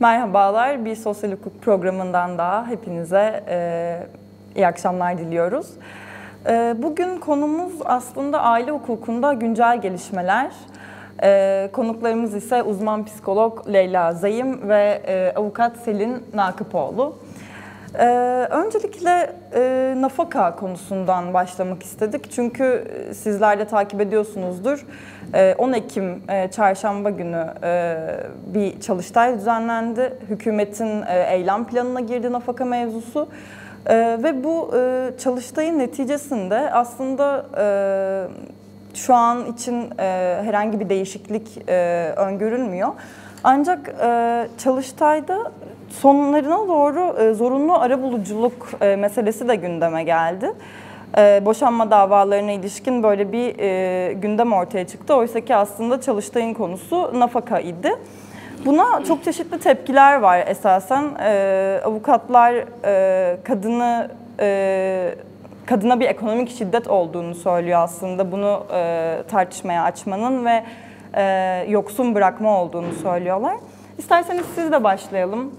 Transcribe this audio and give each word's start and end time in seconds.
Merhabalar, 0.00 0.84
bir 0.84 0.96
sosyal 0.96 1.32
hukuk 1.32 1.62
programından 1.62 2.38
daha 2.38 2.66
hepinize 2.66 3.44
e, 3.48 4.06
iyi 4.56 4.66
akşamlar 4.66 5.18
diliyoruz. 5.18 5.66
E, 6.46 6.74
bugün 6.78 7.18
konumuz 7.18 7.72
aslında 7.84 8.40
aile 8.40 8.70
hukukunda 8.70 9.32
güncel 9.32 9.80
gelişmeler. 9.80 10.50
E, 11.22 11.70
konuklarımız 11.72 12.34
ise 12.34 12.62
uzman 12.62 13.04
psikolog 13.04 13.68
Leyla 13.72 14.12
Zayım 14.12 14.68
ve 14.68 15.02
e, 15.06 15.32
avukat 15.36 15.76
Selin 15.76 16.24
Nakıpoğlu. 16.34 17.14
Ee, 17.98 18.04
öncelikle 18.50 19.32
e, 19.54 19.94
nafaka 19.96 20.56
konusundan 20.56 21.34
başlamak 21.34 21.82
istedik. 21.82 22.30
Çünkü 22.32 22.84
e, 23.10 23.14
sizler 23.14 23.58
de 23.58 23.64
takip 23.64 24.00
ediyorsunuzdur. 24.00 24.86
E, 25.34 25.54
10 25.58 25.72
Ekim 25.72 26.22
e, 26.28 26.50
çarşamba 26.50 27.10
günü 27.10 27.46
e, 27.62 27.96
bir 28.54 28.80
çalıştay 28.80 29.38
düzenlendi. 29.38 30.12
Hükümetin 30.28 31.02
e, 31.02 31.26
eylem 31.30 31.64
planına 31.64 32.00
girdi 32.00 32.32
nafaka 32.32 32.64
mevzusu. 32.64 33.28
E, 33.86 33.96
ve 33.96 34.44
bu 34.44 34.74
e, 34.76 35.10
çalıştayın 35.18 35.78
neticesinde 35.78 36.70
aslında 36.72 37.46
e, 37.58 37.66
şu 38.94 39.14
an 39.14 39.46
için 39.46 39.90
e, 39.98 40.04
herhangi 40.44 40.80
bir 40.80 40.88
değişiklik 40.88 41.68
e, 41.68 42.12
öngörülmüyor. 42.16 42.88
Ancak 43.44 43.88
e, 43.88 44.48
çalıştayda 44.58 45.52
sonlarına 45.90 46.68
doğru 46.68 47.16
e, 47.20 47.34
zorunlu 47.34 47.74
arabuluculuk 47.74 48.70
e, 48.80 48.96
meselesi 48.96 49.48
de 49.48 49.56
gündeme 49.56 50.04
geldi. 50.04 50.52
E, 51.18 51.42
boşanma 51.44 51.90
davalarına 51.90 52.52
ilişkin 52.52 53.02
böyle 53.02 53.32
bir 53.32 53.54
gündem 54.12 54.52
ortaya 54.52 54.86
çıktı. 54.86 55.14
Oysa 55.14 55.40
ki 55.40 55.54
aslında 55.54 56.00
çalıştayın 56.00 56.54
konusu 56.54 57.10
nafaka 57.14 57.60
idi. 57.60 57.92
Buna 58.66 59.04
çok 59.04 59.24
çeşitli 59.24 59.58
tepkiler 59.58 60.20
var 60.20 60.44
esasen. 60.46 61.04
Avukatlar 61.84 62.54
kadını 63.44 64.10
kadına 65.66 66.00
bir 66.00 66.06
ekonomik 66.06 66.50
şiddet 66.50 66.88
olduğunu 66.88 67.34
söylüyor 67.34 67.80
aslında. 67.82 68.32
Bunu 68.32 68.66
tartışmaya 69.28 69.82
açmanın 69.84 70.46
ve 70.46 70.62
yoksun 71.68 72.14
bırakma 72.14 72.62
olduğunu 72.62 72.92
söylüyorlar. 72.92 73.56
İsterseniz 73.98 74.44
siz 74.54 74.72
de 74.72 74.84
başlayalım. 74.84 75.52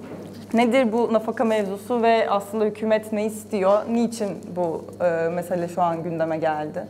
Nedir 0.54 0.92
bu 0.92 1.14
nafaka 1.14 1.44
mevzusu 1.44 2.02
ve 2.02 2.30
aslında 2.30 2.66
hükümet 2.66 3.14
ne 3.14 3.26
istiyor? 3.26 3.82
Niçin 3.92 4.30
bu 4.56 4.86
e, 5.04 5.30
mesele 5.30 5.68
şu 5.68 5.82
an 5.82 6.04
gündeme 6.04 6.38
geldi? 6.38 6.88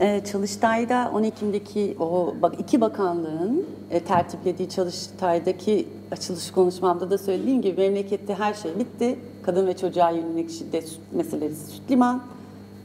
Ee, 0.00 0.20
Çalıştay'da 0.32 1.10
10 1.14 1.22
Ekim'deki 1.22 1.96
o 2.00 2.34
iki 2.58 2.80
bakanlığın 2.80 3.66
e, 3.90 4.00
tertiplediği 4.00 4.68
Çalıştay'daki 4.68 5.88
açılış 6.10 6.50
konuşmamda 6.50 7.10
da 7.10 7.18
söylediğim 7.18 7.62
gibi 7.62 7.80
memlekette 7.80 8.34
her 8.34 8.54
şey 8.54 8.78
bitti. 8.78 9.18
Kadın 9.42 9.66
ve 9.66 9.76
çocuğa 9.76 10.10
yönelik 10.10 10.50
şiddet 10.50 10.98
meselesi 11.12 11.66
süt 11.66 11.90
liman. 11.90 12.22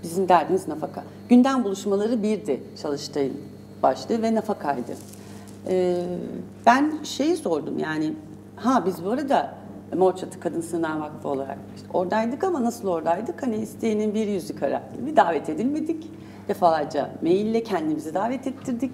Bizim 0.03 0.29
derdimiz 0.29 0.67
nafaka. 0.67 1.03
Gündem 1.29 1.63
buluşmaları 1.63 2.23
birdi 2.23 2.63
Çalıştay'ın 2.81 3.37
başlığı 3.83 4.21
ve 4.21 4.35
nafakaydı. 4.35 4.91
Ee, 5.67 5.95
ben 6.65 6.93
şeyi 7.03 7.35
sordum 7.35 7.79
yani 7.79 8.13
ha 8.55 8.83
biz 8.85 9.05
bu 9.05 9.09
arada 9.09 9.62
Mor 9.95 10.15
Çatı 10.15 10.39
Kadın 10.39 10.61
Sığınağı 10.61 10.99
Vakfı 10.99 11.29
olarak 11.29 11.57
işte 11.75 11.87
oradaydık 11.93 12.43
ama 12.43 12.63
nasıl 12.63 12.87
oradaydık? 12.87 13.43
Hani 13.43 13.55
isteyenin 13.55 14.13
bir 14.13 14.27
yüzü 14.27 14.55
kara 14.55 14.83
gibi 14.99 15.15
davet 15.15 15.49
edilmedik. 15.49 16.09
Defalarca 16.47 17.09
maille 17.21 17.63
kendimizi 17.63 18.13
davet 18.13 18.47
ettirdik. 18.47 18.91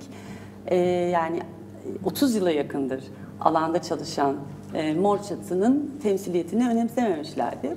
Ee, 0.67 0.75
yani 1.13 1.39
30 2.05 2.35
yıla 2.35 2.51
yakındır 2.51 3.03
alanda 3.41 3.81
çalışan 3.81 4.35
e, 4.73 4.93
Mor 4.93 5.23
Çatı'nın 5.23 5.91
temsiliyetini 6.03 6.69
önemsememişlerdi. 6.69 7.75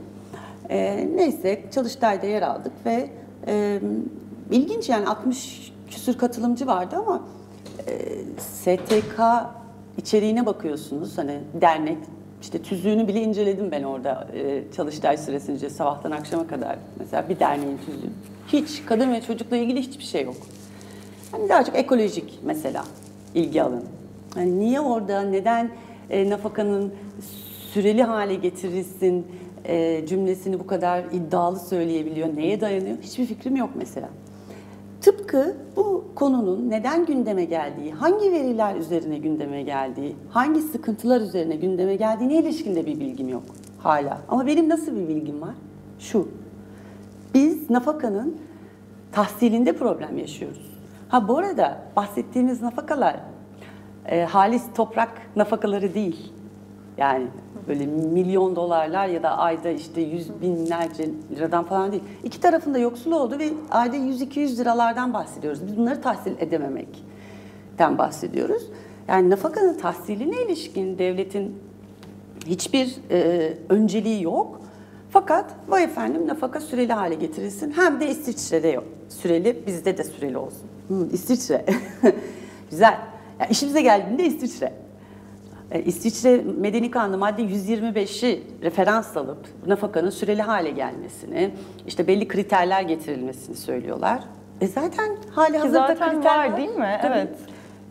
E, 0.69 1.09
neyse 1.17 1.65
Çalıştay'da 1.75 2.27
yer 2.27 2.43
aldık 2.43 2.73
ve 2.87 3.11
e, 3.47 3.81
ilginç 4.51 4.89
yani 4.89 5.07
60 5.07 5.73
küsür 5.91 6.19
katılımcı 6.19 6.67
vardı 6.67 6.97
ama 6.97 7.23
e, 7.87 7.93
STK 8.39 9.21
içeriğine 9.97 10.47
bakıyorsunuz. 10.47 11.19
Hani 11.19 11.41
dernek, 11.61 11.99
işte 12.43 12.63
tüzüğünü 12.63 13.09
bile 13.09 13.23
inceledim 13.23 13.71
ben 13.71 13.83
orada 13.83 14.29
e, 14.35 14.63
çalıştay 14.77 15.17
süresince 15.17 15.71
sabahtan 15.71 16.11
akşama 16.11 16.47
kadar. 16.47 16.79
Mesela 16.99 17.29
bir 17.29 17.39
derneğin 17.39 17.79
tüzüğü. 17.79 18.11
Hiç 18.49 18.83
kadın 18.87 19.13
ve 19.13 19.21
çocukla 19.21 19.57
ilgili 19.57 19.81
hiçbir 19.81 20.05
şey 20.05 20.25
yok. 20.25 20.37
Hani 21.33 21.49
daha 21.49 21.65
çok 21.65 21.77
ekolojik 21.77 22.39
mesela 22.43 22.85
ilgi 23.35 23.63
alanı. 23.63 23.83
Hani 24.35 24.61
niye 24.61 24.81
orada, 24.81 25.23
neden 25.23 25.71
e, 26.11 26.31
nafakanın 26.31 26.95
süreli 27.73 28.03
hale 28.03 28.35
getirilsin 28.35 29.27
e, 29.65 30.07
cümlesini 30.07 30.61
bu 30.61 30.67
kadar 30.67 31.05
iddialı 31.13 31.59
söyleyebiliyor, 31.59 32.37
neye 32.37 32.61
dayanıyor 32.61 32.97
hiçbir 33.03 33.27
fikrim 33.27 33.57
yok 33.57 33.71
mesela. 33.75 34.09
Tıpkı 35.03 35.57
bu 35.77 36.05
konunun 36.15 36.71
neden 36.71 37.07
gündeme 37.07 37.45
geldiği, 37.45 37.93
hangi 37.93 38.33
veriler 38.33 38.77
üzerine 38.77 39.19
gündeme 39.19 39.63
geldiği, 39.63 40.17
hangi 40.31 40.61
sıkıntılar 40.61 41.21
üzerine 41.21 41.57
gündeme 41.57 41.97
geldiğine 41.97 42.35
ilişkinde 42.35 42.87
bir 42.87 43.01
bilgim 43.01 43.29
yok 43.29 43.43
hala. 43.79 44.21
Ama 44.29 44.47
benim 44.47 44.69
nasıl 44.69 44.97
bir 44.97 45.09
bilgim 45.09 45.41
var? 45.41 45.55
Şu, 45.99 46.29
biz 47.35 47.71
nafakanın 47.71 48.37
tahsilinde 49.13 49.73
problem 49.73 50.19
yaşıyoruz. 50.19 50.79
Ha 51.09 51.29
bu 51.29 51.39
arada 51.39 51.83
bahsettiğimiz 51.97 52.63
nafakalar 52.63 53.21
e, 54.07 54.25
halis 54.25 54.63
toprak 54.75 55.23
nafakaları 55.37 55.95
değil. 55.95 56.33
Yani 56.97 57.27
böyle 57.69 57.87
milyon 57.87 58.57
dolarlar 58.57 59.07
ya 59.07 59.23
da 59.23 59.39
ayda 59.39 59.71
işte 59.71 60.01
yüz 60.01 60.43
binlerce 60.43 61.11
liradan 61.37 61.65
falan 61.65 61.93
değil. 61.93 62.03
İki 62.25 62.41
tarafında 62.41 62.79
yoksul 62.79 63.13
oldu 63.13 63.39
ve 63.39 63.49
ayda 63.71 63.97
100-200 63.97 64.59
liralardan 64.59 65.15
bahsediyoruz. 65.15 65.67
Biz 65.67 65.77
bunları 65.77 66.03
tahsil 66.03 66.33
edememekten 66.39 67.99
bahsediyoruz. 67.99 68.63
Yani 69.09 69.31
nafakanın 69.31 69.79
tahsiline 69.79 70.43
ilişkin 70.43 70.99
devletin 70.99 71.59
hiçbir 72.47 72.97
e, 73.11 73.53
önceliği 73.69 74.23
yok. 74.23 74.61
Fakat 75.11 75.55
vay 75.69 75.85
efendim 75.85 76.29
nafaka 76.29 76.61
süreli 76.61 76.93
hale 76.93 77.15
getirilsin. 77.15 77.71
Hem 77.71 78.01
de 78.01 78.09
İsviçre'de 78.09 78.69
yok. 78.69 78.85
Süreli, 79.09 79.67
bizde 79.67 79.99
de 79.99 80.05
süreli 80.05 80.39
olsun. 80.39 80.63
Hı, 80.89 81.09
İsviçre. 81.13 81.65
Güzel. 82.71 82.99
Yani 83.41 83.51
işimize 83.51 83.83
geldiğinde 83.83 84.25
İsviçre. 84.25 84.73
E, 85.73 85.83
İsviçre 85.83 86.41
Medeni 86.61 86.91
Kanunu 86.91 87.19
madde 87.19 87.43
125'i 87.43 88.43
referans 88.63 89.17
alıp 89.17 89.39
nafakanın 89.67 90.11
süreli 90.11 90.43
hale 90.43 90.71
gelmesini, 90.71 91.51
işte 91.87 92.07
belli 92.07 92.29
kriterler 92.29 92.83
getirilmesini 92.83 93.57
söylüyorlar. 93.57 94.21
E 94.61 94.67
zaten 94.67 95.17
hali 95.31 95.59
hazırda 95.59 95.87
zaten 95.87 96.11
kriter 96.11 96.39
var 96.39 96.57
değil 96.57 96.75
mi? 96.75 96.99
Tabii. 97.03 97.15
Evet. 97.15 97.35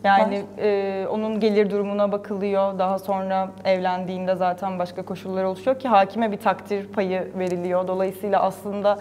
Yani 0.04 0.42
e, 0.58 1.06
onun 1.10 1.40
gelir 1.40 1.70
durumuna 1.70 2.12
bakılıyor. 2.12 2.78
Daha 2.78 2.98
sonra 2.98 3.50
evlendiğinde 3.64 4.34
zaten 4.34 4.78
başka 4.78 5.02
koşullar 5.02 5.44
oluşuyor 5.44 5.78
ki 5.78 5.88
hakime 5.88 6.32
bir 6.32 6.36
takdir 6.36 6.88
payı 6.88 7.28
veriliyor. 7.38 7.88
Dolayısıyla 7.88 8.42
aslında 8.42 8.98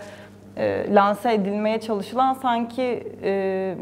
e, 0.57 0.95
lanse 0.95 1.33
edilmeye 1.33 1.81
çalışılan 1.81 2.33
sanki 2.33 3.03
e, 3.23 3.75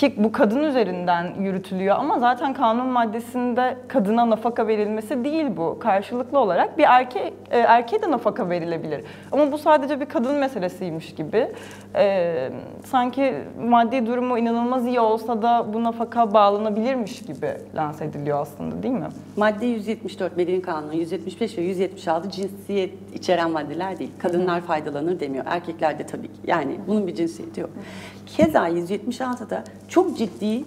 ki 0.00 0.14
bu 0.16 0.32
kadın 0.32 0.62
üzerinden 0.62 1.34
yürütülüyor 1.40 1.96
ama 1.98 2.18
zaten 2.18 2.54
kanun 2.54 2.86
maddesinde 2.86 3.76
kadına 3.88 4.30
nafaka 4.30 4.66
verilmesi 4.66 5.24
değil 5.24 5.46
bu. 5.56 5.78
Karşılıklı 5.78 6.38
olarak 6.38 6.78
bir 6.78 6.84
erkek 6.88 7.32
e, 7.50 7.58
erkeğe 7.58 8.02
de 8.02 8.10
nafaka 8.10 8.50
verilebilir. 8.50 9.04
Ama 9.32 9.52
bu 9.52 9.58
sadece 9.58 10.00
bir 10.00 10.06
kadın 10.06 10.34
meselesiymiş 10.34 11.14
gibi. 11.14 11.48
E, 11.94 12.50
sanki 12.84 13.34
maddi 13.62 14.06
durumu 14.06 14.38
inanılmaz 14.38 14.86
iyi 14.86 15.00
olsa 15.00 15.42
da 15.42 15.66
bu 15.74 15.84
nafaka 15.84 16.34
bağlanabilirmiş 16.34 17.22
gibi 17.22 17.50
lanse 17.76 18.04
ediliyor 18.04 18.40
aslında 18.40 18.82
değil 18.82 18.94
mi? 18.94 19.08
Madde 19.36 19.66
174 19.66 20.36
Medeni 20.36 20.62
Kanunu 20.62 20.94
175 20.94 21.58
ve 21.58 21.62
176 21.62 22.30
cinsiyet 22.30 22.94
içeren 23.14 23.50
maddeler 23.50 23.98
değil. 23.98 24.10
Kadınlar 24.18 24.60
faydalanır 24.60 25.20
demiyor. 25.20 25.44
Erkekler 25.48 25.98
de 25.98 26.06
tabii 26.06 26.28
ki. 26.28 26.40
Yani 26.46 26.80
bunun 26.86 27.06
bir 27.06 27.14
cinsiyeti 27.14 27.60
yok. 27.60 27.70
Keza 28.36 28.68
176'da 28.68 29.64
çok 29.88 30.18
ciddi 30.18 30.64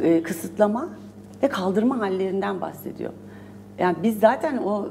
e, 0.00 0.22
kısıtlama 0.22 0.88
ve 1.42 1.48
kaldırma 1.48 1.98
hallerinden 1.98 2.60
bahsediyor. 2.60 3.12
Yani 3.78 3.96
biz 4.02 4.20
zaten 4.20 4.56
o 4.56 4.88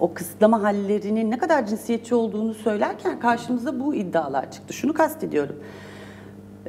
o 0.00 0.14
kısıtlama 0.14 0.62
hallerinin 0.62 1.30
ne 1.30 1.38
kadar 1.38 1.66
cinsiyetçi 1.66 2.14
olduğunu 2.14 2.54
söylerken 2.54 3.20
karşımıza 3.20 3.80
bu 3.80 3.94
iddialar 3.94 4.50
çıktı. 4.50 4.72
Şunu 4.72 4.94
kastediyorum. 4.94 5.56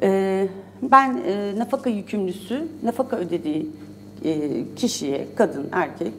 E, 0.02 0.48
ben 0.82 1.22
e, 1.26 1.58
nafaka 1.58 1.90
yükümlüsü, 1.90 2.68
nafaka 2.82 3.16
ödediği 3.16 3.70
kişiye, 4.76 5.28
kadın, 5.36 5.68
erkek, 5.72 6.12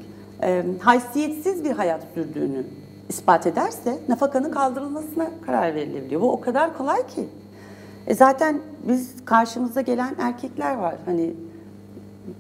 e, 0.44 0.64
haysiyetsiz 0.80 1.64
bir 1.64 1.72
hayat 1.72 2.02
sürdüğünü 2.14 2.64
ispat 3.10 3.48
ederse 3.48 3.98
nafakanın 4.08 4.52
kaldırılmasına 4.52 5.30
karar 5.46 5.76
verilebiliyor. 5.76 6.22
Bu 6.22 6.32
o 6.32 6.42
kadar 6.42 6.78
kolay 6.78 7.08
ki. 7.08 7.28
E 8.08 8.16
zaten 8.16 8.62
biz 8.88 9.26
karşımıza 9.26 9.82
gelen 9.82 10.16
erkekler 10.20 10.76
var. 10.76 10.96
Hani 11.06 11.34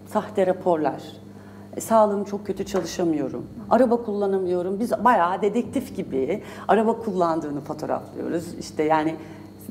sahte 0.07 0.47
raporlar, 0.47 1.01
E, 1.77 1.81
Sağlığım 1.81 2.23
çok 2.23 2.45
kötü 2.45 2.65
çalışamıyorum. 2.65 3.45
Araba 3.69 4.03
kullanamıyorum. 4.03 4.79
Biz 4.79 4.91
bayağı 4.91 5.41
dedektif 5.41 5.95
gibi 5.95 6.43
araba 6.67 6.99
kullandığını 6.99 7.61
fotoğraflıyoruz. 7.61 8.53
İşte 8.59 8.83
yani 8.83 9.15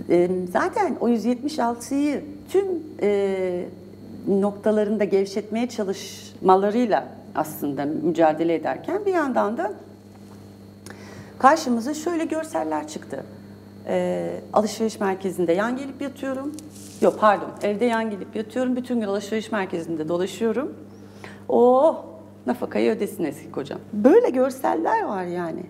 e, 0.08 0.30
zaten 0.52 0.96
o 1.00 1.08
176'yı 1.08 2.24
tüm 2.48 2.64
e, 3.02 3.64
noktalarında 4.28 5.04
gevşetmeye 5.04 5.68
çalışmalarıyla 5.68 7.08
aslında 7.34 7.84
mücadele 7.84 8.54
ederken 8.54 9.06
bir 9.06 9.14
yandan 9.14 9.56
da 9.56 9.72
karşımıza 11.38 11.94
şöyle 11.94 12.24
görseller 12.24 12.88
çıktı. 12.88 13.24
Ee, 13.86 14.40
alışveriş 14.52 15.00
merkezinde 15.00 15.52
yan 15.52 15.76
gelip 15.76 16.02
yatıyorum. 16.02 16.52
Yok 17.00 17.20
pardon 17.20 17.50
evde 17.62 17.84
yan 17.84 18.10
gelip 18.10 18.36
yatıyorum. 18.36 18.76
Bütün 18.76 19.00
gün 19.00 19.06
alışveriş 19.06 19.52
merkezinde 19.52 20.08
dolaşıyorum. 20.08 20.74
Oh 21.48 22.04
nafakayı 22.46 22.90
ödesin 22.90 23.24
eski 23.24 23.50
kocam. 23.50 23.78
Böyle 23.92 24.30
görseller 24.30 25.02
var 25.02 25.24
yani. 25.24 25.62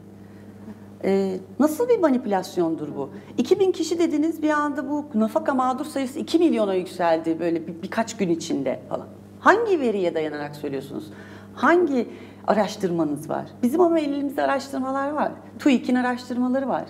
Ee, 1.04 1.36
nasıl 1.58 1.88
bir 1.88 1.98
manipülasyondur 1.98 2.96
bu? 2.96 3.10
2000 3.38 3.72
kişi 3.72 3.98
dediniz 3.98 4.42
bir 4.42 4.50
anda 4.50 4.90
bu 4.90 5.04
nafaka 5.14 5.54
mağdur 5.54 5.84
sayısı 5.84 6.18
2 6.18 6.38
milyona 6.38 6.74
yükseldi 6.74 7.40
böyle 7.40 7.66
bir, 7.66 7.82
birkaç 7.82 8.16
gün 8.16 8.28
içinde 8.28 8.80
falan. 8.88 9.06
Hangi 9.40 9.80
veriye 9.80 10.14
dayanarak 10.14 10.56
söylüyorsunuz? 10.56 11.04
Hangi 11.54 12.08
araştırmanız 12.46 13.30
var? 13.30 13.44
Bizim 13.62 13.80
ama 13.80 13.98
elimizde 13.98 14.42
araştırmalar 14.42 15.10
var. 15.10 15.32
TÜİK'in 15.58 15.94
araştırmaları 15.94 16.68
var. 16.68 16.84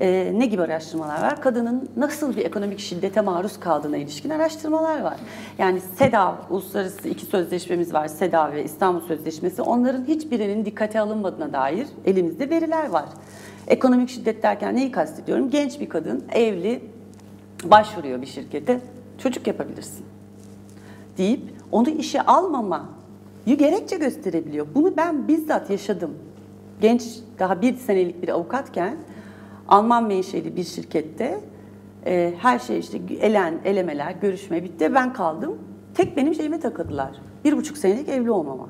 Ee, 0.00 0.32
ne 0.34 0.46
gibi 0.46 0.62
araştırmalar 0.62 1.22
var? 1.22 1.40
Kadının 1.40 1.88
nasıl 1.96 2.36
bir 2.36 2.44
ekonomik 2.44 2.78
şiddete 2.78 3.20
maruz 3.20 3.60
kaldığına 3.60 3.96
ilişkin 3.96 4.30
araştırmalar 4.30 5.00
var. 5.00 5.16
Yani 5.58 5.80
SEDAV, 5.80 6.34
uluslararası 6.50 7.08
iki 7.08 7.26
sözleşmemiz 7.26 7.94
var. 7.94 8.08
SEDAV 8.08 8.52
ve 8.52 8.64
İstanbul 8.64 9.00
Sözleşmesi. 9.00 9.62
Onların 9.62 10.04
hiçbirinin 10.04 10.64
dikkate 10.64 11.00
alınmadığına 11.00 11.52
dair 11.52 11.86
elimizde 12.04 12.50
veriler 12.50 12.88
var. 12.90 13.04
Ekonomik 13.66 14.08
şiddet 14.08 14.42
derken 14.42 14.76
neyi 14.76 14.90
kastediyorum? 14.90 15.50
Genç 15.50 15.80
bir 15.80 15.88
kadın, 15.88 16.24
evli, 16.32 16.80
başvuruyor 17.64 18.22
bir 18.22 18.26
şirkete. 18.26 18.80
Çocuk 19.18 19.46
yapabilirsin 19.46 20.04
deyip 21.18 21.40
onu 21.72 21.88
işe 21.88 22.22
almama 22.22 22.88
gerekçe 23.46 23.96
gösterebiliyor. 23.96 24.66
Bunu 24.74 24.96
ben 24.96 25.28
bizzat 25.28 25.70
yaşadım. 25.70 26.10
Genç, 26.80 27.02
daha 27.38 27.62
bir 27.62 27.76
senelik 27.76 28.22
bir 28.22 28.28
avukatken 28.28 28.96
Alman 29.70 30.04
menşeli 30.04 30.56
bir 30.56 30.64
şirkette 30.64 31.40
e, 32.06 32.34
her 32.38 32.58
şey 32.58 32.78
işte 32.78 32.98
elen, 33.20 33.54
elemeler, 33.64 34.14
görüşme 34.20 34.64
bitti. 34.64 34.94
Ben 34.94 35.12
kaldım. 35.12 35.58
Tek 35.94 36.16
benim 36.16 36.34
şeyime 36.34 36.60
takıldılar. 36.60 37.10
Bir 37.44 37.56
buçuk 37.56 37.78
senelik 37.78 38.08
evli 38.08 38.30
olmama 38.30 38.68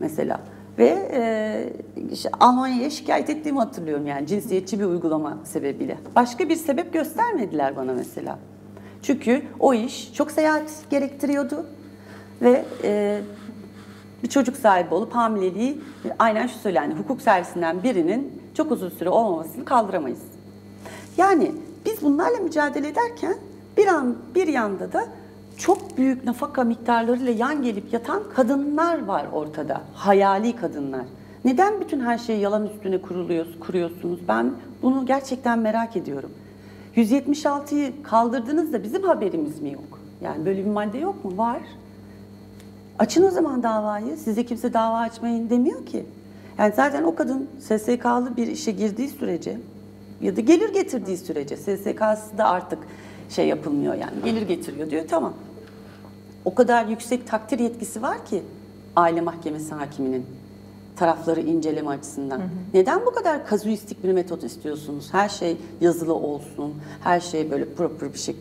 mesela. 0.00 0.40
Ve 0.78 1.08
e, 1.12 1.72
işte 2.12 2.30
Almanya'ya 2.40 2.90
şikayet 2.90 3.30
ettiğimi 3.30 3.58
hatırlıyorum 3.58 4.06
yani 4.06 4.26
cinsiyetçi 4.26 4.80
bir 4.80 4.84
uygulama 4.84 5.38
sebebiyle. 5.44 5.98
Başka 6.16 6.48
bir 6.48 6.56
sebep 6.56 6.92
göstermediler 6.92 7.76
bana 7.76 7.92
mesela. 7.92 8.38
Çünkü 9.02 9.42
o 9.60 9.74
iş 9.74 10.14
çok 10.14 10.30
seyahat 10.30 10.84
gerektiriyordu 10.90 11.66
ve 12.42 12.64
e, 12.84 13.20
bir 14.22 14.28
çocuk 14.28 14.56
sahibi 14.56 14.94
olup 14.94 15.14
hamileliği 15.14 15.80
aynen 16.18 16.46
şu 16.46 16.58
söylendi. 16.58 16.94
Hukuk 16.94 17.22
servisinden 17.22 17.82
birinin 17.82 18.42
çok 18.54 18.72
uzun 18.72 18.88
süre 18.88 19.08
olmamasını 19.08 19.64
kaldıramayız. 19.64 20.22
Yani 21.16 21.52
biz 21.86 22.02
bunlarla 22.02 22.38
mücadele 22.38 22.88
ederken 22.88 23.34
bir 23.76 23.86
an 23.86 24.16
bir 24.34 24.46
yanda 24.46 24.92
da 24.92 25.06
çok 25.58 25.98
büyük 25.98 26.24
nafaka 26.24 26.64
miktarlarıyla 26.64 27.32
yan 27.32 27.62
gelip 27.62 27.92
yatan 27.92 28.22
kadınlar 28.34 29.06
var 29.06 29.26
ortada. 29.32 29.80
Hayali 29.94 30.56
kadınlar. 30.56 31.04
Neden 31.44 31.80
bütün 31.80 32.00
her 32.00 32.18
şeyi 32.18 32.40
yalan 32.40 32.66
üstüne 32.66 33.02
kuruluyor, 33.02 33.46
kuruyorsunuz? 33.60 34.20
Ben 34.28 34.52
bunu 34.82 35.06
gerçekten 35.06 35.58
merak 35.58 35.96
ediyorum. 35.96 36.30
176'yı 36.96 38.02
kaldırdınız 38.02 38.72
da 38.72 38.82
bizim 38.82 39.02
haberimiz 39.02 39.60
mi 39.60 39.72
yok? 39.72 40.00
Yani 40.20 40.46
böyle 40.46 40.64
bir 40.64 40.70
madde 40.70 40.98
yok 40.98 41.24
mu? 41.24 41.38
Var. 41.38 41.60
Açın 42.98 43.22
o 43.22 43.30
zaman 43.30 43.62
davayı. 43.62 44.16
Size 44.16 44.46
kimse 44.46 44.72
dava 44.72 44.98
açmayın 44.98 45.50
demiyor 45.50 45.86
ki. 45.86 46.06
Yani 46.58 46.72
zaten 46.76 47.02
o 47.02 47.14
kadın 47.14 47.48
SSK'lı 47.60 48.36
bir 48.36 48.46
işe 48.46 48.72
girdiği 48.72 49.08
sürece 49.08 49.58
ya 50.20 50.36
da 50.36 50.40
gelir 50.40 50.74
getirdiği 50.74 51.16
sürece 51.16 51.56
SSK'sı 51.56 52.38
da 52.38 52.44
artık 52.44 52.78
şey 53.28 53.48
yapılmıyor 53.48 53.94
yani 53.94 54.14
gelir 54.24 54.42
getiriyor 54.42 54.90
diyor 54.90 55.04
tamam. 55.08 55.32
O 56.44 56.54
kadar 56.54 56.86
yüksek 56.86 57.26
takdir 57.26 57.58
yetkisi 57.58 58.02
var 58.02 58.26
ki 58.26 58.42
aile 58.96 59.20
mahkemesi 59.20 59.74
hakiminin 59.74 60.26
tarafları 60.96 61.40
inceleme 61.40 61.88
açısından. 61.88 62.38
Hı 62.38 62.42
hı. 62.42 62.48
Neden 62.74 63.06
bu 63.06 63.10
kadar 63.10 63.46
kazuistik 63.46 64.04
bir 64.04 64.12
metot 64.12 64.44
istiyorsunuz? 64.44 65.08
Her 65.12 65.28
şey 65.28 65.56
yazılı 65.80 66.14
olsun, 66.14 66.74
her 67.00 67.20
şey 67.20 67.50
böyle 67.50 67.64
proper 67.74 68.12
bir 68.12 68.18
şey. 68.18 68.36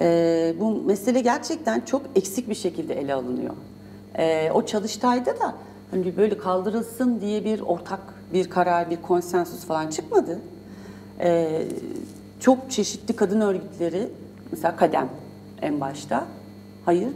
Ee, 0.00 0.54
bu 0.60 0.82
mesele 0.82 1.20
gerçekten 1.20 1.80
çok 1.80 2.02
eksik 2.14 2.48
bir 2.48 2.54
şekilde 2.54 2.94
ele 2.94 3.14
alınıyor. 3.14 3.54
Ee, 4.18 4.50
o 4.54 4.66
çalıştayda 4.66 5.40
da 5.40 5.54
hani 5.90 6.16
böyle 6.16 6.38
kaldırılsın 6.38 7.20
diye 7.20 7.44
bir 7.44 7.60
ortak 7.60 8.00
bir 8.32 8.50
karar, 8.50 8.90
bir 8.90 9.02
konsensus 9.02 9.64
falan 9.64 9.88
çıkmadı. 9.88 10.40
Ee, 11.20 11.62
çok 12.40 12.70
çeşitli 12.70 13.16
kadın 13.16 13.40
örgütleri, 13.40 14.08
mesela 14.52 14.76
Kadem 14.76 15.08
en 15.62 15.80
başta, 15.80 16.26
hayır 16.84 17.08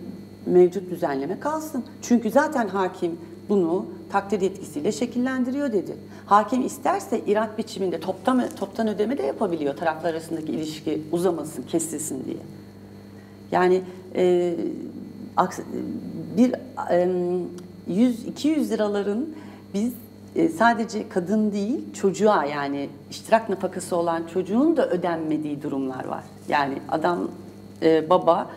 mevcut 0.47 0.91
düzenleme 0.91 1.41
kalsın. 1.41 1.85
Çünkü 2.03 2.31
zaten 2.31 2.69
hakim 2.69 3.19
bunu 3.49 3.87
takdir 4.13 4.41
yetkisiyle 4.41 4.93
şekillendiriyor 4.93 5.73
dedi. 5.73 5.97
Hakim 6.27 6.67
isterse 6.67 7.21
irat 7.27 7.59
biçiminde 7.59 8.01
toptan, 8.01 8.45
toptan 8.61 8.89
ödeme 8.89 9.19
de 9.19 9.23
yapabiliyor 9.23 9.77
taraflar 9.77 10.11
arasındaki 10.11 10.53
ilişki 10.53 11.03
uzamasın, 11.13 11.63
kesilsin 11.63 12.25
diye. 12.25 12.37
Yani 13.53 13.83
e, 14.15 14.55
bir 16.37 16.55
e, 16.91 17.09
100-200 17.91 18.71
liraların 18.71 19.27
biz 19.75 19.93
e, 20.37 20.49
sadece 20.49 21.09
kadın 21.09 21.53
değil 21.53 21.95
çocuğa 21.95 22.45
yani 22.45 22.89
iştirak 23.11 23.49
nafakası 23.49 23.97
olan 23.97 24.23
çocuğun 24.33 24.77
da 24.77 24.89
ödenmediği 24.89 25.63
durumlar 25.63 26.05
var. 26.05 26.25
Yani 26.49 26.75
adam 26.89 27.29
e, 27.83 28.11
baba 28.11 28.51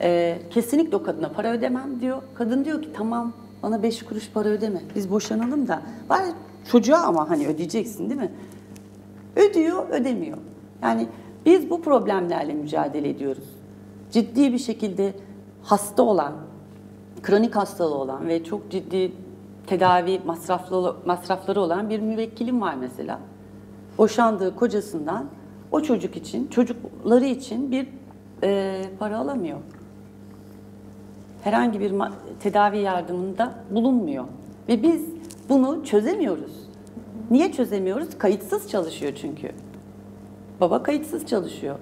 e, 0.00 0.38
kesinlikle 0.50 0.96
o 0.96 1.02
kadına 1.02 1.28
para 1.28 1.52
ödemem 1.52 2.00
diyor. 2.00 2.22
Kadın 2.34 2.64
diyor 2.64 2.82
ki 2.82 2.88
tamam 2.96 3.32
bana 3.62 3.82
beş 3.82 4.02
kuruş 4.02 4.30
para 4.30 4.48
ödeme. 4.48 4.80
Biz 4.94 5.10
boşanalım 5.10 5.68
da. 5.68 5.82
Var 6.08 6.22
çocuğa 6.70 6.98
ama 6.98 7.30
hani 7.30 7.46
ödeyeceksin 7.46 8.10
değil 8.10 8.20
mi? 8.20 8.32
Ödüyor, 9.36 9.88
ödemiyor. 9.88 10.38
Yani 10.82 11.06
biz 11.46 11.70
bu 11.70 11.82
problemlerle 11.82 12.54
mücadele 12.54 13.08
ediyoruz. 13.08 13.61
Ciddi 14.12 14.52
bir 14.52 14.58
şekilde 14.58 15.14
hasta 15.62 16.02
olan, 16.02 16.32
kronik 17.22 17.56
hastalığı 17.56 17.94
olan 17.94 18.28
ve 18.28 18.44
çok 18.44 18.70
ciddi 18.70 19.12
tedavi 19.66 20.20
masraflı, 20.26 20.96
masrafları 21.06 21.60
olan 21.60 21.90
bir 21.90 22.00
müvekkilim 22.00 22.60
var 22.60 22.74
mesela. 22.74 23.20
Boşandığı 23.98 24.56
kocasından 24.56 25.26
o 25.70 25.82
çocuk 25.82 26.16
için, 26.16 26.46
çocukları 26.46 27.24
için 27.24 27.70
bir 27.70 27.88
e, 28.42 28.84
para 28.98 29.18
alamıyor 29.18 29.58
herhangi 31.42 31.80
bir 31.80 31.94
tedavi 32.40 32.78
yardımında 32.78 33.54
bulunmuyor. 33.70 34.24
Ve 34.68 34.82
biz 34.82 35.02
bunu 35.48 35.84
çözemiyoruz. 35.84 36.52
Niye 37.30 37.52
çözemiyoruz? 37.52 38.18
Kayıtsız 38.18 38.70
çalışıyor 38.70 39.12
çünkü. 39.20 39.52
Baba 40.60 40.82
kayıtsız 40.82 41.26
çalışıyor. 41.26 41.78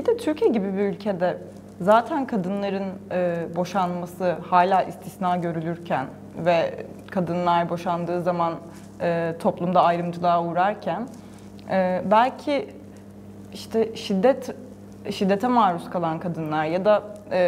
Bir 0.00 0.06
de 0.06 0.16
Türkiye 0.16 0.50
gibi 0.50 0.76
bir 0.76 0.82
ülkede 0.82 1.38
zaten 1.80 2.26
kadınların 2.26 2.84
e, 3.10 3.36
boşanması 3.56 4.32
hala 4.32 4.82
istisna 4.82 5.36
görülürken 5.36 6.06
ve 6.46 6.84
kadınlar 7.10 7.68
boşandığı 7.70 8.22
zaman 8.22 8.54
e, 9.00 9.34
toplumda 9.38 9.82
ayrımcılığa 9.82 10.44
uğrarken 10.44 11.08
e, 11.70 12.02
belki 12.10 12.68
işte 13.52 13.96
şiddet 13.96 14.54
şiddete 15.10 15.48
maruz 15.48 15.90
kalan 15.90 16.18
kadınlar 16.18 16.64
ya 16.64 16.84
da 16.84 17.02
e, 17.32 17.38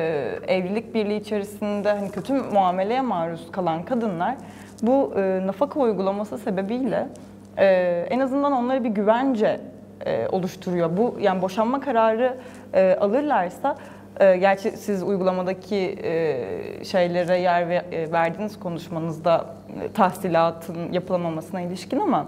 evlilik 0.47 0.95
birliği 0.95 1.21
içerisinde 1.21 1.93
hani 1.93 2.11
kötü 2.11 2.33
muameleye 2.33 3.01
maruz 3.01 3.53
kalan 3.53 3.83
kadınlar 3.83 4.37
bu 4.83 5.13
e, 5.17 5.47
nafaka 5.47 5.81
uygulaması 5.81 6.39
sebebiyle 6.39 7.09
e, 7.57 7.67
en 8.11 8.21
azından 8.21 8.53
onlara 8.53 8.85
bir 8.85 8.91
güvence 8.91 9.61
e, 10.07 10.29
oluşturuyor. 10.33 10.97
Bu 10.97 11.17
yani 11.21 11.43
boşanma 11.43 11.81
kararı 11.81 12.37
e, 12.75 12.97
alırlarsa 13.01 13.77
e, 14.21 14.37
gerçi 14.37 14.71
siz 14.71 15.03
uygulamadaki 15.03 15.99
e, 16.03 16.85
şeylere 16.85 17.39
yer 17.39 17.69
ve, 17.69 17.75
e, 17.75 18.13
verdiğiniz 18.13 18.61
konuşmanızda 18.61 19.47
e, 19.83 19.93
tahsilatın 19.93 20.93
yapılamamasına 20.93 21.61
ilişkin 21.61 22.01
ama 22.01 22.27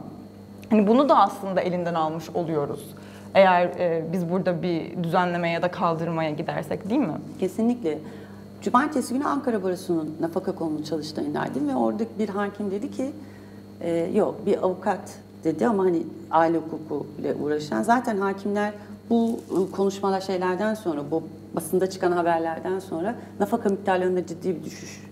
hani 0.71 0.87
bunu 0.87 1.09
da 1.09 1.21
aslında 1.21 1.61
elinden 1.61 1.95
almış 1.95 2.31
oluyoruz. 2.31 2.95
Eğer 3.35 3.67
e, 3.67 4.03
biz 4.13 4.31
burada 4.31 4.63
bir 4.63 5.03
düzenlemeye 5.03 5.55
ya 5.55 5.63
da 5.63 5.71
kaldırmaya 5.71 6.31
gidersek 6.31 6.91
değil 6.91 7.01
mi? 7.01 7.15
Kesinlikle. 7.41 7.99
Cumartesi 8.63 9.15
günü 9.15 9.25
Ankara 9.25 9.63
Barosu'nun 9.63 10.17
nafaka 10.21 10.55
konulu 10.55 10.85
çalıştayındaydım 10.85 11.69
ve 11.69 11.77
orada 11.77 12.05
bir 12.19 12.29
hakim 12.29 12.71
dedi 12.71 12.91
ki 12.91 13.13
e, 13.81 14.11
yok 14.15 14.47
bir 14.47 14.59
avukat 14.63 15.01
dedi 15.45 15.67
ama 15.67 15.85
hani 15.85 16.03
aile 16.31 16.59
hukuku 16.59 17.07
ile 17.21 17.35
uğraşan 17.35 17.83
zaten 17.83 18.17
hakimler 18.17 18.73
bu 19.11 19.41
konuşmalar 19.73 20.21
şeylerden 20.21 20.75
sonra 20.75 21.01
bu 21.11 21.23
basında 21.57 21.91
çıkan 21.91 22.13
haberlerden 22.13 22.79
sonra 22.79 23.15
nafaka 23.41 23.69
miktarlarında 23.69 24.27
ciddi 24.27 24.57
bir 24.57 24.65
düşüş 24.65 25.05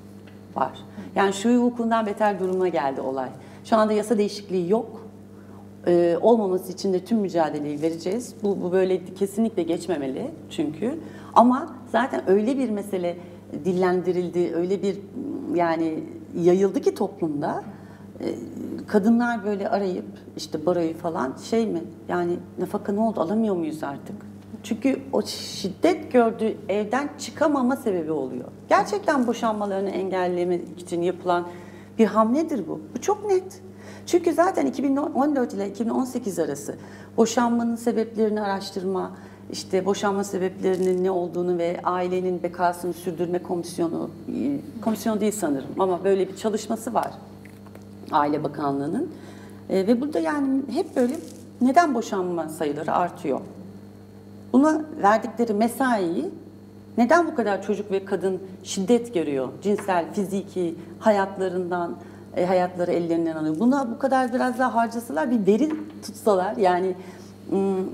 var. 0.56 0.72
Yani 1.14 1.32
şu 1.32 1.56
hukukundan 1.56 2.06
beter 2.06 2.40
duruma 2.40 2.68
geldi 2.68 3.00
olay. 3.00 3.28
Şu 3.64 3.76
anda 3.76 3.92
yasa 3.92 4.18
değişikliği 4.18 4.70
yok. 4.70 5.02
Ee, 5.86 6.18
olmaması 6.20 6.72
için 6.72 6.92
de 6.92 7.04
tüm 7.04 7.18
mücadeleyi 7.18 7.82
vereceğiz. 7.82 8.34
Bu, 8.42 8.62
bu 8.62 8.72
böyle 8.72 9.04
kesinlikle 9.14 9.62
geçmemeli 9.62 10.30
çünkü. 10.50 10.98
Ama 11.34 11.68
zaten 11.92 12.30
öyle 12.30 12.58
bir 12.58 12.70
mesele 12.70 13.16
dillendirildi, 13.64 14.52
öyle 14.54 14.82
bir 14.82 14.98
yani 15.54 16.04
yayıldı 16.42 16.80
ki 16.80 16.94
toplumda 16.94 17.62
e, 17.62 17.71
kadınlar 18.86 19.44
böyle 19.44 19.68
arayıp 19.68 20.04
işte 20.36 20.66
baroyu 20.66 20.94
falan 20.94 21.34
şey 21.50 21.66
mi 21.66 21.82
yani 22.08 22.36
nafaka 22.58 22.92
ne 22.92 23.00
oldu 23.00 23.20
alamıyor 23.20 23.56
muyuz 23.56 23.84
artık? 23.84 24.16
Çünkü 24.62 25.00
o 25.12 25.22
şiddet 25.22 26.12
gördüğü 26.12 26.56
evden 26.68 27.10
çıkamama 27.18 27.76
sebebi 27.76 28.12
oluyor. 28.12 28.48
Gerçekten 28.68 29.26
boşanmalarını 29.26 29.90
engellemek 29.90 30.80
için 30.80 31.02
yapılan 31.02 31.46
bir 31.98 32.06
hamledir 32.06 32.68
bu. 32.68 32.80
Bu 32.96 33.00
çok 33.00 33.26
net. 33.26 33.62
Çünkü 34.06 34.32
zaten 34.32 34.66
2014 34.66 35.54
ile 35.54 35.68
2018 35.68 36.38
arası 36.38 36.74
boşanmanın 37.16 37.76
sebeplerini 37.76 38.40
araştırma, 38.40 39.12
işte 39.52 39.86
boşanma 39.86 40.24
sebeplerinin 40.24 41.04
ne 41.04 41.10
olduğunu 41.10 41.58
ve 41.58 41.80
ailenin 41.84 42.42
bekasını 42.42 42.92
sürdürme 42.92 43.42
komisyonu, 43.42 44.10
komisyon 44.82 45.20
değil 45.20 45.32
sanırım 45.32 45.70
ama 45.78 46.04
böyle 46.04 46.28
bir 46.28 46.36
çalışması 46.36 46.94
var 46.94 47.12
Aile 48.10 48.44
Bakanlığı'nın. 48.44 49.10
E, 49.70 49.86
ve 49.86 50.00
burada 50.00 50.18
yani 50.18 50.62
hep 50.70 50.96
böyle 50.96 51.14
neden 51.60 51.94
boşanma 51.94 52.48
sayıları 52.48 52.92
artıyor? 52.92 53.40
Buna 54.52 54.84
verdikleri 55.02 55.54
mesaiyi 55.54 56.30
neden 56.98 57.26
bu 57.26 57.34
kadar 57.34 57.62
çocuk 57.62 57.90
ve 57.90 58.04
kadın 58.04 58.40
şiddet 58.62 59.14
görüyor? 59.14 59.48
Cinsel, 59.62 60.12
fiziki 60.12 60.74
hayatlarından, 60.98 61.96
e, 62.36 62.46
hayatları 62.46 62.92
ellerinden 62.92 63.36
alıyor. 63.36 63.56
Buna 63.58 63.90
bu 63.90 63.98
kadar 63.98 64.34
biraz 64.34 64.58
daha 64.58 64.74
harcasalar, 64.74 65.30
bir 65.30 65.46
veri 65.46 65.70
tutsalar 66.02 66.56
yani 66.56 66.94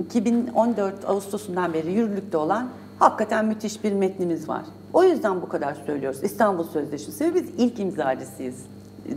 2014 0.05 1.03
hmm, 1.03 1.11
Ağustos'undan 1.11 1.73
beri 1.73 1.93
yürürlükte 1.93 2.37
olan 2.37 2.69
hakikaten 2.99 3.45
müthiş 3.45 3.85
bir 3.85 3.93
metnimiz 3.93 4.49
var. 4.49 4.62
O 4.93 5.05
yüzden 5.05 5.43
bu 5.43 5.49
kadar 5.49 5.75
söylüyoruz. 5.75 6.25
İstanbul 6.25 6.65
Sözleşmesi 6.65 7.25
ve 7.25 7.35
biz 7.35 7.45
ilk 7.59 7.81
imzacısıyız. 7.81 8.57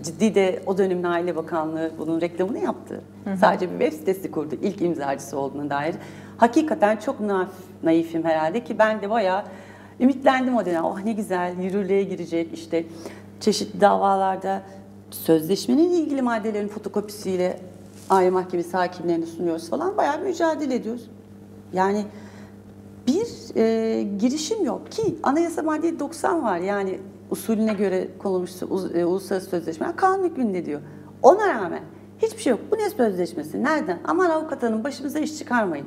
Ciddi 0.03 0.35
de 0.35 0.63
o 0.65 0.77
dönemin 0.77 1.03
Aile 1.03 1.35
Bakanlığı 1.35 1.91
bunun 1.97 2.21
reklamını 2.21 2.59
yaptı. 2.59 3.01
Hı 3.23 3.29
hı. 3.29 3.37
Sadece 3.37 3.71
bir 3.71 3.79
web 3.79 3.99
sitesi 3.99 4.31
kurdu 4.31 4.55
ilk 4.61 4.81
imzacısı 4.81 5.37
olduğuna 5.37 5.69
dair. 5.69 5.95
Hakikaten 6.37 6.97
çok 6.97 7.19
naif, 7.19 7.49
naifim 7.83 8.23
herhalde 8.23 8.63
ki 8.63 8.79
ben 8.79 9.01
de 9.01 9.09
bayağı 9.09 9.43
ümitlendim 9.99 10.55
o 10.55 10.65
dönem. 10.65 10.83
Oh 10.83 11.03
ne 11.03 11.13
güzel 11.13 11.59
yürürlüğe 11.59 12.03
girecek 12.03 12.53
işte 12.53 12.85
çeşitli 13.39 13.81
davalarda 13.81 14.61
sözleşmenin 15.11 15.89
ilgili 15.89 16.21
maddelerin 16.21 16.67
fotokopisiyle 16.67 17.59
aile 18.09 18.29
mahkemesi 18.29 18.77
hakimlerine 18.77 19.25
sunuyoruz 19.25 19.69
falan 19.69 19.97
bayağı 19.97 20.19
mücadele 20.19 20.75
ediyoruz. 20.75 21.09
Yani 21.73 22.05
bir 23.07 23.55
e, 23.55 24.03
girişim 24.19 24.65
yok 24.65 24.91
ki 24.91 25.15
anayasa 25.23 25.61
madde 25.61 25.99
90 25.99 26.43
var 26.43 26.57
yani 26.57 26.99
usulüne 27.31 27.73
göre 27.73 28.07
konulmuş 28.17 28.51
e, 28.61 29.05
uluslararası 29.05 29.49
sözleşme 29.49 29.95
kanun 29.95 30.23
hükmünde 30.23 30.65
diyor. 30.65 30.81
Ona 31.23 31.47
rağmen 31.47 31.83
hiçbir 32.21 32.41
şey 32.41 32.51
yok. 32.51 32.59
Bu 32.71 32.75
ne 32.75 32.89
sözleşmesi? 32.89 33.63
Nereden? 33.63 33.99
Aman 34.03 34.29
avukat 34.29 34.63
hanım 34.63 34.83
başımıza 34.83 35.19
iş 35.19 35.37
çıkarmayın. 35.37 35.85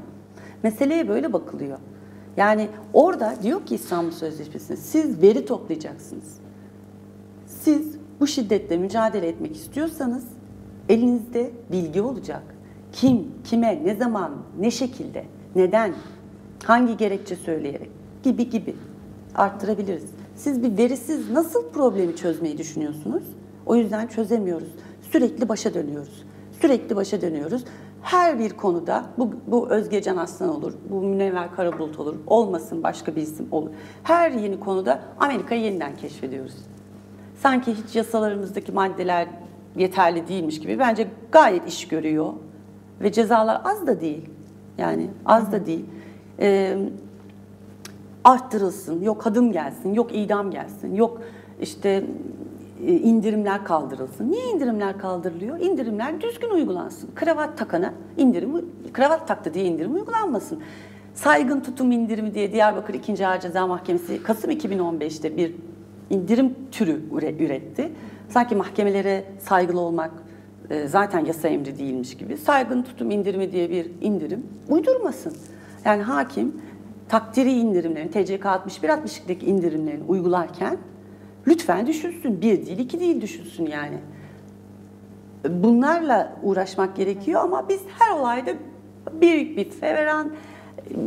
Meseleye 0.63 1.09
böyle 1.09 1.33
bakılıyor. 1.33 1.79
Yani 2.37 2.69
orada 2.93 3.35
diyor 3.43 3.67
ki 3.67 3.75
İstanbul 3.75 4.11
Sözleşmesi 4.11 4.77
siz 4.77 5.23
veri 5.23 5.47
toplayacaksınız. 5.47 6.39
Siz 7.47 7.97
bu 8.21 8.27
şiddetle 8.27 8.77
mücadele 8.77 9.29
etmek 9.29 9.57
istiyorsanız 9.57 10.25
elinizde 10.89 11.51
bilgi 11.73 12.03
olacak. 12.03 12.43
Kim, 12.93 13.27
kime, 13.45 13.85
ne 13.85 13.95
zaman, 13.95 14.33
ne 14.59 14.71
şekilde, 14.71 15.25
neden, 15.57 15.95
hangi 16.65 16.97
gerekçe 16.97 17.37
söyleyerek 17.37 17.91
gibi 18.23 18.51
gibi 18.51 18.77
arttırabiliriz. 19.35 20.13
Siz 20.37 20.62
bir 20.62 20.76
verisiz 20.76 21.31
nasıl 21.31 21.69
problemi 21.69 22.17
çözmeyi 22.17 22.59
düşünüyorsunuz? 22.59 23.23
O 23.67 23.76
yüzden 23.76 24.07
çözemiyoruz. 24.07 24.69
Sürekli 25.11 25.49
başa 25.49 25.75
dönüyoruz. 25.75 26.25
Sürekli 26.61 26.97
başa 26.97 27.21
dönüyoruz. 27.21 27.64
Her 28.03 28.38
bir 28.38 28.50
konuda 28.50 29.05
bu, 29.19 29.31
bu 29.47 29.71
Özgecan 29.71 30.17
Aslan 30.17 30.49
olur, 30.49 30.73
bu 30.91 31.00
Münevver 31.00 31.55
Karabulut 31.55 32.00
olur, 32.00 32.14
olmasın 32.26 32.83
başka 32.83 33.17
bir 33.17 33.23
isim 33.23 33.49
olur. 33.50 33.71
Her 34.03 34.31
yeni 34.31 34.61
konuda 34.61 35.00
Amerika'yı 35.21 35.61
yeniden 35.61 35.97
keşfediyoruz. 35.97 36.55
Sanki 37.37 37.75
hiç 37.75 37.97
yasalarımızdaki 37.97 38.73
maddeler 38.73 39.29
yeterli 39.76 40.29
değilmiş 40.29 40.61
gibi 40.61 40.79
bence 40.79 41.09
gayet 41.33 41.69
iş 41.69 41.88
görüyor. 41.88 42.33
Ve 43.00 43.12
cezalar 43.12 43.61
az 43.64 43.87
da 43.87 44.00
değil. 44.00 44.29
Yani 44.79 45.11
az 45.26 45.53
da 45.53 45.67
değil. 45.67 45.85
Ee, 46.38 46.79
arttırılsın, 48.25 49.02
yok 49.02 49.26
adım 49.26 49.52
gelsin, 49.52 49.95
yok 49.95 50.14
idam 50.14 50.50
gelsin, 50.50 50.95
yok 50.95 51.21
işte 51.61 52.04
e, 52.87 52.93
indirimler 52.93 53.64
kaldırılsın. 53.64 54.33
Niye 54.33 54.45
indirimler 54.45 54.99
kaldırılıyor? 54.99 55.61
İndirimler 55.61 56.21
düzgün 56.21 56.50
uygulansın. 56.50 57.11
Kravat 57.14 57.59
takana 57.59 57.95
indirim, 58.16 58.71
kravat 58.93 59.28
taktı 59.28 59.54
diye 59.54 59.64
indirim 59.64 59.95
uygulanmasın. 59.95 60.61
Saygın 61.14 61.61
tutum 61.61 61.93
indirimi 61.93 62.35
diye 62.35 62.52
Diyarbakır 62.52 62.95
2. 62.95 63.26
Ağır 63.26 63.40
Ceza 63.40 63.66
Mahkemesi 63.66 64.23
Kasım 64.23 64.50
2015'te 64.50 65.37
bir 65.37 65.54
indirim 66.11 66.54
türü 66.73 67.00
üretti. 67.38 67.93
Sanki 68.28 68.57
mahkemelere 68.57 69.25
saygılı 69.38 69.81
olmak 69.81 70.11
e, 70.71 70.88
zaten 70.88 71.25
yasa 71.25 71.49
emri 71.49 71.78
değilmiş 71.78 72.16
gibi. 72.16 72.37
Saygın 72.37 72.83
tutum 72.83 73.11
indirimi 73.11 73.52
diye 73.52 73.71
bir 73.71 73.90
indirim 74.00 74.47
uydurmasın. 74.69 75.33
Yani 75.85 76.02
hakim 76.02 76.54
takdiri 77.09 77.53
indirimlerini, 77.53 78.11
TCK 78.11 78.45
61-62'deki 78.45 79.47
indirimlerini 79.47 80.05
uygularken 80.09 80.79
lütfen 81.47 81.87
düşünsün. 81.87 82.41
Bir 82.41 82.67
değil, 82.67 82.79
iki 82.79 83.01
değil 83.01 83.21
düşünsün 83.21 83.67
yani. 83.67 83.99
Bunlarla 85.49 86.33
uğraşmak 86.43 86.97
gerekiyor 86.97 87.41
ama 87.41 87.69
biz 87.69 87.81
her 87.99 88.19
olayda 88.19 88.51
büyük 89.21 89.57
bir 89.57 89.71
feveran 89.71 90.33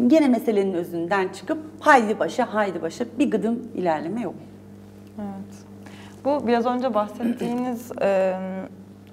gene 0.08 0.28
meselenin 0.28 0.74
özünden 0.74 1.28
çıkıp 1.28 1.58
haydi 1.80 2.20
başa 2.20 2.54
haydi 2.54 2.82
başa 2.82 3.06
bir 3.20 3.32
gıdım 3.32 3.60
ilerleme 3.76 4.22
yok. 4.22 4.36
Evet. 5.20 5.66
Bu 6.26 6.48
biraz 6.48 6.66
önce 6.66 6.94
bahsettiğiniz 6.94 7.92
e, 8.02 8.36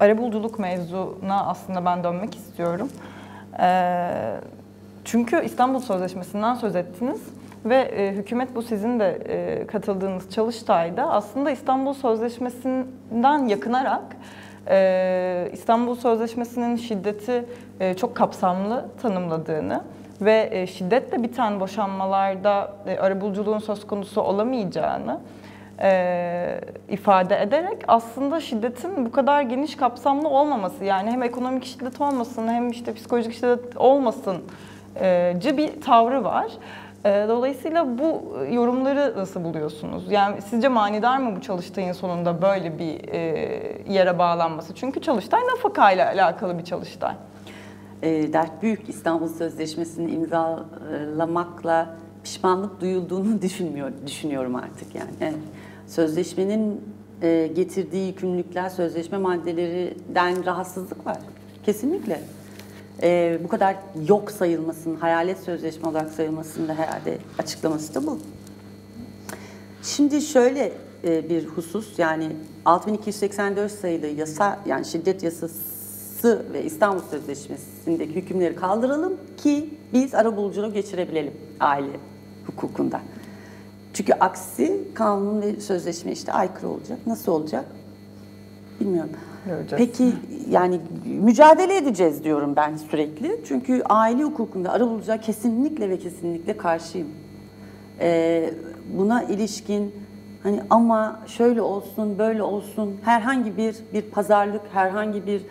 arabuluculuk 0.00 0.58
mevzuna 0.58 1.46
aslında 1.46 1.84
ben 1.84 2.04
dönmek 2.04 2.34
istiyorum. 2.34 2.88
E, 3.60 3.70
çünkü 5.04 5.44
İstanbul 5.44 5.78
Sözleşmesi'nden 5.78 6.54
söz 6.54 6.76
ettiniz 6.76 7.22
ve 7.64 7.76
e, 7.76 8.12
hükümet 8.12 8.54
bu 8.54 8.62
sizin 8.62 9.00
de 9.00 9.18
e, 9.28 9.66
katıldığınız 9.66 10.30
çalıştayda 10.30 11.10
aslında 11.10 11.50
İstanbul 11.50 11.94
Sözleşmesi'nden 11.94 13.46
yakınarak 13.46 14.16
e, 14.68 15.48
İstanbul 15.52 15.94
Sözleşmesi'nin 15.94 16.76
şiddeti 16.76 17.44
e, 17.80 17.94
çok 17.94 18.16
kapsamlı 18.16 18.84
tanımladığını 19.02 19.80
ve 20.20 20.48
e, 20.52 20.66
şiddetle 20.66 21.22
biten 21.22 21.60
boşanmalarda 21.60 22.72
e, 22.86 22.98
arabuluculuğun 22.98 23.58
söz 23.58 23.86
konusu 23.86 24.20
olamayacağını 24.20 25.20
e, 25.80 26.60
ifade 26.88 27.42
ederek 27.42 27.84
aslında 27.88 28.40
şiddetin 28.40 29.06
bu 29.06 29.12
kadar 29.12 29.42
geniş 29.42 29.76
kapsamlı 29.76 30.28
olmaması 30.28 30.84
yani 30.84 31.10
hem 31.10 31.22
ekonomik 31.22 31.64
şiddet 31.64 32.00
olmasın 32.00 32.48
hem 32.48 32.70
işte 32.70 32.94
psikolojik 32.94 33.34
şiddet 33.34 33.76
olmasın 33.76 34.36
cı 35.40 35.56
bir 35.56 35.80
tavrı 35.80 36.24
var. 36.24 36.46
Dolayısıyla 37.04 37.98
bu 37.98 38.36
yorumları 38.50 39.14
nasıl 39.16 39.44
buluyorsunuz? 39.44 40.04
Yani 40.10 40.42
sizce 40.42 40.68
manidar 40.68 41.18
mı 41.18 41.36
bu 41.36 41.40
çalıştayın 41.40 41.92
sonunda 41.92 42.42
böyle 42.42 42.78
bir 42.78 43.14
yere 43.92 44.18
bağlanması? 44.18 44.74
Çünkü 44.74 45.00
çalıştay 45.00 45.40
nafaka 45.40 45.92
ile 45.92 46.04
alakalı 46.04 46.58
bir 46.58 46.64
çalıştay. 46.64 47.14
E, 48.02 48.32
dert 48.32 48.62
büyük 48.62 48.88
İstanbul 48.88 49.28
Sözleşmesi'ni 49.28 50.10
imzalamakla 50.10 51.96
pişmanlık 52.24 52.80
duyulduğunu 52.80 53.42
düşünmüyor, 53.42 53.92
düşünüyorum 54.06 54.56
artık 54.56 54.94
yani. 54.94 55.10
Evet. 55.20 55.34
Sözleşmenin 55.86 56.80
getirdiği 57.54 58.06
yükümlülükler, 58.06 58.68
sözleşme 58.68 59.18
maddelerinden 59.18 60.46
rahatsızlık 60.46 61.06
var. 61.06 61.18
Kesinlikle 61.66 62.20
e, 63.02 63.38
bu 63.44 63.48
kadar 63.48 63.76
yok 64.08 64.30
sayılmasının, 64.30 64.96
hayalet 64.96 65.38
sözleşme 65.38 65.88
olarak 65.88 66.10
sayılmasının 66.10 66.68
da 66.68 66.74
herhalde 66.74 67.18
açıklaması 67.38 67.94
da 67.94 68.06
bu. 68.06 68.18
Şimdi 69.82 70.22
şöyle 70.22 70.72
e, 71.04 71.28
bir 71.28 71.46
husus 71.46 71.98
yani 71.98 72.36
6284 72.64 73.72
sayılı 73.72 74.06
yasa 74.06 74.58
yani 74.66 74.84
şiddet 74.84 75.22
yasası 75.22 76.44
ve 76.52 76.64
İstanbul 76.64 77.02
Sözleşmesi'ndeki 77.10 78.14
hükümleri 78.14 78.56
kaldıralım 78.56 79.16
ki 79.36 79.70
biz 79.92 80.14
ara 80.14 80.36
buluculuğu 80.36 80.72
geçirebilelim 80.72 81.32
aile 81.60 82.00
hukukunda. 82.46 83.00
Çünkü 83.94 84.12
aksi 84.12 84.84
kanun 84.94 85.42
ve 85.42 85.60
sözleşme 85.60 86.12
işte 86.12 86.32
aykırı 86.32 86.68
olacak. 86.68 86.98
Nasıl 87.06 87.32
olacak? 87.32 87.64
Bilmiyorum. 88.80 89.10
Göreceğiz. 89.46 89.84
Peki 89.86 90.12
yani 90.50 90.80
mücadele 91.04 91.76
edeceğiz 91.76 92.24
diyorum 92.24 92.56
ben 92.56 92.76
sürekli. 92.76 93.40
Çünkü 93.48 93.82
aile 93.88 94.22
hukukunda 94.22 94.72
ara 94.72 94.86
bulucuya 94.86 95.20
kesinlikle 95.20 95.90
ve 95.90 95.98
kesinlikle 95.98 96.56
karşıyım. 96.56 97.08
Ee, 98.00 98.50
buna 98.98 99.22
ilişkin 99.22 99.94
hani 100.42 100.60
ama 100.70 101.20
şöyle 101.26 101.62
olsun 101.62 102.18
böyle 102.18 102.42
olsun 102.42 102.96
herhangi 103.02 103.56
bir 103.56 103.76
bir 103.92 104.02
pazarlık 104.02 104.62
herhangi 104.72 105.26
bir 105.26 105.42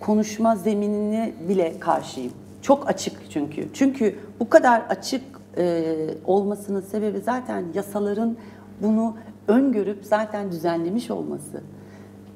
konuşma 0.00 0.56
zeminine 0.56 1.32
bile 1.48 1.80
karşıyım. 1.80 2.32
Çok 2.62 2.88
açık 2.88 3.30
çünkü. 3.30 3.68
Çünkü 3.72 4.18
bu 4.40 4.48
kadar 4.48 4.80
açık 4.80 5.22
e, 5.56 5.94
olmasının 6.24 6.80
sebebi 6.80 7.20
zaten 7.20 7.64
yasaların 7.74 8.36
bunu 8.82 9.16
öngörüp 9.48 10.04
zaten 10.04 10.52
düzenlemiş 10.52 11.10
olması. 11.10 11.62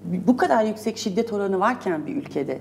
Bu 0.05 0.37
kadar 0.37 0.65
yüksek 0.65 0.99
şiddet 0.99 1.33
oranı 1.33 1.61
varken 1.61 2.07
bir 2.07 2.17
ülkede 2.17 2.61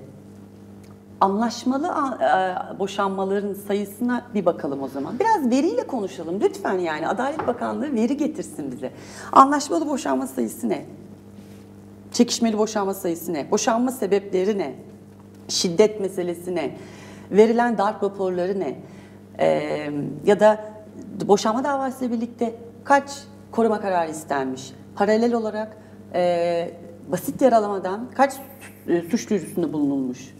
anlaşmalı 1.21 1.87
e, 1.87 2.79
boşanmaların 2.79 3.53
sayısına 3.53 4.25
bir 4.33 4.45
bakalım 4.45 4.83
o 4.83 4.87
zaman. 4.87 5.19
Biraz 5.19 5.49
veriyle 5.51 5.87
konuşalım 5.87 6.41
lütfen 6.41 6.77
yani 6.77 7.07
Adalet 7.07 7.47
Bakanlığı 7.47 7.93
veri 7.93 8.17
getirsin 8.17 8.71
bize. 8.71 8.91
Anlaşmalı 9.31 9.89
boşanma 9.89 10.27
sayısı 10.27 10.69
ne? 10.69 10.85
Çekişmeli 12.11 12.57
boşanma 12.57 12.93
sayısı 12.93 13.33
ne? 13.33 13.51
Boşanma 13.51 13.91
sebepleri 13.91 14.57
ne? 14.57 14.75
Şiddet 15.47 15.99
meselesi 15.99 16.55
ne? 16.55 16.77
Verilen 17.31 17.77
darp 17.77 18.03
raporları 18.03 18.59
ne? 18.59 18.75
Ee, 19.39 19.91
ya 20.25 20.39
da 20.39 20.65
boşanma 21.27 21.63
davasıyla 21.63 22.15
birlikte 22.15 22.55
kaç 22.83 23.11
koruma 23.51 23.81
kararı 23.81 24.11
istenmiş? 24.11 24.73
Paralel 24.95 25.33
olarak 25.33 25.77
e, 26.13 26.71
basit 27.11 27.41
yaralamadan 27.41 28.07
kaç 28.15 28.33
e, 28.87 29.01
suç 29.01 29.29
duyurusunda 29.29 29.73
bulunulmuş? 29.73 30.33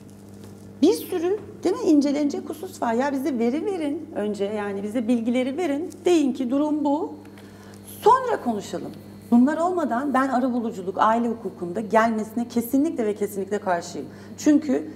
Bir 0.82 0.94
sürü 0.94 1.40
değil 1.64 1.76
mi 1.76 1.82
incelenecek 1.82 2.50
husus 2.50 2.82
var. 2.82 2.94
Ya 2.94 3.12
bize 3.12 3.40
veri 3.40 3.66
verin 3.66 4.10
önce 4.16 4.46
yani 4.46 4.84
bize 4.84 5.08
bilgileri 5.08 5.58
verin. 5.58 5.90
Deyin 6.06 6.34
ki 6.34 6.50
durum 6.50 6.86
bu. 6.86 7.14
Sonra 8.02 8.44
konuşalım. 8.44 8.92
Bunlar 9.32 9.58
olmadan 9.58 10.14
ben 10.14 10.30
arabuluculuk, 10.30 10.96
aile 10.98 11.28
hukukunda 11.28 11.82
gelmesine 11.82 12.48
kesinlikle 12.48 13.06
ve 13.06 13.16
kesinlikle 13.16 13.58
karşıyım. 13.58 14.08
Çünkü 14.38 14.92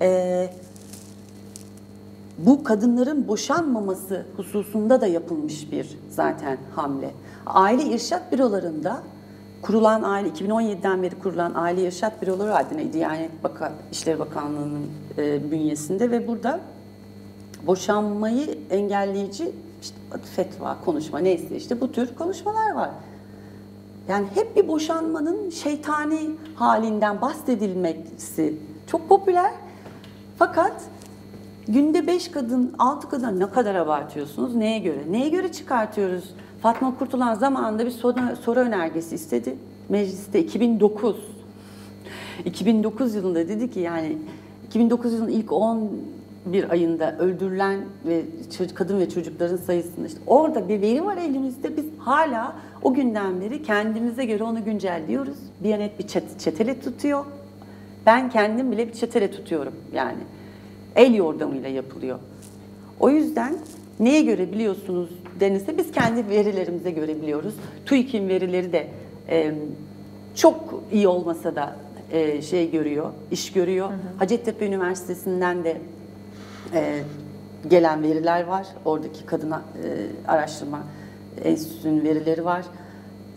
e, 0.00 0.50
bu 2.38 2.64
kadınların 2.64 3.28
boşanmaması 3.28 4.26
hususunda 4.36 5.00
da 5.00 5.06
yapılmış 5.06 5.72
bir 5.72 5.98
zaten 6.10 6.58
hamle. 6.74 7.10
Aile 7.46 7.82
irşat 7.82 8.32
bürolarında 8.32 9.02
kurulan 9.64 10.02
aile 10.02 10.28
2017'den 10.28 11.02
beri 11.02 11.18
kurulan 11.18 11.52
aile 11.54 11.82
irşat 11.82 12.22
büroları 12.22 12.56
adına 12.56 12.92
Diyanet 12.92 13.44
Bakan 13.44 13.72
İşleri 13.92 14.18
Bakanlığı'nın 14.18 14.86
e, 15.18 15.50
bünyesinde 15.50 16.10
ve 16.10 16.28
burada 16.28 16.60
boşanmayı 17.66 18.58
engelleyici 18.70 19.52
işte 19.82 19.96
fetva, 20.36 20.76
konuşma 20.84 21.18
neyse 21.18 21.56
işte 21.56 21.80
bu 21.80 21.92
tür 21.92 22.14
konuşmalar 22.14 22.74
var. 22.74 22.90
Yani 24.08 24.26
hep 24.34 24.56
bir 24.56 24.68
boşanmanın 24.68 25.50
şeytani 25.50 26.30
halinden 26.54 27.20
bahsedilmesi 27.20 28.54
çok 28.86 29.08
popüler. 29.08 29.52
Fakat 30.38 30.82
günde 31.68 32.06
beş 32.06 32.30
kadın, 32.30 32.74
altı 32.78 33.08
kadın 33.08 33.40
ne 33.40 33.50
kadar 33.50 33.74
abartıyorsunuz? 33.74 34.54
Neye 34.54 34.78
göre? 34.78 35.04
Neye 35.10 35.28
göre 35.28 35.52
çıkartıyoruz? 35.52 36.34
Fatma 36.64 36.98
Kurtulan 36.98 37.34
zamanında 37.34 37.86
bir 37.86 37.90
soru, 37.90 38.60
önergesi 38.60 39.14
istedi. 39.14 39.56
Mecliste 39.88 40.40
2009. 40.40 41.16
2009 42.44 43.14
yılında 43.14 43.48
dedi 43.48 43.70
ki 43.70 43.80
yani 43.80 44.18
2009 44.66 45.12
yılının 45.12 45.30
ilk 45.30 45.52
10 45.52 45.90
bir 46.46 46.70
ayında 46.70 47.18
öldürülen 47.18 47.80
ve 48.06 48.22
kadın 48.74 48.98
ve 48.98 49.10
çocukların 49.10 49.56
sayısında 49.56 50.06
işte 50.06 50.18
orada 50.26 50.68
bir 50.68 50.80
veri 50.80 51.04
var 51.04 51.16
elimizde 51.16 51.76
biz 51.76 51.84
hala 51.98 52.56
o 52.82 52.94
günden 52.94 53.40
beri 53.40 53.62
kendimize 53.62 54.24
göre 54.24 54.44
onu 54.44 54.64
güncelliyoruz. 54.64 55.38
Biyanet 55.62 55.98
bir 55.98 56.06
çet 56.06 56.40
çetele 56.40 56.80
tutuyor. 56.80 57.24
Ben 58.06 58.30
kendim 58.30 58.72
bile 58.72 58.88
bir 58.88 58.92
çetele 58.92 59.30
tutuyorum 59.30 59.74
yani. 59.94 60.20
El 60.96 61.14
yordamıyla 61.14 61.68
yapılıyor. 61.68 62.18
O 63.00 63.10
yüzden 63.10 63.54
neye 64.00 64.22
göre 64.22 64.52
biliyorsunuz 64.52 65.10
denilse 65.40 65.78
biz 65.78 65.92
kendi 65.92 66.28
verilerimize 66.28 66.90
göre 66.90 67.22
biliyoruz. 67.22 67.54
TÜİK'in 67.86 68.28
verileri 68.28 68.72
de 68.72 68.86
e, 69.28 69.54
çok 70.34 70.82
iyi 70.92 71.08
olmasa 71.08 71.56
da 71.56 71.76
e, 72.12 72.42
şey 72.42 72.70
görüyor, 72.70 73.10
iş 73.30 73.52
görüyor. 73.52 73.88
Hı 73.88 73.94
hı. 73.94 74.18
Hacettepe 74.18 74.66
Üniversitesi'nden 74.66 75.64
de 75.64 75.76
e, 76.74 77.00
gelen 77.68 78.02
veriler 78.02 78.44
var. 78.44 78.66
Oradaki 78.84 79.26
kadına 79.26 79.62
e, 79.84 79.88
araştırma 80.30 80.82
enstitüsünün 81.44 82.04
verileri 82.04 82.44
var. 82.44 82.64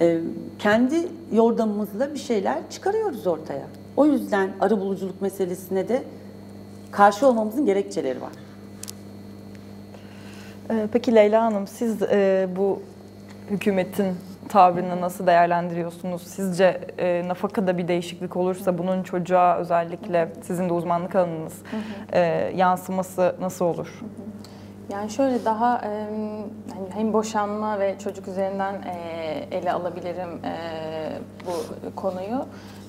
E, 0.02 0.20
kendi 0.60 1.08
yordamımızla 1.32 2.14
bir 2.14 2.20
şeyler 2.20 2.58
çıkarıyoruz 2.70 3.28
ortaya. 3.28 3.68
O 3.98 4.06
yüzden 4.06 4.50
arı 4.60 4.80
buluculuk 4.80 5.22
meselesine 5.22 5.90
de 5.90 6.04
karşı 6.92 7.28
olmamızın 7.28 7.66
gerekçeleri 7.66 8.22
var. 8.22 8.32
Ee, 10.70 10.88
peki 10.92 11.16
Leyla 11.16 11.44
Hanım 11.44 11.68
siz 11.68 12.02
e, 12.04 12.48
bu 12.56 12.82
hükümetin 13.50 14.16
tavrını 14.50 15.02
nasıl 15.02 15.28
değerlendiriyorsunuz? 15.28 16.22
Sizce 16.28 16.82
e, 16.98 17.28
nafakada 17.28 17.78
bir 17.78 17.88
değişiklik 17.88 18.38
olursa 18.38 18.78
bunun 18.78 19.04
çocuğa 19.04 19.58
özellikle 19.58 20.30
sizin 20.42 20.70
de 20.70 20.74
uzmanlık 20.74 21.16
alanınız 21.16 21.62
e, 22.14 22.20
yansıması 22.56 23.36
nasıl 23.42 23.66
olur? 23.66 24.02
Yani 24.92 25.10
şöyle 25.10 25.46
daha 25.46 25.78
e, 25.78 25.90
hani 26.74 26.88
hem 26.94 27.14
boşanma 27.14 27.80
ve 27.80 27.96
çocuk 28.04 28.28
üzerinden 28.28 28.74
e, 28.74 28.96
ele 29.52 29.72
alabilirim 29.72 30.30
e, 30.46 30.54
bu 31.46 31.52
konuyu. 31.96 32.46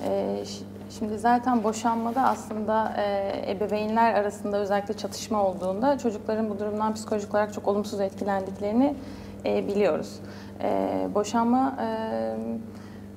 E, 0.09 0.43
Şimdi 0.89 1.17
zaten 1.17 1.63
boşanmada 1.63 2.21
aslında 2.21 2.93
e, 2.97 3.51
ebeveynler 3.51 4.13
arasında 4.13 4.57
özellikle 4.57 4.93
çatışma 4.93 5.43
olduğunda 5.43 5.97
çocukların 5.97 6.49
bu 6.49 6.59
durumdan 6.59 6.93
psikolojik 6.93 7.33
olarak 7.33 7.53
çok 7.53 7.67
olumsuz 7.67 7.99
etkilendiklerini 7.99 8.95
e, 9.45 9.67
biliyoruz. 9.67 10.19
E, 10.61 11.07
boşanma 11.15 11.77
e, 11.81 11.89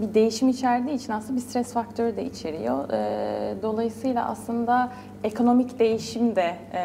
bir 0.01 0.15
değişim 0.15 0.49
içerdiği 0.49 0.97
için 0.97 1.13
aslında 1.13 1.37
bir 1.37 1.45
stres 1.45 1.73
faktörü 1.73 2.17
de 2.17 2.25
içeriyor. 2.25 2.91
E, 2.91 3.63
dolayısıyla 3.63 4.29
aslında 4.29 4.93
ekonomik 5.25 5.79
değişim 5.79 6.37
de 6.37 6.57
e, 6.75 6.85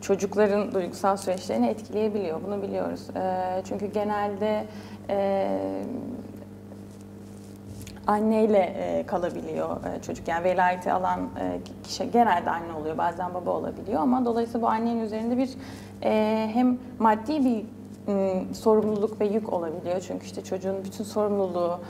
çocukların 0.00 0.72
duygusal 0.72 1.16
süreçlerini 1.16 1.66
etkileyebiliyor. 1.66 2.40
Bunu 2.46 2.62
biliyoruz. 2.62 3.10
E, 3.16 3.62
çünkü 3.68 3.86
genelde 3.86 4.64
e, 5.10 5.48
anneyle 8.08 8.58
e, 8.58 9.06
kalabiliyor 9.06 9.76
e, 9.84 10.02
çocuk. 10.02 10.28
Yani 10.28 10.44
velayeti 10.44 10.92
alan 10.92 11.20
e, 11.20 11.58
kişi 11.82 12.10
genelde 12.10 12.50
anne 12.50 12.72
oluyor, 12.72 12.98
bazen 12.98 13.34
baba 13.34 13.50
olabiliyor 13.50 14.00
ama 14.00 14.24
dolayısıyla 14.24 14.62
bu 14.62 14.68
annenin 14.70 15.00
üzerinde 15.00 15.36
bir 15.36 15.50
hem 16.52 16.78
maddi 16.98 17.44
bir 17.44 17.64
e, 18.08 18.44
sorumluluk 18.54 19.20
ve 19.20 19.26
yük 19.26 19.52
olabiliyor. 19.52 20.00
Çünkü 20.00 20.26
işte 20.26 20.44
çocuğun 20.44 20.84
bütün 20.84 21.04
sorumluluğu 21.04 21.80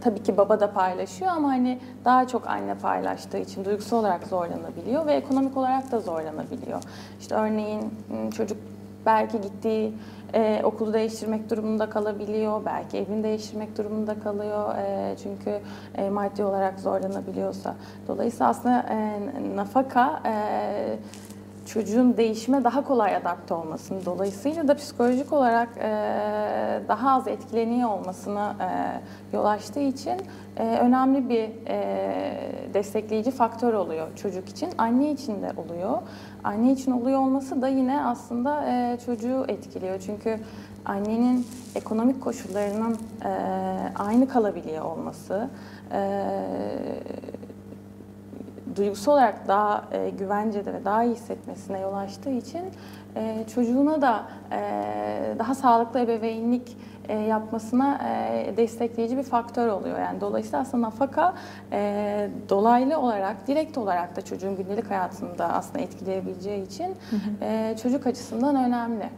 tabii 0.00 0.22
ki 0.22 0.36
baba 0.36 0.60
da 0.60 0.72
paylaşıyor 0.72 1.30
ama 1.30 1.48
hani 1.48 1.78
daha 2.04 2.26
çok 2.26 2.46
anne 2.46 2.74
paylaştığı 2.74 3.38
için 3.38 3.64
duygusal 3.64 3.98
olarak 3.98 4.26
zorlanabiliyor 4.26 5.06
ve 5.06 5.12
ekonomik 5.12 5.56
olarak 5.56 5.92
da 5.92 6.00
zorlanabiliyor. 6.00 6.82
İşte 7.20 7.34
örneğin 7.34 7.90
çocuk 8.36 8.58
belki 9.06 9.40
gittiği 9.40 9.94
e, 10.34 10.60
okulu 10.64 10.92
değiştirmek 10.92 11.50
durumunda 11.50 11.90
kalabiliyor, 11.90 12.64
belki 12.64 12.98
evini 12.98 13.22
değiştirmek 13.22 13.78
durumunda 13.78 14.20
kalıyor 14.20 14.74
e, 14.78 15.16
çünkü 15.22 15.60
e, 15.94 16.10
maddi 16.10 16.44
olarak 16.44 16.80
zorlanabiliyorsa. 16.80 17.74
Dolayısıyla 18.08 18.48
aslında 18.48 18.86
e, 18.90 19.20
nafaka 19.56 20.22
e, 20.26 20.34
çocuğun 21.72 22.16
değişime 22.16 22.64
daha 22.64 22.84
kolay 22.84 23.16
adapte 23.16 23.54
olmasını, 23.54 24.04
dolayısıyla 24.04 24.68
da 24.68 24.74
psikolojik 24.74 25.32
olarak 25.32 25.68
e, 25.76 25.90
daha 26.88 27.10
az 27.10 27.28
etkileniyor 27.28 27.90
olmasına 27.90 28.56
e, 28.60 29.36
yol 29.36 29.44
açtığı 29.44 29.80
için 29.80 30.14
e, 30.56 30.78
önemli 30.78 31.28
bir 31.28 31.48
e, 31.66 32.50
destekleyici 32.74 33.30
faktör 33.30 33.74
oluyor 33.74 34.16
çocuk 34.16 34.48
için. 34.48 34.70
Anne 34.78 35.10
için 35.10 35.42
de 35.42 35.52
oluyor. 35.56 35.98
Anne 36.44 36.72
için 36.72 36.92
oluyor 36.92 37.20
olması 37.20 37.62
da 37.62 37.68
yine 37.68 38.04
aslında 38.04 38.64
e, 38.64 38.98
çocuğu 39.06 39.44
etkiliyor. 39.48 40.00
Çünkü 40.06 40.38
annenin 40.84 41.46
ekonomik 41.74 42.20
koşullarının 42.20 42.98
e, 43.24 43.30
aynı 43.98 44.28
kalabiliyor 44.28 44.84
olması, 44.84 45.48
e, 45.92 46.00
duygusal 48.76 49.12
olarak 49.12 49.48
daha 49.48 49.84
e, 49.92 50.10
güvencede 50.10 50.72
ve 50.72 50.84
daha 50.84 51.04
iyi 51.04 51.14
hissetmesine 51.14 51.80
yol 51.80 51.94
açtığı 51.94 52.30
için 52.30 52.62
e, 53.16 53.44
çocuğuna 53.54 54.02
da 54.02 54.24
e, 54.52 55.34
daha 55.38 55.54
sağlıklı 55.54 56.00
ebeveynlik 56.00 56.76
e, 57.08 57.18
yapmasına 57.18 57.98
e, 58.08 58.56
destekleyici 58.56 59.16
bir 59.16 59.22
faktör 59.22 59.68
oluyor. 59.68 59.98
Yani 59.98 60.20
dolayısıyla 60.20 60.60
aslında 60.60 60.86
nafaka 60.86 61.34
e, 61.72 62.30
dolaylı 62.48 62.98
olarak, 62.98 63.46
direkt 63.46 63.78
olarak 63.78 64.16
da 64.16 64.22
çocuğun 64.22 64.56
gündelik 64.56 64.90
hayatını 64.90 65.38
da 65.38 65.52
aslında 65.52 65.78
etkileyebileceği 65.78 66.66
için 66.66 66.94
e, 67.42 67.76
çocuk 67.82 68.06
açısından 68.06 68.56
önemli. 68.56 69.10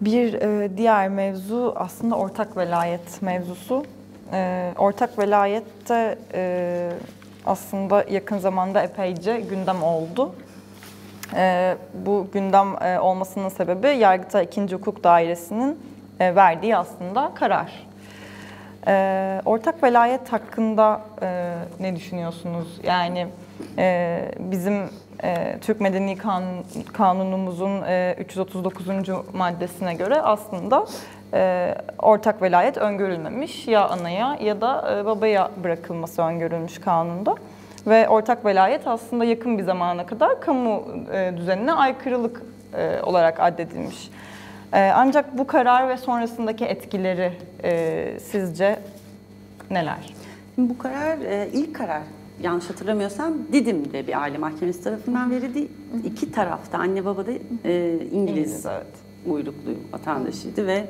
Bir 0.00 0.34
e, 0.34 0.76
diğer 0.76 1.08
mevzu 1.08 1.74
aslında 1.76 2.16
ortak 2.16 2.56
velayet 2.56 3.22
mevzusu. 3.22 3.84
E, 4.32 4.72
ortak 4.78 5.18
velayette 5.18 6.18
e, 6.34 6.90
aslında 7.46 8.04
yakın 8.10 8.38
zamanda 8.38 8.82
epeyce 8.82 9.40
gündem 9.40 9.82
oldu. 9.82 10.34
E, 11.36 11.76
bu 11.94 12.26
gündem 12.32 12.82
e, 12.82 12.98
olmasının 12.98 13.48
sebebi 13.48 13.86
Yargıtay 13.86 14.44
2. 14.44 14.74
Hukuk 14.74 15.04
Dairesi'nin 15.04 15.78
e, 16.20 16.34
verdiği 16.34 16.76
aslında 16.76 17.32
karar. 17.34 17.88
E, 18.86 19.42
ortak 19.44 19.82
velayet 19.82 20.32
hakkında 20.32 21.00
e, 21.22 21.54
ne 21.80 21.96
düşünüyorsunuz? 21.96 22.80
Yani 22.82 23.26
e, 23.78 24.20
bizim 24.38 24.90
e, 25.24 25.58
Türk 25.60 25.80
Medeni 25.80 26.16
Kanun, 26.18 26.64
Kanunumuzun 26.92 27.82
e, 27.82 28.16
339. 28.18 28.86
maddesine 29.32 29.94
göre 29.94 30.20
aslında 30.20 30.86
e, 31.34 31.74
ortak 31.98 32.42
velayet 32.42 32.76
öngörülmemiş. 32.76 33.68
Ya 33.68 33.88
anaya 33.88 34.38
ya 34.42 34.60
da 34.60 34.98
e, 34.98 35.04
babaya 35.04 35.50
bırakılması 35.64 36.22
öngörülmüş 36.22 36.78
kanunda. 36.78 37.34
Ve 37.86 38.08
ortak 38.08 38.44
velayet 38.44 38.86
aslında 38.86 39.24
yakın 39.24 39.58
bir 39.58 39.62
zamana 39.62 40.06
kadar 40.06 40.40
kamu 40.40 40.84
e, 41.12 41.32
düzenine 41.36 41.72
aykırılık 41.72 42.42
e, 42.74 43.02
olarak 43.02 43.40
addedilmiş. 43.40 44.10
E, 44.72 44.90
ancak 44.94 45.38
bu 45.38 45.46
karar 45.46 45.88
ve 45.88 45.96
sonrasındaki 45.96 46.64
etkileri 46.64 47.32
e, 47.64 48.20
sizce 48.20 48.78
neler? 49.70 50.14
Bu 50.58 50.78
karar 50.78 51.18
e, 51.18 51.48
ilk 51.52 51.74
karar 51.74 52.02
yanlış 52.42 52.70
hatırlamıyorsam 52.70 53.34
Didim'de 53.52 54.06
bir 54.06 54.22
aile 54.22 54.38
mahkemesi 54.38 54.84
tarafından 54.84 55.30
verildi. 55.30 55.68
İki 56.04 56.32
tarafta 56.32 56.78
anne 56.78 57.04
baba 57.04 57.26
da 57.26 57.30
e, 57.32 57.92
İngiliz, 57.92 58.12
İngiliz, 58.12 58.66
evet. 58.66 58.86
uyruklu 59.26 59.70
vatandaşıydı 59.92 60.66
ve 60.66 60.84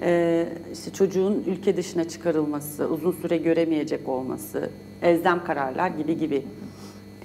e, 0.00 0.46
işte 0.72 0.92
çocuğun 0.92 1.44
ülke 1.46 1.76
dışına 1.76 2.08
çıkarılması, 2.08 2.88
uzun 2.88 3.12
süre 3.12 3.36
göremeyecek 3.36 4.08
olması, 4.08 4.70
elzem 5.02 5.44
kararlar 5.44 5.88
gibi 5.88 6.18
gibi. 6.18 6.46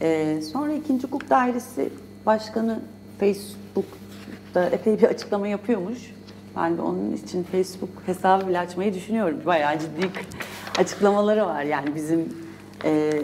E, 0.02 0.42
sonra 0.42 0.74
ikinci 0.74 1.08
hukuk 1.08 1.30
dairesi 1.30 1.90
başkanı 2.26 2.80
Facebook'ta 3.20 4.66
epey 4.66 4.98
bir 5.02 5.08
açıklama 5.08 5.48
yapıyormuş. 5.48 6.16
Ben 6.58 6.78
de 6.78 6.82
onun 6.82 7.16
için 7.16 7.44
Facebook 7.44 7.90
hesabı 8.06 8.48
bile 8.48 8.60
açmayı 8.60 8.94
düşünüyorum. 8.94 9.42
Bayağı 9.46 9.80
ciddi 9.80 10.10
açıklamaları 10.78 11.46
var 11.46 11.64
yani 11.64 11.96
bizim 11.96 12.34
e, 12.86 13.22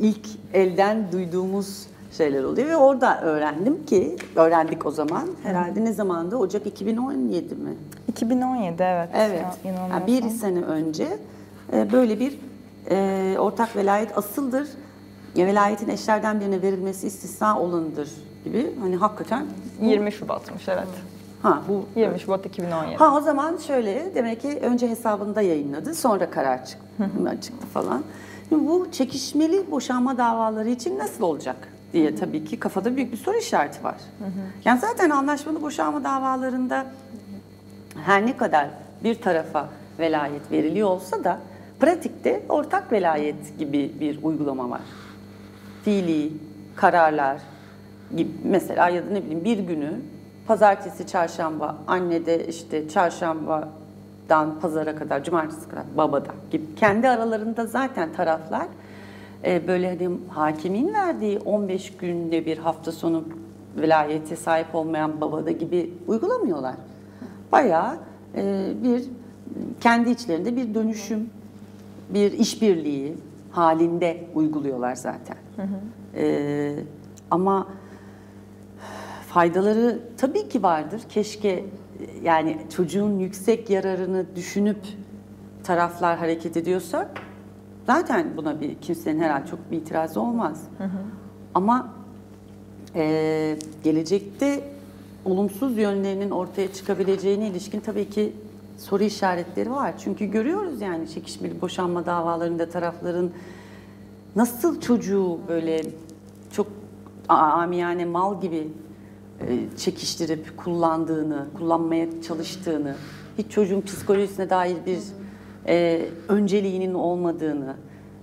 ilk 0.00 0.26
elden 0.54 1.12
duyduğumuz 1.12 1.86
şeyler 2.12 2.44
oluyor 2.44 2.68
ve 2.68 2.76
orada 2.76 3.20
öğrendim 3.20 3.86
ki 3.86 4.16
öğrendik 4.36 4.86
o 4.86 4.90
zaman 4.90 5.28
herhalde 5.42 5.84
ne 5.84 5.92
zamanda 5.92 6.36
Ocak 6.36 6.66
2017 6.66 7.54
mi? 7.54 7.74
2017 8.08 8.82
evet. 8.82 9.08
Evet. 9.14 9.44
Ya, 9.64 9.72
Yani 9.90 10.06
bir 10.06 10.28
sene 10.28 10.60
önce 10.60 11.18
e, 11.72 11.92
böyle 11.92 12.20
bir 12.20 12.38
e, 12.90 13.36
ortak 13.38 13.76
velayet 13.76 14.18
asıldır. 14.18 14.68
Velayetin 15.36 15.88
eşlerden 15.88 16.40
birine 16.40 16.62
verilmesi 16.62 17.06
istisna 17.06 17.60
olanıdır 17.60 18.10
gibi. 18.44 18.74
Hani 18.80 18.96
hakikaten 18.96 19.46
20 19.82 20.12
Şubat'mış 20.12 20.68
evet. 20.68 20.86
ha 21.42 21.62
bu 21.68 22.00
20 22.00 22.20
Şubat 22.20 22.46
2017. 22.46 22.96
Ha 22.96 23.16
o 23.16 23.20
zaman 23.20 23.56
şöyle 23.56 24.14
demek 24.14 24.40
ki 24.40 24.58
önce 24.62 24.88
hesabında 24.88 25.42
yayınladı 25.42 25.94
sonra 25.94 26.30
karar 26.30 26.64
çıktı, 26.64 27.10
çıktı 27.42 27.66
falan. 27.66 28.02
Şimdi 28.48 28.68
bu 28.68 28.86
çekişmeli 28.92 29.70
boşanma 29.70 30.18
davaları 30.18 30.68
için 30.68 30.98
nasıl 30.98 31.24
olacak 31.24 31.56
diye 31.92 32.16
tabii 32.16 32.44
ki 32.44 32.60
kafada 32.60 32.96
büyük 32.96 33.12
bir 33.12 33.16
soru 33.16 33.36
işareti 33.36 33.84
var. 33.84 33.96
Yani 34.64 34.80
zaten 34.80 35.10
anlaşmalı 35.10 35.62
boşanma 35.62 36.04
davalarında 36.04 36.86
her 38.04 38.26
ne 38.26 38.36
kadar 38.36 38.68
bir 39.04 39.14
tarafa 39.14 39.68
velayet 39.98 40.52
veriliyor 40.52 40.88
olsa 40.88 41.24
da 41.24 41.38
pratikte 41.80 42.42
ortak 42.48 42.92
velayet 42.92 43.58
gibi 43.58 43.92
bir 44.00 44.22
uygulama 44.22 44.70
var. 44.70 44.80
Fiili 45.84 46.32
kararlar 46.76 47.38
gibi 48.16 48.30
mesela 48.44 48.88
ya 48.88 49.06
da 49.06 49.10
ne 49.10 49.22
bileyim 49.22 49.44
bir 49.44 49.58
günü 49.58 50.00
pazartesi 50.46 51.06
çarşamba 51.06 51.76
anne 51.86 52.26
de 52.26 52.46
işte 52.46 52.88
çarşambadan 52.88 54.60
pazara 54.60 54.96
kadar 54.96 55.24
cumartesi 55.24 55.68
kadar 55.68 55.84
babada 55.96 56.30
gibi 56.50 56.74
kendi 56.76 57.08
aralarında 57.08 57.66
zaten 57.66 58.12
taraflar 58.12 58.66
e, 59.44 59.68
böyle 59.68 59.88
hani 59.88 60.18
hakimin 60.28 60.94
verdiği 60.94 61.38
15 61.38 61.96
günde 61.96 62.46
bir 62.46 62.58
hafta 62.58 62.92
sonu 62.92 63.24
velayete 63.76 64.36
sahip 64.36 64.74
olmayan 64.74 65.20
babada 65.20 65.50
gibi 65.50 65.94
uygulamıyorlar. 66.06 66.74
Bayağı 67.52 67.98
e, 68.36 68.72
bir 68.84 69.04
kendi 69.80 70.10
içlerinde 70.10 70.56
bir 70.56 70.74
dönüşüm, 70.74 71.30
bir 72.10 72.32
işbirliği 72.32 73.14
halinde 73.50 74.24
uyguluyorlar 74.34 74.94
zaten. 74.94 75.36
E, 76.14 76.74
ama 77.30 77.66
faydaları 79.28 79.98
tabii 80.16 80.48
ki 80.48 80.62
vardır. 80.62 81.00
Keşke 81.08 81.64
yani 82.22 82.58
çocuğun 82.76 83.18
yüksek 83.18 83.70
yararını 83.70 84.26
düşünüp 84.36 84.78
taraflar 85.64 86.18
hareket 86.18 86.56
ediyorsak 86.56 87.27
zaten 87.88 88.36
buna 88.36 88.60
bir 88.60 88.74
kimsenin 88.74 89.20
herhalde 89.20 89.46
çok 89.46 89.70
bir 89.70 89.76
itirazı 89.76 90.20
olmaz. 90.20 90.62
Ama 91.54 91.88
e, 92.94 93.56
gelecekte 93.84 94.64
olumsuz 95.24 95.78
yönlerinin 95.78 96.30
ortaya 96.30 96.72
çıkabileceğine 96.72 97.48
ilişkin 97.48 97.80
tabii 97.80 98.10
ki 98.10 98.32
soru 98.78 99.02
işaretleri 99.04 99.70
var. 99.70 99.94
Çünkü 99.98 100.26
görüyoruz 100.26 100.80
yani 100.80 101.08
çekişmeli 101.08 101.60
boşanma 101.60 102.06
davalarında 102.06 102.68
tarafların 102.68 103.30
nasıl 104.36 104.80
çocuğu 104.80 105.38
böyle 105.48 105.82
çok 106.52 106.66
amiyane 107.28 108.04
mal 108.04 108.40
gibi 108.40 108.68
e, 109.40 109.76
çekiştirip 109.76 110.56
kullandığını, 110.56 111.46
kullanmaya 111.58 112.22
çalıştığını, 112.22 112.94
hiç 113.38 113.50
çocuğun 113.50 113.80
psikolojisine 113.80 114.50
dair 114.50 114.76
bir 114.86 114.98
e, 115.68 116.06
önceliğinin 116.28 116.94
olmadığını, 116.94 117.76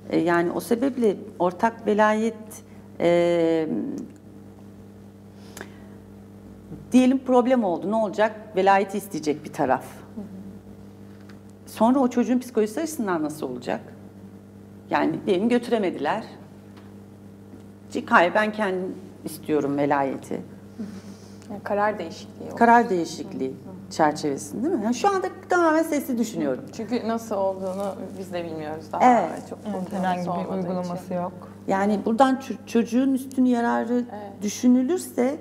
e, 0.10 0.20
yani 0.20 0.52
o 0.52 0.60
sebeple 0.60 1.16
ortak 1.40 1.88
velayet 1.88 2.36
e, 3.00 3.68
diyelim 6.92 7.20
problem 7.20 7.64
oldu. 7.64 7.92
Ne 7.92 7.96
olacak? 7.96 8.36
Velayeti 8.56 8.98
isteyecek 8.98 9.46
bir 9.46 9.54
taraf. 9.54 9.86
Sonra 11.66 12.00
o 12.00 12.08
çocuğun 12.08 12.40
psikolojisi 12.40 12.82
açısından 12.82 13.24
nasıl 13.24 13.50
olacak? 13.50 13.82
Yani 14.90 15.20
diyelim 15.26 15.50
götüremediler. 15.50 16.24
Hayır 18.06 18.34
ben 18.36 18.52
kendim 18.52 18.96
istiyorum 19.26 19.78
velayeti. 19.78 20.42
Yani 21.50 21.64
karar 21.64 22.00
değişikliği 22.00 22.50
olur. 22.50 22.58
Karar 22.58 22.90
değişikliği 22.90 23.54
çerçevesinde 23.90 24.64
değil 24.64 24.76
mi? 24.76 24.84
Yani 24.84 24.96
şu 24.96 25.10
anda 25.10 25.28
tamamen 25.50 25.84
sesli 25.84 26.18
düşünüyorum. 26.18 26.64
Çünkü 26.78 27.08
nasıl 27.08 27.36
olduğunu 27.36 27.96
biz 28.20 28.34
de 28.34 28.44
bilmiyoruz 28.46 28.86
daha. 28.92 29.04
Evet. 29.04 29.50
Çok 29.50 29.60
Evet, 29.66 29.76
uygulaması 29.76 29.96
herhangi 29.96 30.22
bir 30.26 30.28
olmadığı 30.30 30.60
için. 30.60 30.70
uygulaması 30.70 31.14
yok. 31.14 31.32
Yani 31.68 32.00
buradan 32.06 32.36
ço- 32.36 32.66
çocuğun 32.68 33.14
üstün 33.14 33.46
yararı 33.46 34.06
düşünülürse 34.42 35.36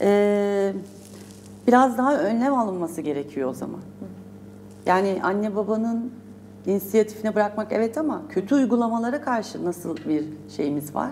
e, 0.00 0.72
biraz 1.66 1.98
daha 1.98 2.16
önlem 2.18 2.54
alınması 2.54 3.00
gerekiyor 3.00 3.50
o 3.50 3.54
zaman. 3.54 3.80
Yani 4.86 5.20
anne 5.22 5.56
babanın 5.56 6.12
inisiyatifine 6.66 7.34
bırakmak 7.34 7.72
evet 7.72 7.98
ama 7.98 8.22
kötü 8.28 8.54
uygulamalara 8.54 9.20
karşı 9.20 9.64
nasıl 9.64 9.96
bir 9.96 10.24
şeyimiz 10.56 10.94
var? 10.94 11.10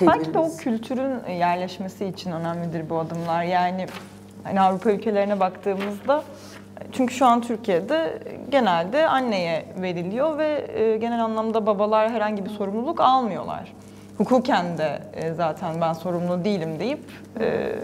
Belki 0.00 0.34
de 0.34 0.38
o 0.38 0.56
kültürün 0.56 1.30
yerleşmesi 1.32 2.04
için 2.06 2.32
önemlidir 2.32 2.90
bu 2.90 2.98
adımlar. 2.98 3.42
Yani 3.44 3.86
hani 4.44 4.60
Avrupa 4.60 4.90
ülkelerine 4.90 5.40
baktığımızda 5.40 6.22
çünkü 6.92 7.14
şu 7.14 7.26
an 7.26 7.40
Türkiye'de 7.40 8.18
genelde 8.50 9.08
anneye 9.08 9.64
veriliyor 9.76 10.38
ve 10.38 10.66
e, 10.74 10.96
genel 10.96 11.24
anlamda 11.24 11.66
babalar 11.66 12.10
herhangi 12.10 12.44
bir 12.44 12.50
sorumluluk 12.50 13.00
almıyorlar. 13.00 13.72
Hukuken 14.18 14.78
de 14.78 15.02
e, 15.14 15.34
zaten 15.34 15.80
ben 15.80 15.92
sorumlu 15.92 16.44
değilim 16.44 16.80
deyip 16.80 17.00
e, 17.40 17.74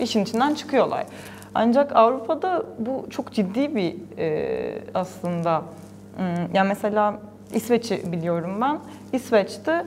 işin 0.00 0.22
içinden 0.22 0.54
çıkıyorlar. 0.54 1.04
Ancak 1.54 1.96
Avrupa'da 1.96 2.62
bu 2.78 3.06
çok 3.10 3.32
ciddi 3.32 3.74
bir 3.74 3.96
aslında 4.94 5.62
yani 6.54 6.68
mesela 6.68 7.14
İsveç'i 7.54 8.12
biliyorum 8.12 8.60
ben. 8.60 8.78
İsveç'te 9.12 9.84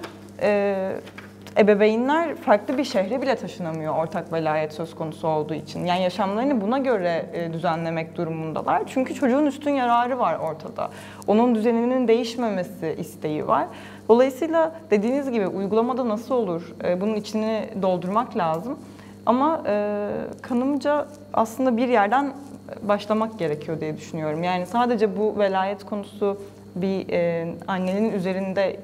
ebeveynler 1.60 2.36
farklı 2.36 2.78
bir 2.78 2.84
şehre 2.84 3.22
bile 3.22 3.36
taşınamıyor 3.36 3.96
ortak 3.96 4.34
velayet 4.34 4.74
söz 4.74 4.96
konusu 4.96 5.28
olduğu 5.28 5.54
için. 5.54 5.86
Yani 5.86 6.04
yaşamlarını 6.04 6.62
buna 6.62 6.78
göre 6.78 7.26
e, 7.34 7.54
düzenlemek 7.54 8.18
durumundalar. 8.18 8.84
Çünkü 8.88 9.14
çocuğun 9.14 9.46
üstün 9.46 9.72
yararı 9.72 10.20
var 10.20 10.40
ortada. 10.40 10.90
Onun 11.28 11.56
düzeninin 11.56 12.08
değişmemesi 12.08 12.96
isteği 13.00 13.48
var. 13.48 13.68
Dolayısıyla 14.10 14.72
dediğiniz 14.92 15.32
gibi 15.32 15.48
uygulamada 15.48 16.10
nasıl 16.10 16.36
olur? 16.36 16.76
E, 16.84 17.02
bunun 17.02 17.16
içini 17.16 17.70
doldurmak 17.82 18.38
lazım. 18.38 18.80
Ama 19.26 19.64
e, 19.68 20.10
kanımca 20.42 21.08
aslında 21.34 21.78
bir 21.78 21.88
yerden 21.88 22.34
başlamak 22.82 23.40
gerekiyor 23.40 23.80
diye 23.80 23.98
düşünüyorum. 23.98 24.44
Yani 24.44 24.66
sadece 24.66 25.18
bu 25.18 25.40
velayet 25.40 25.84
konusu 25.84 26.38
bir 26.76 27.10
e, 27.10 27.54
annenin 27.68 28.12
üzerinde 28.12 28.80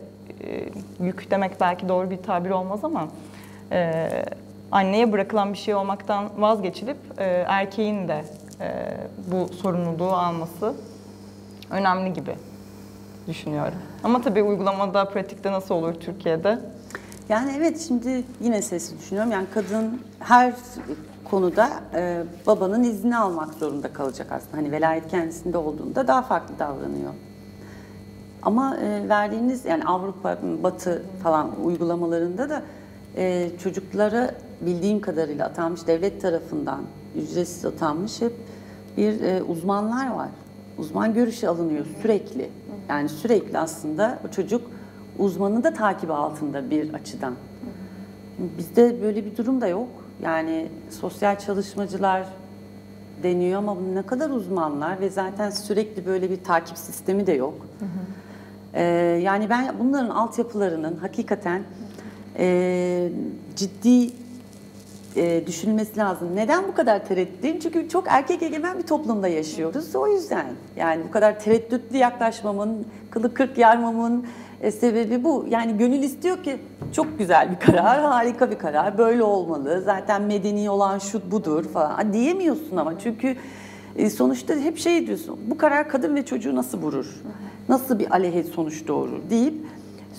yük 0.99 1.31
demek 1.31 1.61
belki 1.61 1.89
doğru 1.89 2.09
bir 2.09 2.17
tabir 2.17 2.49
olmaz 2.49 2.79
ama 2.83 3.07
e, 3.71 4.09
anneye 4.71 5.11
bırakılan 5.11 5.53
bir 5.53 5.57
şey 5.57 5.75
olmaktan 5.75 6.29
vazgeçilip 6.37 6.97
e, 7.17 7.23
erkeğin 7.47 8.07
de 8.07 8.23
e, 8.61 8.97
bu 9.31 9.53
sorumluluğu 9.53 10.13
alması 10.13 10.73
önemli 11.69 12.13
gibi 12.13 12.35
düşünüyorum. 13.27 13.77
Ama 14.03 14.21
tabii 14.21 14.43
uygulamada, 14.43 15.05
pratikte 15.05 15.51
nasıl 15.51 15.75
olur 15.75 15.93
Türkiye'de? 15.93 16.59
Yani 17.29 17.51
evet 17.57 17.85
şimdi 17.87 18.23
yine 18.41 18.61
sesi 18.61 18.97
düşünüyorum. 18.99 19.31
Yani 19.31 19.47
kadın 19.53 20.01
her 20.19 20.53
konuda 21.23 21.69
e, 21.93 22.23
babanın 22.47 22.83
izni 22.83 23.17
almak 23.17 23.53
zorunda 23.53 23.93
kalacak 23.93 24.31
aslında. 24.31 24.57
Hani 24.57 24.71
velayet 24.71 25.07
kendisinde 25.07 25.57
olduğunda 25.57 26.07
daha 26.07 26.21
farklı 26.21 26.59
davranıyor. 26.59 27.13
Ama 28.45 28.77
e, 28.77 29.09
verdiğiniz 29.09 29.65
yani 29.65 29.83
Avrupa, 29.83 30.37
Batı 30.63 31.03
falan 31.23 31.51
uygulamalarında 31.63 32.49
da 32.49 32.63
e, 33.17 33.49
çocuklara 33.63 34.31
bildiğim 34.61 35.01
kadarıyla 35.01 35.45
atanmış 35.45 35.87
devlet 35.87 36.21
tarafından 36.21 36.81
ücretsiz 37.15 37.65
atanmış 37.65 38.21
hep 38.21 38.33
bir 38.97 39.21
e, 39.21 39.43
uzmanlar 39.43 40.11
var. 40.15 40.29
Uzman 40.77 41.13
görüşü 41.13 41.47
alınıyor 41.47 41.85
sürekli. 42.01 42.49
Yani 42.89 43.09
sürekli 43.09 43.59
aslında 43.59 44.19
o 44.27 44.31
çocuk 44.31 44.61
uzmanın 45.19 45.63
da 45.63 45.73
takibi 45.73 46.13
altında 46.13 46.69
bir 46.69 46.93
açıdan. 46.93 47.33
Bizde 48.57 49.01
böyle 49.01 49.25
bir 49.25 49.37
durum 49.37 49.61
da 49.61 49.67
yok. 49.67 49.89
Yani 50.21 50.67
sosyal 50.89 51.39
çalışmacılar 51.39 52.27
deniyor 53.23 53.57
ama 53.59 53.77
ne 53.93 54.01
kadar 54.01 54.29
uzmanlar 54.29 54.99
ve 54.99 55.09
zaten 55.09 55.49
sürekli 55.49 56.05
böyle 56.05 56.29
bir 56.29 56.43
takip 56.43 56.77
sistemi 56.77 57.27
de 57.27 57.31
yok. 57.31 57.53
Hı 57.79 57.85
hı. 57.85 58.12
Ee, 58.73 58.83
yani 59.23 59.49
ben 59.49 59.75
bunların 59.79 60.09
altyapılarının 60.09 60.97
hakikaten 60.97 61.61
e, 62.37 63.09
ciddi 63.55 64.11
e, 65.15 65.47
düşünülmesi 65.47 65.97
lazım. 65.97 66.35
Neden 66.35 66.67
bu 66.67 66.73
kadar 66.73 67.05
tereddütlüyüm? 67.05 67.59
Çünkü 67.59 67.89
çok 67.89 68.03
erkek 68.07 68.43
egemen 68.43 68.77
bir 68.77 68.83
toplumda 68.83 69.27
yaşıyoruz. 69.27 69.95
O 69.95 70.07
yüzden 70.07 70.45
yani 70.75 71.03
bu 71.07 71.11
kadar 71.11 71.39
tereddütlü 71.39 71.97
yaklaşmamın, 71.97 72.85
kılı 73.09 73.33
kırk 73.33 73.57
yarmamın 73.57 74.25
e, 74.61 74.71
sebebi 74.71 75.23
bu. 75.23 75.45
Yani 75.49 75.77
gönül 75.77 76.03
istiyor 76.03 76.43
ki 76.43 76.57
çok 76.95 77.19
güzel 77.19 77.51
bir 77.51 77.59
karar, 77.59 78.01
harika 78.01 78.51
bir 78.51 78.57
karar, 78.57 78.97
böyle 78.97 79.23
olmalı. 79.23 79.81
Zaten 79.85 80.21
medeni 80.21 80.69
olan 80.69 80.99
şu 80.99 81.31
budur 81.31 81.65
falan. 81.65 82.13
Diyemiyorsun 82.13 82.77
ama 82.77 82.99
çünkü 82.99 83.35
e, 83.95 84.09
sonuçta 84.09 84.55
hep 84.55 84.77
şey 84.77 85.07
diyorsun. 85.07 85.39
Bu 85.47 85.57
karar 85.57 85.89
kadın 85.89 86.15
ve 86.15 86.25
çocuğu 86.25 86.55
nasıl 86.55 86.81
vurur? 86.81 87.21
Nasıl 87.69 87.99
bir 87.99 88.11
aleyhe 88.11 88.43
sonuç 88.43 88.87
doğurur 88.87 89.19
deyip 89.29 89.53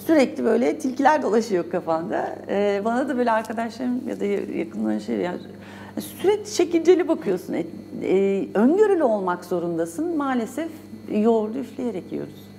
sürekli 0.07 0.44
böyle 0.44 0.78
tilkiler 0.78 1.22
dolaşıyor 1.22 1.70
kafanda. 1.70 2.37
Ee, 2.48 2.83
bana 2.85 3.09
da 3.09 3.16
böyle 3.16 3.30
arkadaşlarım 3.30 4.09
ya 4.09 4.20
da 4.20 4.24
yakınların 4.24 4.98
şey 4.98 5.16
yani 5.16 5.38
sürekli 6.00 6.54
çekinceli 6.54 7.09
bakıyorsun. 7.09 7.54
E, 7.54 7.64
e, 8.02 8.48
öngörülü 8.54 9.02
olmak 9.02 9.44
zorundasın. 9.44 10.16
Maalesef 10.16 10.68
yoğurdu 11.12 11.59
üfleyerek 11.59 12.12
yiyoruz. 12.12 12.54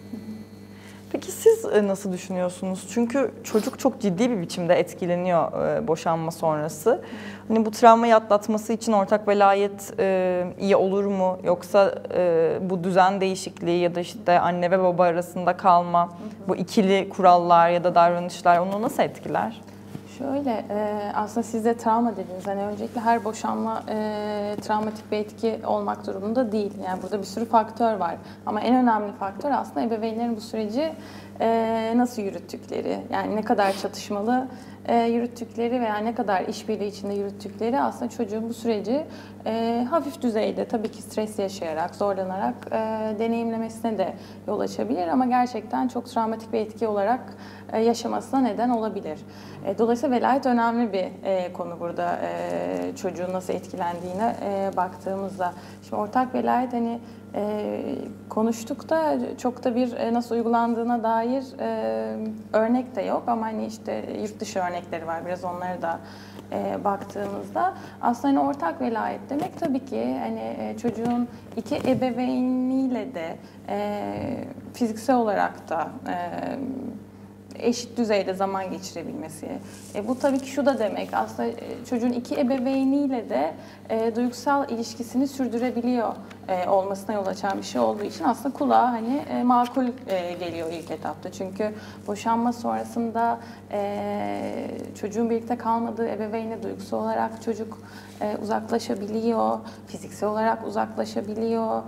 Peki 1.15 1.31
siz 1.31 1.65
e, 1.65 1.87
nasıl 1.87 2.11
düşünüyorsunuz? 2.11 2.87
Çünkü 2.93 3.31
çocuk 3.43 3.79
çok 3.79 4.01
ciddi 4.01 4.29
bir 4.29 4.41
biçimde 4.41 4.75
etkileniyor 4.79 5.67
e, 5.67 5.87
boşanma 5.87 6.31
sonrası. 6.31 7.01
Hani 7.47 7.65
bu 7.65 7.71
travmayı 7.71 8.15
atlatması 8.15 8.73
için 8.73 8.91
ortak 8.91 9.27
velayet 9.27 9.93
e, 9.99 10.47
iyi 10.59 10.75
olur 10.75 11.05
mu? 11.05 11.37
Yoksa 11.43 11.95
bu 12.61 12.83
düzen 12.83 13.21
değişikliği 13.21 13.79
ya 13.79 13.95
da 13.95 13.99
işte 13.99 14.39
anne 14.39 14.71
ve 14.71 14.83
baba 14.83 15.03
arasında 15.03 15.57
kalma, 15.57 16.09
bu 16.47 16.55
ikili 16.55 17.09
kurallar 17.09 17.69
ya 17.69 17.83
da 17.83 17.95
davranışlar 17.95 18.59
onu 18.59 18.81
nasıl 18.81 19.03
etkiler? 19.03 19.61
Şöyle, 20.17 20.65
e, 20.69 21.11
aslında 21.15 21.43
siz 21.43 21.65
de 21.65 21.77
travma 21.77 22.17
dediniz. 22.17 22.47
Hani 22.47 22.61
öncelikle 22.61 23.01
her 23.01 23.23
boşanma 23.23 23.83
e, 23.89 24.55
travmatik 24.61 25.11
bir 25.11 25.17
etki 25.17 25.59
olmak 25.67 26.07
durumunda 26.07 26.51
değil. 26.51 26.73
Yani 26.85 27.03
burada 27.03 27.19
bir 27.19 27.25
sürü 27.25 27.45
faktör 27.45 27.93
var. 27.93 28.15
Ama 28.45 28.61
en 28.61 28.75
önemli 28.75 29.11
faktör 29.11 29.51
aslında 29.51 29.81
ebeveynlerin 29.81 30.35
bu 30.35 30.41
süreci 30.41 30.93
e, 31.39 31.93
nasıl 31.95 32.21
yürüttükleri. 32.21 32.99
Yani 33.11 33.35
ne 33.35 33.41
kadar 33.41 33.73
çatışmalı 33.73 34.47
e, 34.87 34.95
yürüttükleri 34.95 35.81
veya 35.81 35.97
ne 35.97 36.15
kadar 36.15 36.41
işbirliği 36.41 36.87
içinde 36.87 37.13
yürüttükleri 37.13 37.79
aslında 37.81 38.11
çocuğun 38.11 38.49
bu 38.49 38.53
süreci 38.53 39.05
e, 39.45 39.85
hafif 39.89 40.21
düzeyde 40.21 40.65
tabii 40.65 40.91
ki 40.91 41.01
stres 41.01 41.39
yaşayarak, 41.39 41.95
zorlanarak 41.95 42.55
e, 42.71 42.75
deneyimlemesine 43.19 43.97
de 43.97 44.13
yol 44.47 44.59
açabilir 44.59 45.07
ama 45.07 45.25
gerçekten 45.25 45.87
çok 45.87 46.05
travmatik 46.05 46.53
bir 46.53 46.59
etki 46.59 46.87
olarak 46.87 47.37
e, 47.73 47.81
yaşamasına 47.81 48.39
neden 48.39 48.69
olabilir. 48.69 49.19
E, 49.65 49.77
dolayısıyla 49.77 50.15
velayet 50.15 50.45
önemli 50.45 50.93
bir 50.93 51.05
e, 51.23 51.53
konu 51.53 51.79
burada 51.79 52.19
e, 52.23 52.95
çocuğun 52.95 53.33
nasıl 53.33 53.53
etkilendiğine 53.53 54.35
e, 54.43 54.71
baktığımızda. 54.77 55.53
Şimdi 55.83 55.95
ortak 55.95 56.33
velayet 56.33 56.73
hani 56.73 56.99
e, 57.35 57.81
konuştuk 58.29 58.89
da 58.89 59.17
çok 59.37 59.63
da 59.63 59.75
bir 59.75 59.93
e, 59.93 60.13
nasıl 60.13 60.35
uygulandığına 60.35 61.03
dair 61.03 61.43
e, 61.59 62.17
örnek 62.53 62.95
de 62.95 63.01
yok. 63.01 63.23
Ama 63.27 63.45
hani 63.45 63.65
işte 63.65 64.05
yurt 64.21 64.39
dışı 64.39 64.59
örnekleri 64.59 65.07
var 65.07 65.25
biraz 65.25 65.43
onları 65.43 65.81
da 65.81 65.99
e, 66.51 66.83
baktığımızda. 66.83 67.73
Aslında 68.01 68.27
hani 68.27 68.47
ortak 68.47 68.81
velayet 68.81 69.29
demek 69.29 69.59
tabii 69.59 69.85
ki 69.85 70.17
hani 70.19 70.55
e, 70.59 70.77
çocuğun 70.81 71.27
iki 71.57 71.75
ebeveyniyle 71.75 73.15
de 73.15 73.35
e, 73.69 74.13
fiziksel 74.73 75.15
olarak 75.15 75.69
da 75.69 75.87
e, 76.07 76.15
eşit 77.59 77.97
düzeyde 77.97 78.33
zaman 78.33 78.71
geçirebilmesi. 78.71 79.47
E, 79.95 80.07
bu 80.07 80.19
tabii 80.19 80.39
ki 80.39 80.49
şu 80.49 80.65
da 80.65 80.79
demek 80.79 81.13
aslında 81.13 81.49
e, 81.49 81.55
çocuğun 81.89 82.11
iki 82.11 82.35
ebeveyniyle 82.35 83.29
de 83.29 83.53
e, 83.89 84.15
duygusal 84.15 84.69
ilişkisini 84.69 85.27
sürdürebiliyor 85.27 86.13
e, 86.47 86.69
olmasına 86.69 87.15
yol 87.15 87.25
açan 87.25 87.57
bir 87.57 87.63
şey 87.63 87.81
olduğu 87.81 88.03
için 88.03 88.23
aslında 88.23 88.57
kulağa 88.57 88.91
hani 88.91 89.15
e, 89.29 89.43
makul 89.43 89.85
e, 90.07 90.33
geliyor 90.33 90.71
ilk 90.71 90.91
etapta. 90.91 91.31
Çünkü 91.31 91.73
boşanma 92.07 92.53
sonrasında 92.53 93.39
e, 93.71 94.67
çocuğun 94.99 95.29
birlikte 95.29 95.57
kalmadığı 95.57 96.09
ebeveynle 96.09 96.63
duygusal 96.63 96.97
olarak 96.97 97.41
çocuk 97.41 97.77
uzaklaşabiliyor, 98.41 99.59
fiziksel 99.87 100.29
olarak 100.29 100.67
uzaklaşabiliyor. 100.67 101.83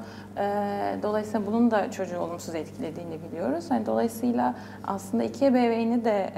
Dolayısıyla 1.03 1.47
bunun 1.47 1.71
da 1.71 1.91
çocuğu 1.91 2.19
olumsuz 2.19 2.55
etkilediğini 2.55 3.23
biliyoruz. 3.23 3.65
Yani 3.71 3.85
dolayısıyla 3.85 4.55
aslında 4.87 5.23
iki 5.23 5.45
ebeveyni 5.45 6.05
de 6.05 6.29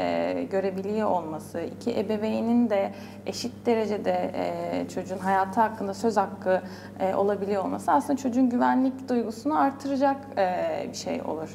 görebiliyor 0.52 1.10
olması, 1.10 1.62
iki 1.62 2.00
ebeveynin 2.00 2.70
de 2.70 2.92
eşit 3.26 3.66
derecede 3.66 4.32
çocuğun 4.94 5.18
hayatı 5.18 5.62
hakkında 5.62 5.94
söz 5.94 6.18
hakkı 6.18 6.62
olabiliyor 7.16 7.64
olması 7.64 7.92
aslında 7.92 8.09
çocuğun 8.16 8.50
güvenlik 8.50 9.10
duygusunu 9.10 9.60
artıracak 9.60 10.18
e, 10.38 10.88
bir 10.92 10.98
şey 10.98 11.22
olur. 11.22 11.50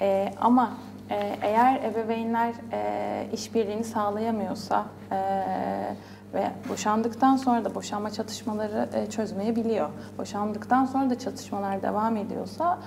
E, 0.00 0.32
ama 0.40 0.70
e, 1.10 1.36
eğer 1.42 1.82
ebeveynler 1.84 2.54
e, 2.72 3.26
işbirliğini 3.32 3.84
sağlayamıyorsa 3.84 4.84
e, 5.12 5.18
ve 6.34 6.50
boşandıktan 6.68 7.36
sonra 7.36 7.64
da 7.64 7.74
boşanma 7.74 8.10
çatışmaları 8.10 8.88
e, 8.92 9.10
çözmeyebiliyor. 9.10 9.88
Boşandıktan 10.18 10.84
sonra 10.84 11.10
da 11.10 11.18
çatışmalar 11.18 11.82
devam 11.82 12.16
ediyorsa 12.16 12.78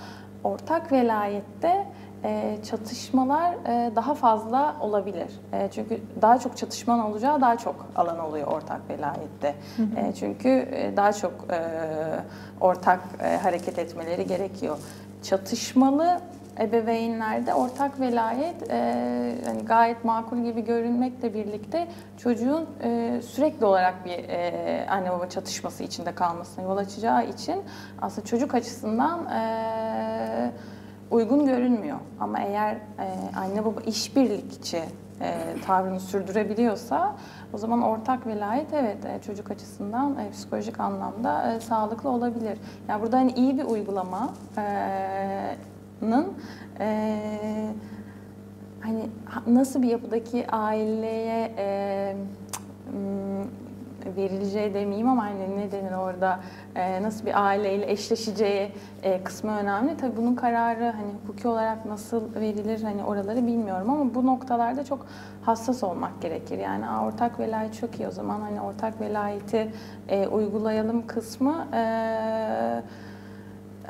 ortak 0.44 0.92
velayette 0.92 1.88
e, 2.24 2.58
çatışmalar 2.64 3.54
e, 3.54 3.96
daha 3.96 4.14
fazla 4.16 4.76
olabilir. 4.80 5.28
E, 5.54 5.70
çünkü 5.72 6.02
daha 6.22 6.40
çok 6.40 6.58
çatışman 6.58 7.00
olacağı 7.00 7.42
daha 7.42 7.58
çok 7.58 7.86
alan 7.96 8.20
oluyor 8.20 8.48
ortak 8.48 8.90
velayette. 8.90 9.56
E, 9.98 10.14
çünkü 10.14 10.50
e, 10.50 10.94
daha 10.98 11.14
çok 11.14 11.32
e, 11.52 11.60
ortak 12.62 13.00
e, 13.24 13.38
hareket 13.38 13.80
etmeleri 13.80 14.28
gerekiyor. 14.28 14.78
Çatışmalı 15.24 16.22
ebeveynlerde 16.60 17.54
ortak 17.54 18.00
velayet 18.00 18.72
e, 18.72 19.36
hani 19.46 19.66
gayet 19.66 20.06
makul 20.06 20.38
gibi 20.44 20.66
görünmekle 20.66 21.34
birlikte 21.34 21.88
çocuğun 22.18 22.70
e, 22.84 23.22
sürekli 23.22 23.66
olarak 23.66 24.06
bir 24.06 24.30
e, 24.30 24.86
anne 24.90 25.12
baba 25.12 25.30
çatışması 25.30 25.84
içinde 25.84 26.16
kalmasına 26.16 26.64
yol 26.64 26.78
açacağı 26.78 27.26
için 27.26 27.64
aslında 28.02 28.28
çocuk 28.28 28.56
açısından 28.56 29.26
e, 29.26 30.52
uygun 31.12 31.46
görünmüyor. 31.46 31.98
Ama 32.20 32.40
eğer 32.40 32.74
e, 32.76 32.80
anne 33.38 33.66
baba 33.66 33.82
işbirlikçi 33.82 34.82
e, 35.22 35.56
tavrını 35.66 36.00
sürdürebiliyorsa 36.00 37.16
o 37.54 37.58
zaman 37.58 37.82
ortak 37.82 38.28
velayet 38.28 38.74
evet 38.74 39.06
e, 39.06 39.22
çocuk 39.22 39.52
açısından 39.52 40.18
e, 40.20 40.32
psikolojik 40.32 40.80
anlamda 40.80 41.54
e, 41.54 41.60
sağlıklı 41.60 42.10
olabilir. 42.10 42.58
Yani 42.88 43.02
burada 43.02 43.18
hani 43.18 43.32
iyi 43.32 43.58
bir 43.58 43.64
uygulamanın 43.64 44.30
e, 46.80 47.68
hani 48.82 49.10
ha- 49.26 49.44
nasıl 49.48 49.82
bir 49.82 49.88
yapıdaki 49.88 50.52
aileye 50.52 51.52
e, 51.58 52.16
verileceği 54.18 54.74
demeyeyim 54.74 55.10
ama 55.10 55.24
hani 55.26 55.58
ne 55.58 55.72
denir 55.72 55.92
orada 55.92 56.40
e, 56.76 57.04
nasıl 57.04 57.26
bir 57.26 57.46
aileyle 57.48 57.92
eşleşeceği 57.92 58.72
e, 59.04 59.24
kısmı 59.24 59.58
önemli. 59.58 59.98
Tabii 59.98 60.18
bunun 60.18 60.36
kararı 60.36 60.84
hani 60.86 61.12
hukuki 61.22 61.48
olarak 61.48 61.86
nasıl 61.86 62.36
verilir 62.36 62.84
hani 62.84 63.04
oraları 63.04 63.48
bilmiyorum 63.48 63.90
ama 63.90 64.14
bu 64.16 64.26
noktalarda 64.26 64.84
çok 64.84 65.06
hassas 65.42 65.84
olmak 65.84 66.22
gerekir. 66.22 66.58
Yani 66.58 66.88
"Aa, 66.88 67.06
ortak 67.06 67.40
velayet 67.40 67.74
çok 67.74 68.00
iyi 68.00 68.08
o 68.08 68.12
zaman 68.12 68.42
hani 68.42 68.62
ortak 68.62 69.02
velayeti 69.02 69.72
e, 70.10 70.28
uygulayalım 70.28 71.08
kısmı 71.08 71.68
e, 71.74 71.82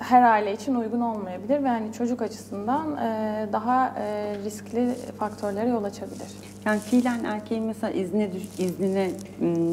her 0.02 0.22
aile 0.22 0.54
için 0.54 0.76
uygun 0.76 1.02
olmayabilir 1.02 1.64
ve 1.64 1.68
hani 1.68 1.94
çocuk 1.94 2.22
açısından 2.22 2.98
e, 2.98 3.48
daha 3.54 3.96
e, 4.00 4.36
riskli 4.46 4.90
faktörlere 5.20 5.70
yol 5.70 5.84
açabilir. 5.84 6.28
Yani 6.66 6.80
fiilen 6.80 7.24
erkeğin 7.24 7.64
mesela 7.64 7.94
izne 7.94 8.30
iznine 8.58 9.12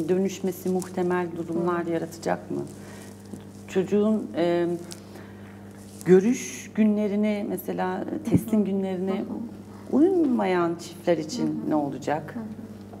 dönüşmesi 0.09 0.69
muhtemel 0.69 1.27
durumlar 1.37 1.85
yaratacak 1.85 2.51
mı? 2.51 2.61
Çocuğun 3.67 4.31
e, 4.35 4.67
görüş 6.05 6.71
günlerine 6.75 7.45
mesela 7.49 8.03
teslim 8.29 8.65
günlerine 8.65 9.23
uymayan 9.91 10.75
çiftler 10.75 11.17
için 11.17 11.63
ne 11.67 11.75
olacak? 11.75 12.35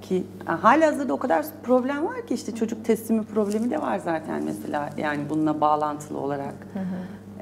Ki 0.09 0.23
hala 0.45 0.87
hazırda 0.87 1.13
o 1.13 1.17
kadar 1.17 1.45
problem 1.63 2.05
var 2.05 2.27
ki 2.27 2.33
işte 2.33 2.55
çocuk 2.55 2.85
teslimi 2.85 3.23
problemi 3.23 3.69
de 3.69 3.81
var 3.81 3.97
zaten 3.97 4.43
mesela 4.43 4.89
yani 4.97 5.19
bununla 5.29 5.61
bağlantılı 5.61 6.17
olarak. 6.17 6.53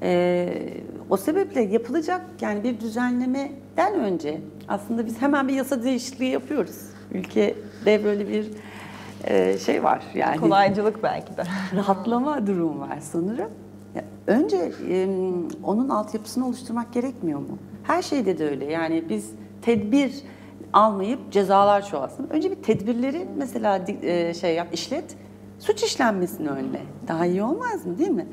Ee, 0.02 0.74
o 1.10 1.18
sebeple 1.18 1.62
yapılacak 1.62 2.22
yani 2.42 2.64
bir 2.64 2.80
düzenlemeden 2.80 3.94
önce 4.00 4.42
aslında 4.68 5.06
biz 5.06 5.22
hemen 5.22 5.48
bir 5.48 5.54
yasa 5.54 5.84
değişikliği 5.84 6.32
yapıyoruz. 6.32 6.80
Ülkede 7.12 8.04
böyle 8.04 8.28
bir 8.28 8.52
e, 9.24 9.58
şey 9.58 9.84
var 9.84 10.04
yani 10.14 10.38
Kolaycılık 10.38 11.04
belki 11.04 11.38
de. 11.38 11.44
rahatlama 11.76 12.48
durum 12.48 12.80
var 12.80 13.00
sanırım. 13.02 13.50
Ya, 13.96 14.04
önce 14.28 14.72
e, 14.90 15.08
onun 15.64 15.90
altyapısını 15.90 16.48
oluşturmak 16.48 16.94
gerekmiyor 16.94 17.40
mu? 17.40 17.58
Her 17.84 18.02
şeyde 18.02 18.38
de 18.38 18.50
öyle. 18.50 18.66
Yani 18.66 19.04
biz 19.10 19.32
tedbir 19.62 20.24
almayıp 20.74 21.32
cezalar 21.32 21.88
çoğalsın. 21.88 22.28
Önce 22.30 22.52
bir 22.52 22.56
tedbirleri 22.56 23.28
mesela 23.38 23.86
e, 24.02 24.34
şey 24.34 24.56
yap, 24.56 24.68
işlet, 24.74 25.16
suç 25.60 25.84
işlenmesini 25.84 26.50
önle. 26.50 26.82
Daha 27.08 27.26
iyi 27.26 27.44
olmaz 27.44 27.86
mı 27.86 28.00
değil 28.00 28.10
mi? 28.10 28.28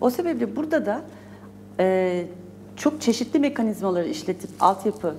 O 0.00 0.10
sebeple 0.10 0.56
burada 0.56 0.86
da 0.86 1.00
e, 1.80 2.24
çok 2.76 3.00
çeşitli 3.00 3.38
mekanizmaları 3.38 4.08
işletip 4.08 4.50
altyapı 4.60 5.14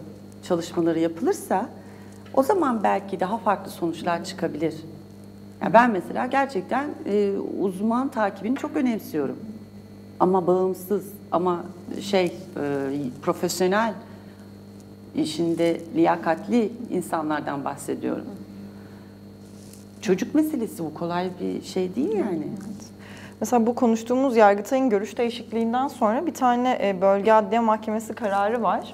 çalışmaları 0.47 0.99
yapılırsa 0.99 1.69
o 2.33 2.43
zaman 2.43 2.83
belki 2.83 3.19
daha 3.19 3.37
farklı 3.37 3.71
sonuçlar 3.71 4.23
çıkabilir. 4.23 4.75
Ya 5.61 5.73
ben 5.73 5.91
mesela 5.91 6.25
gerçekten 6.25 6.89
e, 7.05 7.31
uzman 7.61 8.09
takibini 8.09 8.55
çok 8.55 8.75
önemsiyorum. 8.75 9.37
Ama 10.19 10.47
bağımsız, 10.47 11.05
ama 11.31 11.63
şey 12.01 12.25
e, 12.25 12.31
profesyonel 13.21 13.93
işinde 15.15 15.81
liyakatli 15.95 16.71
insanlardan 16.89 17.65
bahsediyorum. 17.65 18.25
Çocuk 20.01 20.35
meselesi 20.35 20.83
bu 20.83 20.93
kolay 20.93 21.29
bir 21.41 21.61
şey 21.61 21.95
değil 21.95 22.11
yani. 22.11 22.47
Mesela 23.39 23.65
bu 23.65 23.75
konuştuğumuz 23.75 24.37
Yargıtay'ın 24.37 24.89
görüş 24.89 25.17
değişikliğinden 25.17 25.87
sonra 25.87 26.25
bir 26.25 26.33
tane 26.33 26.79
e, 26.83 27.01
bölge 27.01 27.31
adliye 27.31 27.59
mahkemesi 27.59 28.13
kararı 28.13 28.63
var. 28.63 28.93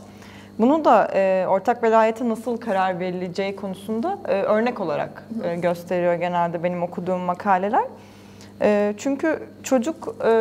Bunu 0.60 0.86
da 0.86 1.06
e, 1.14 1.46
ortak 1.48 1.84
velayete 1.84 2.30
nasıl 2.30 2.58
karar 2.58 3.00
verileceği 3.00 3.56
konusunda 3.56 4.18
e, 4.28 4.42
örnek 4.42 4.80
olarak 4.80 5.28
e, 5.44 5.56
gösteriyor 5.56 6.14
genelde 6.14 6.64
benim 6.64 6.84
okuduğum 6.84 7.20
makaleler. 7.20 7.84
E, 8.62 8.94
çünkü 8.98 9.40
çocuk 9.64 10.16
e, 10.26 10.32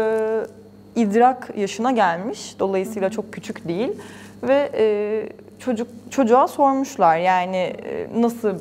idrak 0.96 1.52
yaşına 1.56 1.92
gelmiş, 1.92 2.56
dolayısıyla 2.58 3.10
çok 3.10 3.32
küçük 3.32 3.68
değil 3.68 3.92
ve 4.42 4.70
e, 4.74 5.28
çocuk 5.60 5.88
çocuğa 6.10 6.48
sormuşlar. 6.48 7.16
Yani 7.16 7.56
e, 7.56 8.06
nasıl 8.16 8.54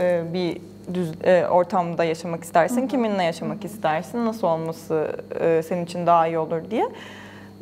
e, 0.00 0.22
bir 0.32 0.58
düz 0.94 1.12
e, 1.24 1.46
ortamda 1.46 2.04
yaşamak 2.04 2.44
istersin, 2.44 2.88
kiminle 2.88 3.22
yaşamak 3.22 3.64
istersin, 3.64 4.26
nasıl 4.26 4.46
olması 4.46 5.16
e, 5.40 5.62
senin 5.62 5.84
için 5.84 6.06
daha 6.06 6.26
iyi 6.26 6.38
olur 6.38 6.62
diye. 6.70 6.88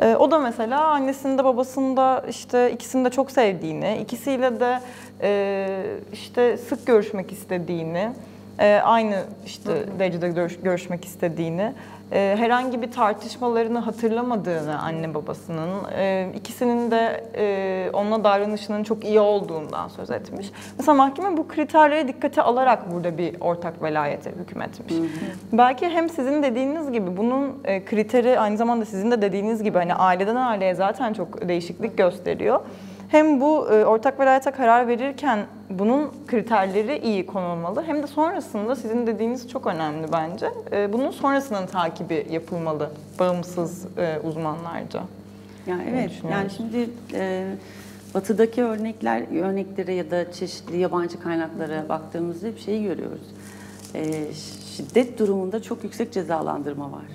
E, 0.02 0.16
o 0.16 0.30
da 0.30 0.38
mesela 0.38 0.84
annesinde 0.84 1.44
babasında 1.44 2.24
işte 2.28 2.72
ikisini 2.72 3.04
de 3.04 3.10
çok 3.10 3.30
sevdiğini, 3.30 3.98
ikisiyle 4.02 4.60
de 4.60 4.80
e, 5.22 5.68
işte 6.12 6.56
sık 6.56 6.86
görüşmek 6.86 7.32
istediğini, 7.32 8.10
e, 8.58 8.80
aynı 8.84 9.22
işte 9.46 9.84
derecede 9.98 10.28
görüş- 10.28 10.60
görüşmek 10.62 11.04
istediğini, 11.04 11.72
e, 12.12 12.36
herhangi 12.38 12.82
bir 12.82 12.90
tartışmalarını 12.90 13.78
hatırlamadığını 13.78 14.82
anne 14.82 15.14
babasının, 15.14 15.70
e, 15.96 16.32
ikisinin 16.34 16.90
de 16.90 17.24
e, 17.36 17.90
onunla 17.92 18.24
davranışının 18.24 18.84
çok 18.84 19.04
iyi 19.04 19.20
olduğundan 19.20 19.88
söz 19.88 20.10
etmiş. 20.10 20.50
Mesela 20.78 20.94
mahkeme 20.94 21.36
bu 21.36 21.48
kriterleri 21.48 22.08
dikkate 22.08 22.42
alarak 22.42 22.92
burada 22.92 23.18
bir 23.18 23.40
ortak 23.40 23.82
velayete 23.82 24.30
hükmetmiş. 24.30 24.94
Belki 25.52 25.88
hem 25.88 26.08
sizin 26.08 26.42
dediğiniz 26.42 26.92
gibi 26.92 27.16
bunun 27.16 27.58
e, 27.64 27.84
kriteri 27.84 28.38
aynı 28.40 28.56
zamanda 28.56 28.84
sizin 28.84 29.10
de 29.10 29.22
dediğiniz 29.22 29.62
gibi 29.62 29.78
hani 29.78 29.94
aileden 29.94 30.36
aileye 30.36 30.74
zaten 30.74 31.12
çok 31.12 31.48
değişiklik 31.48 31.98
gösteriyor. 31.98 32.60
Hem 33.10 33.40
bu 33.40 33.68
e, 33.70 33.84
ortak 33.84 34.20
velayete 34.20 34.50
karar 34.50 34.88
verirken 34.88 35.46
bunun 35.70 36.10
kriterleri 36.26 36.98
iyi 36.98 37.26
konulmalı 37.26 37.82
hem 37.86 38.02
de 38.02 38.06
sonrasında 38.06 38.76
sizin 38.76 39.06
dediğiniz 39.06 39.48
çok 39.48 39.66
önemli 39.66 40.06
bence. 40.12 40.46
E, 40.72 40.92
bunun 40.92 41.10
sonrasının 41.10 41.66
takibi 41.66 42.26
yapılmalı 42.30 42.90
bağımsız 43.18 43.86
e, 43.98 44.18
uzmanlarca. 44.24 45.00
Yani 45.66 45.84
evet. 45.90 46.10
Yani 46.32 46.50
şimdi 46.50 46.90
e, 47.14 47.46
batıdaki 48.14 48.64
örnekler 48.64 49.42
örneklere 49.42 49.94
ya 49.94 50.10
da 50.10 50.32
çeşitli 50.32 50.78
yabancı 50.78 51.20
kaynaklara 51.20 51.88
baktığımızda 51.88 52.54
bir 52.54 52.60
şeyi 52.60 52.84
görüyoruz. 52.84 53.34
E, 53.94 54.32
şiddet 54.76 55.18
durumunda 55.18 55.62
çok 55.62 55.84
yüksek 55.84 56.12
cezalandırma 56.12 56.92
var. 56.92 57.06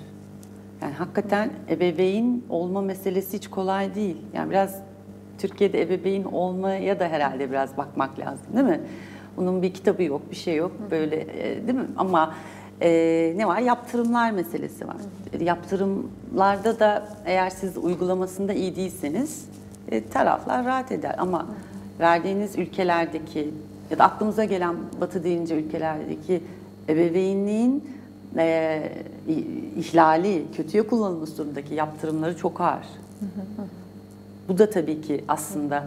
Yani 0.82 0.94
hakikaten 0.94 1.50
ebeveyn 1.70 2.42
olma 2.48 2.80
meselesi 2.80 3.36
hiç 3.36 3.48
kolay 3.48 3.94
değil. 3.94 4.16
Yani 4.34 4.50
biraz 4.50 4.85
Türkiye'de 5.38 5.82
ebeveyn 5.82 6.24
olmaya 6.24 7.00
da 7.00 7.08
herhalde 7.08 7.50
biraz 7.50 7.76
bakmak 7.76 8.18
lazım 8.18 8.46
değil 8.54 8.66
mi? 8.66 8.80
Bunun 9.36 9.62
bir 9.62 9.74
kitabı 9.74 10.02
yok, 10.02 10.22
bir 10.30 10.36
şey 10.36 10.56
yok 10.56 10.72
böyle 10.90 11.16
e, 11.16 11.66
değil 11.66 11.78
mi? 11.78 11.86
Ama 11.96 12.34
e, 12.80 13.32
ne 13.36 13.48
var? 13.48 13.58
Yaptırımlar 13.58 14.30
meselesi 14.30 14.88
var. 14.88 14.96
Yaptırımlarda 15.40 16.80
da 16.80 17.08
eğer 17.24 17.50
siz 17.50 17.76
uygulamasında 17.76 18.52
iyi 18.52 18.76
değilseniz 18.76 19.48
e, 19.90 20.08
taraflar 20.08 20.64
rahat 20.64 20.92
eder. 20.92 21.14
Ama 21.18 21.46
verdiğiniz 22.00 22.58
ülkelerdeki 22.58 23.50
ya 23.90 23.98
da 23.98 24.04
aklımıza 24.04 24.44
gelen 24.44 24.74
batı 25.00 25.24
deyince 25.24 25.54
ülkelerdeki 25.54 26.42
ebeveynliğin 26.88 27.84
e, 28.36 28.82
ihlali, 29.76 30.44
kötüye 30.56 30.86
kullanılması 30.86 31.38
durumundaki 31.38 31.74
yaptırımları 31.74 32.36
çok 32.36 32.60
ağır. 32.60 32.86
Bu 34.48 34.58
da 34.58 34.70
tabii 34.70 35.00
ki 35.00 35.24
aslında 35.28 35.84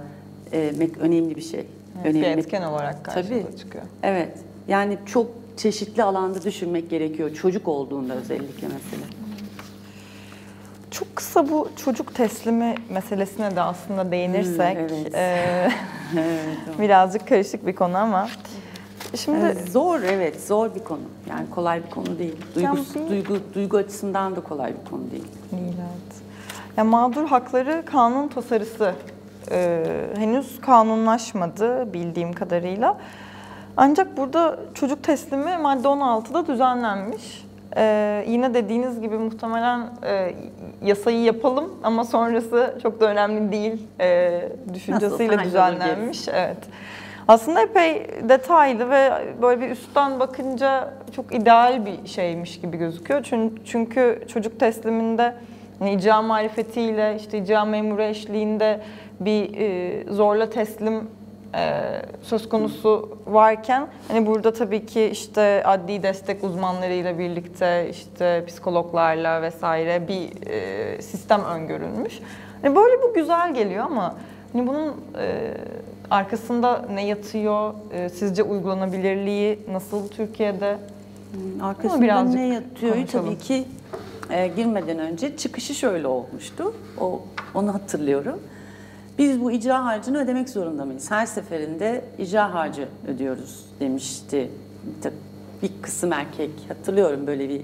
e, 0.54 0.72
önemli 1.00 1.36
bir 1.36 1.42
şey. 1.42 1.66
bir 2.04 2.10
önemli. 2.10 2.26
etken 2.28 2.62
olarak 2.62 3.04
karşımıza 3.06 3.48
Tabii. 3.48 3.58
çıkıyor. 3.58 3.84
Evet. 4.04 4.38
Yani 4.68 4.98
çok 5.06 5.28
çeşitli 5.58 6.04
alanda 6.04 6.42
düşünmek 6.44 6.90
gerekiyor. 6.90 7.34
Çocuk 7.34 7.68
olduğunda 7.68 8.14
özellikle 8.16 8.68
mesela. 8.68 9.04
Çok 10.92 11.16
kısa 11.16 11.50
bu 11.50 11.70
çocuk 11.86 12.16
teslimi 12.16 12.76
meselesine 12.90 13.56
de 13.56 13.62
aslında 13.62 14.12
değinirsek 14.12 14.78
Hmm, 14.78 14.96
evet. 14.96 15.16
e, 15.16 15.70
Evet, 16.18 16.80
birazcık 16.80 17.28
karışık 17.28 17.68
bir 17.68 17.76
konu 17.76 17.98
ama 17.98 18.30
şimdi 19.16 19.38
Evet, 19.42 19.70
zor 19.70 20.02
evet 20.02 20.42
zor 20.48 20.76
bir 20.76 20.80
konu. 20.80 21.00
Yani 21.30 21.50
kolay 21.50 21.84
bir 21.86 21.90
konu 21.90 22.20
değil. 22.20 22.36
Duygu, 22.56 22.78
bir- 22.78 23.10
duygu, 23.10 23.38
duygu 23.54 23.78
açısından 23.78 24.36
da 24.36 24.42
kolay 24.42 24.74
bir 24.86 24.90
konu 24.90 25.12
değil. 25.12 25.28
Değil, 25.52 25.74
evet. 26.80 26.86
Ya 26.86 26.92
mağdur 26.92 27.26
hakları 27.26 27.84
kanun 27.86 28.28
tasarısı 28.28 28.94
e, 29.52 29.84
henüz 30.16 30.62
kanunlaşmadı 30.62 31.94
bildiğim 31.94 32.34
kadarıyla. 32.34 32.98
Ancak 33.78 34.18
burada 34.18 34.60
çocuk 34.74 35.04
teslimi 35.04 35.58
madde 35.58 35.88
16'da 35.88 36.48
düzenlenmiş. 36.48 37.46
E, 37.78 38.26
yine 38.28 38.54
dediğiniz 38.54 39.02
gibi 39.02 39.18
muhtemelen 39.18 39.90
e, 40.06 40.34
yasayı 40.84 41.24
yapalım 41.24 41.80
ama 41.84 42.06
sonrası 42.06 42.80
çok 42.84 43.02
da 43.02 43.06
önemli 43.06 43.52
değil 43.52 43.88
e, 44.00 44.42
düşüncesiyle 44.74 45.36
hallolur 45.36 45.46
düzenlenmiş. 45.46 46.28
Evet. 46.28 46.58
Aslında 47.28 47.62
epey 47.62 48.08
detaylı 48.30 48.90
ve 48.90 49.12
böyle 49.42 49.62
bir 49.62 49.70
üstten 49.70 50.20
bakınca 50.20 50.94
çok 51.16 51.36
ideal 51.36 51.86
bir 51.86 52.08
şeymiş 52.08 52.62
gibi 52.62 52.78
gözüküyor. 52.78 53.24
Çünkü, 53.24 53.66
çünkü 53.66 54.22
çocuk 54.34 54.60
tesliminde 54.60 55.36
hani 55.80 55.94
icra 55.94 56.22
marifetiyle 56.22 57.16
işte 57.20 57.38
icra 57.38 57.66
memuru 57.66 58.02
eşliğinde 58.02 58.80
bir 59.20 59.58
e, 59.58 60.14
zorla 60.14 60.50
teslim 60.50 61.08
e, 61.56 61.82
söz 62.22 62.50
konusu 62.50 63.18
varken 63.28 63.88
hani 64.08 64.26
burada 64.26 64.54
tabii 64.54 64.86
ki 64.86 65.06
işte 65.06 65.64
adli 65.66 66.04
destek 66.04 66.44
uzmanlarıyla 66.44 67.20
birlikte 67.20 67.88
işte 67.90 68.44
psikologlarla 68.48 69.42
vesaire 69.42 70.08
bir 70.08 70.48
e, 70.50 71.02
sistem 71.02 71.42
öngörülmüş. 71.44 72.20
Hani 72.62 72.76
böyle 72.76 73.02
bu 73.04 73.14
güzel 73.14 73.54
geliyor 73.54 73.86
ama 73.86 74.16
hani 74.54 74.68
bunun 74.68 74.88
e, 75.20 75.54
arkasında 76.12 76.86
ne 76.94 77.06
yatıyor? 77.06 77.74
E, 77.94 78.10
sizce 78.10 78.44
uygulanabilirliği 78.44 79.60
nasıl 79.72 80.08
Türkiye'de? 80.08 80.78
Hmm, 81.34 81.64
Arkasında 81.64 82.24
ne 82.24 82.48
yatıyor 82.48 82.94
konuşalım. 82.96 83.26
tabii 83.26 83.38
ki 83.38 83.64
e, 84.30 84.48
girmeden 84.48 85.00
önce 85.00 85.38
çıkışı 85.38 85.74
şöyle 85.74 86.08
olmuştu. 86.08 86.74
O 87.02 87.22
onu 87.54 87.74
hatırlıyorum. 87.74 88.40
Biz 89.18 89.42
bu 89.42 89.52
icra 89.52 89.86
harcını 89.86 90.24
ödemek 90.24 90.50
zorunda 90.50 90.86
mıyız? 90.86 91.12
Her 91.12 91.26
seferinde 91.26 92.06
icra 92.18 92.54
harcı 92.54 92.88
ödüyoruz 93.08 93.66
demişti 93.80 94.50
bir 95.62 95.72
kısım 95.82 96.14
erkek. 96.14 96.52
Hatırlıyorum 96.68 97.28
böyle 97.28 97.50
bir 97.50 97.62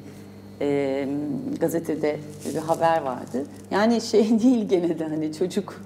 e, 0.61 1.07
gazetede 1.59 2.19
bir 2.45 2.59
haber 2.59 3.01
vardı. 3.01 3.45
Yani 3.71 4.01
şey 4.01 4.39
değil 4.43 4.69
gene 4.69 4.99
de 4.99 5.07
hani 5.07 5.33
çocuk 5.33 5.81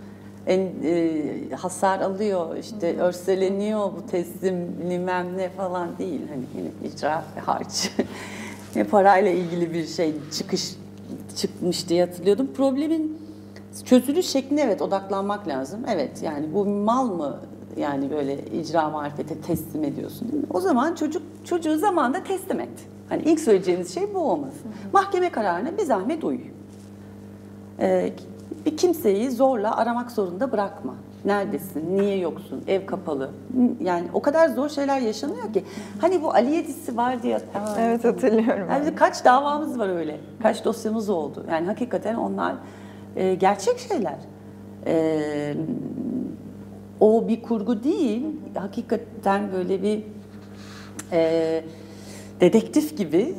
en, 0.47 0.59
e, 0.83 1.55
hasar 1.55 1.99
alıyor, 1.99 2.57
işte 2.57 2.97
örseleniyor 2.97 3.79
bu 3.79 4.11
teslim 4.11 4.75
bilmem 4.89 5.37
ne 5.37 5.49
falan 5.49 5.97
değil. 5.97 6.21
Hani 6.29 6.43
yine 6.57 6.93
icra 6.93 7.23
harcı 7.45 7.89
ne 8.75 8.83
parayla 8.83 9.31
ilgili 9.31 9.73
bir 9.73 9.85
şey 9.87 10.13
çıkış 10.31 10.75
çıkmış 11.35 11.89
diye 11.89 12.05
hatırlıyordum. 12.05 12.47
Problemin 12.53 13.17
çözülüş 13.85 14.25
şekline 14.25 14.61
evet 14.61 14.81
odaklanmak 14.81 15.47
lazım. 15.47 15.79
Evet 15.93 16.23
yani 16.23 16.53
bu 16.53 16.65
mal 16.65 17.07
mı 17.07 17.39
yani 17.77 18.11
böyle 18.11 18.45
icra 18.45 18.89
marifete 18.89 19.41
teslim 19.41 19.83
ediyorsun 19.83 20.31
değil 20.31 20.43
mi? 20.43 20.49
O 20.53 20.61
zaman 20.61 20.95
çocuk 20.95 21.21
çocuğu 21.45 21.77
zamanda 21.77 22.23
teslim 22.23 22.59
et. 22.59 22.69
Hani 23.09 23.23
ilk 23.23 23.39
söyleyeceğiniz 23.39 23.93
şey 23.93 24.13
bu 24.13 24.19
olmaz. 24.19 24.53
Mahkeme 24.93 25.29
kararına 25.29 25.77
bir 25.77 25.83
zahmet 25.83 26.23
uy. 26.23 26.39
Ee, 27.79 28.13
bir 28.65 28.77
kimseyi 28.77 29.31
zorla 29.31 29.77
aramak 29.77 30.11
zorunda 30.11 30.51
bırakma. 30.51 30.95
Neredesin? 31.25 31.97
Niye 31.97 32.17
yoksun? 32.17 32.63
Ev 32.67 32.85
kapalı. 32.85 33.29
Yani 33.79 34.07
o 34.13 34.21
kadar 34.21 34.49
zor 34.49 34.69
şeyler 34.69 34.99
yaşanıyor 34.99 35.53
ki. 35.53 35.63
Hani 36.01 36.21
bu 36.21 36.33
Ali 36.33 36.67
dizisi 36.67 36.97
var 36.97 37.23
diye. 37.23 37.41
Evet 37.79 38.03
hatırlıyorum. 38.03 38.67
yani 38.69 38.95
kaç 38.95 39.25
davamız 39.25 39.79
var 39.79 39.89
öyle. 39.89 40.19
Kaç 40.41 40.65
dosyamız 40.65 41.09
oldu. 41.09 41.45
Yani 41.51 41.67
hakikaten 41.67 42.15
onlar 42.15 42.55
e, 43.15 43.35
gerçek 43.35 43.79
şeyler. 43.79 44.17
E, 44.85 45.53
o 46.99 47.27
bir 47.27 47.41
kurgu 47.41 47.83
değil. 47.83 48.25
Hakikaten 48.55 49.51
böyle 49.51 49.83
bir 49.83 50.03
e, 51.11 51.63
dedektif 52.41 52.97
gibi 52.97 53.35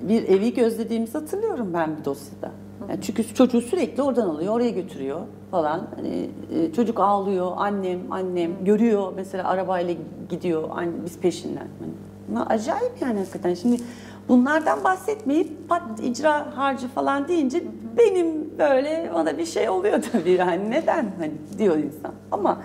bir 0.00 0.28
evi 0.28 0.54
gözlediğimizi 0.54 1.12
hatırlıyorum 1.18 1.70
ben 1.74 1.96
bir 1.98 2.04
dosyada. 2.04 2.50
Yani 2.88 3.02
çünkü 3.02 3.34
çocuğu 3.34 3.60
sürekli 3.60 4.02
oradan 4.02 4.28
alıyor, 4.28 4.54
oraya 4.54 4.70
götürüyor 4.70 5.20
falan. 5.52 5.86
Hani 5.96 6.30
e, 6.54 6.72
çocuk 6.72 7.00
ağlıyor, 7.00 7.52
annem, 7.56 8.12
annem 8.12 8.64
görüyor 8.64 9.12
mesela 9.16 9.48
arabayla 9.48 9.94
gidiyor, 10.30 10.68
biz 11.04 11.18
peşinden. 11.18 11.68
Hani 11.78 11.92
bunlar 12.28 12.46
acayip 12.50 12.92
yani 13.00 13.18
hakikaten. 13.18 13.54
Şimdi 13.54 13.82
bunlardan 14.28 14.84
bahsetmeyip 14.84 15.68
pat 15.68 15.82
icra 16.02 16.56
harcı 16.56 16.88
falan 16.88 17.28
deyince 17.28 17.64
benim 17.98 18.58
böyle 18.58 19.10
bana 19.14 19.38
bir 19.38 19.46
şey 19.46 19.68
oluyor 19.68 20.02
tabii 20.12 20.30
yani 20.30 20.70
neden 20.70 21.12
hani 21.18 21.32
diyor 21.58 21.76
insan. 21.76 22.12
Ama 22.30 22.62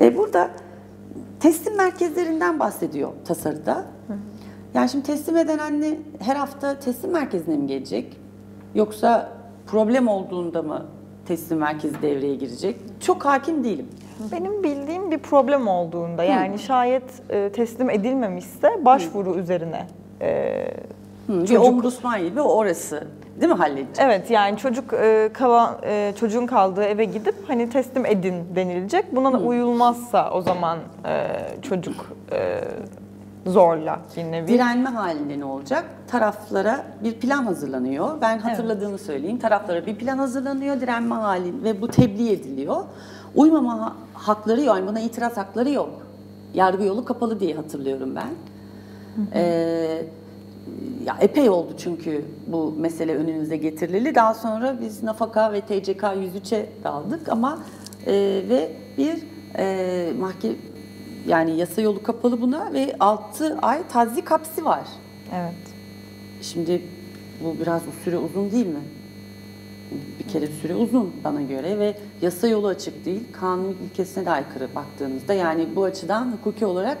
e, 0.00 0.16
burada 0.16 0.50
teslim 1.40 1.76
merkezlerinden 1.76 2.58
bahsediyor 2.58 3.12
tasarıda. 3.24 3.84
Yani 4.74 4.88
şimdi 4.88 5.06
teslim 5.06 5.36
eden 5.36 5.58
anne 5.58 5.98
her 6.18 6.36
hafta 6.36 6.78
teslim 6.78 7.10
merkezine 7.10 7.56
mi 7.56 7.66
gelecek? 7.66 8.20
Yoksa 8.74 9.32
problem 9.66 10.08
olduğunda 10.08 10.62
mı 10.62 10.86
teslim 11.28 11.58
merkezi 11.58 12.02
devreye 12.02 12.34
girecek? 12.34 12.76
Çok 13.00 13.24
hakim 13.24 13.64
değilim. 13.64 13.86
Benim 14.32 14.62
bildiğim 14.64 15.10
bir 15.10 15.18
problem 15.18 15.68
olduğunda 15.68 16.24
yani 16.24 16.58
şayet 16.58 17.02
e, 17.30 17.48
teslim 17.52 17.90
edilmemişse 17.90 18.84
başvuru 18.84 19.34
üzerine 19.34 19.86
e, 20.20 20.54
Hı, 21.26 21.32
bir 21.42 21.46
Çocuk- 21.46 21.64
ombudsman 21.64 22.20
gibi 22.24 22.40
orası 22.40 23.06
değil 23.40 23.52
mi 23.52 23.58
halledecek? 23.58 23.96
Evet 23.98 24.30
yani 24.30 24.56
çocuk 24.58 24.92
e, 24.92 25.30
kalan 25.32 25.76
e, 25.86 26.12
çocuğun 26.20 26.46
kaldığı 26.46 26.84
eve 26.84 27.04
gidip 27.04 27.34
hani 27.48 27.70
teslim 27.70 28.06
edin 28.06 28.34
denilecek. 28.54 29.16
Buna 29.16 29.32
da 29.32 29.38
uyulmazsa 29.38 30.30
o 30.30 30.40
zaman 30.40 30.78
e, 31.06 31.26
çocuk 31.62 32.12
e, 32.32 32.60
zorla 33.48 34.00
bir 34.16 34.24
nevi. 34.24 34.48
Direnme 34.48 34.90
halinde 34.90 35.40
ne 35.40 35.44
olacak? 35.44 35.84
Taraflara 36.08 36.84
bir 37.04 37.12
plan 37.14 37.44
hazırlanıyor. 37.44 38.20
Ben 38.20 38.38
hatırladığımı 38.38 38.98
söyleyeyim. 38.98 39.38
Taraflara 39.38 39.86
bir 39.86 39.96
plan 39.96 40.18
hazırlanıyor, 40.18 40.80
direnme 40.80 41.14
hali 41.14 41.64
ve 41.64 41.80
bu 41.80 41.88
tebliğ 41.88 42.32
ediliyor. 42.32 42.76
Uymama 43.34 43.80
ha- 43.80 43.96
hakları 44.14 44.60
yok, 44.60 44.76
yani 44.76 44.86
buna 44.88 45.00
itiraz 45.00 45.36
hakları 45.36 45.70
yok. 45.70 45.90
Yargı 46.54 46.84
yolu 46.84 47.04
kapalı 47.04 47.40
diye 47.40 47.54
hatırlıyorum 47.54 48.16
ben. 48.16 48.28
Ee, 49.34 50.02
ya 51.04 51.16
epey 51.20 51.48
oldu 51.48 51.72
çünkü 51.78 52.24
bu 52.46 52.74
mesele 52.78 53.14
önümüze 53.16 53.56
getirileli. 53.56 54.14
Daha 54.14 54.34
sonra 54.34 54.76
biz 54.80 55.02
nafaka 55.02 55.52
ve 55.52 55.60
TCK 55.60 56.02
103'e 56.02 56.66
daldık 56.84 57.28
ama 57.28 57.58
e, 58.06 58.12
ve 58.48 58.72
bir 58.98 59.22
e, 59.58 60.12
mahkeme 60.20 60.54
yani 61.28 61.56
yasa 61.56 61.80
yolu 61.80 62.02
kapalı 62.02 62.40
buna 62.40 62.72
ve 62.72 62.96
6 63.00 63.58
ay 63.62 63.88
tazik 63.88 64.30
hapsi 64.30 64.64
var. 64.64 64.84
Evet. 65.34 65.54
Şimdi 66.42 66.82
bu 67.44 67.60
biraz 67.60 67.82
süre 68.04 68.18
uzun 68.18 68.50
değil 68.50 68.66
mi? 68.66 68.82
Bir 70.18 70.28
kere 70.28 70.46
süre 70.46 70.74
uzun 70.74 71.12
bana 71.24 71.42
göre 71.42 71.78
ve 71.78 71.96
yasa 72.22 72.48
yolu 72.48 72.66
açık 72.66 73.04
değil. 73.04 73.22
Kanun 73.32 73.76
ilkesine 73.84 74.26
de 74.26 74.30
aykırı 74.30 74.68
baktığınızda. 74.74 75.34
Yani 75.34 75.66
bu 75.76 75.84
açıdan 75.84 76.32
hukuki 76.32 76.66
olarak 76.66 76.98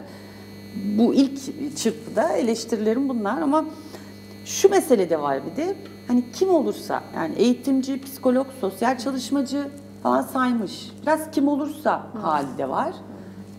bu 0.98 1.14
ilk 1.14 1.38
çırpıda 1.76 2.32
eleştirilerim 2.32 3.08
bunlar 3.08 3.42
ama 3.42 3.64
şu 4.44 4.68
mesele 4.68 5.10
de 5.10 5.20
var 5.20 5.40
bir 5.50 5.56
de 5.56 5.74
hani 6.08 6.24
kim 6.32 6.50
olursa 6.50 7.02
yani 7.14 7.34
eğitimci, 7.34 8.00
psikolog, 8.00 8.46
sosyal 8.60 8.98
çalışmacı 8.98 9.68
falan 10.02 10.22
saymış. 10.22 10.90
Biraz 11.02 11.30
kim 11.30 11.48
olursa 11.48 12.06
hali 12.22 12.58
de 12.58 12.68
var. 12.68 12.94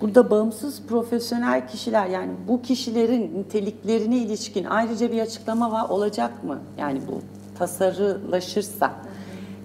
Burada 0.01 0.29
bağımsız 0.31 0.81
profesyonel 0.87 1.67
kişiler 1.67 2.07
yani 2.07 2.31
bu 2.47 2.61
kişilerin 2.61 3.39
niteliklerine 3.39 4.17
ilişkin 4.17 4.63
ayrıca 4.63 5.11
bir 5.11 5.21
açıklama 5.21 5.71
var 5.71 5.89
olacak 5.89 6.43
mı? 6.43 6.59
Yani 6.77 7.01
bu 7.07 7.21
tasarılaşırsa 7.57 8.93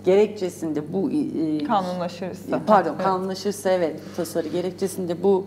gerekçesinde 0.05 0.93
bu 0.93 1.11
e, 1.11 1.65
Kanunlaşırsa. 1.65 2.61
Pardon, 2.67 2.95
Evet. 2.95 3.05
kanunlaşırsa 3.05 3.71
evet 3.71 4.01
bu 4.13 4.17
tasarı 4.17 4.49
gerekçesinde 4.49 5.23
bu 5.23 5.47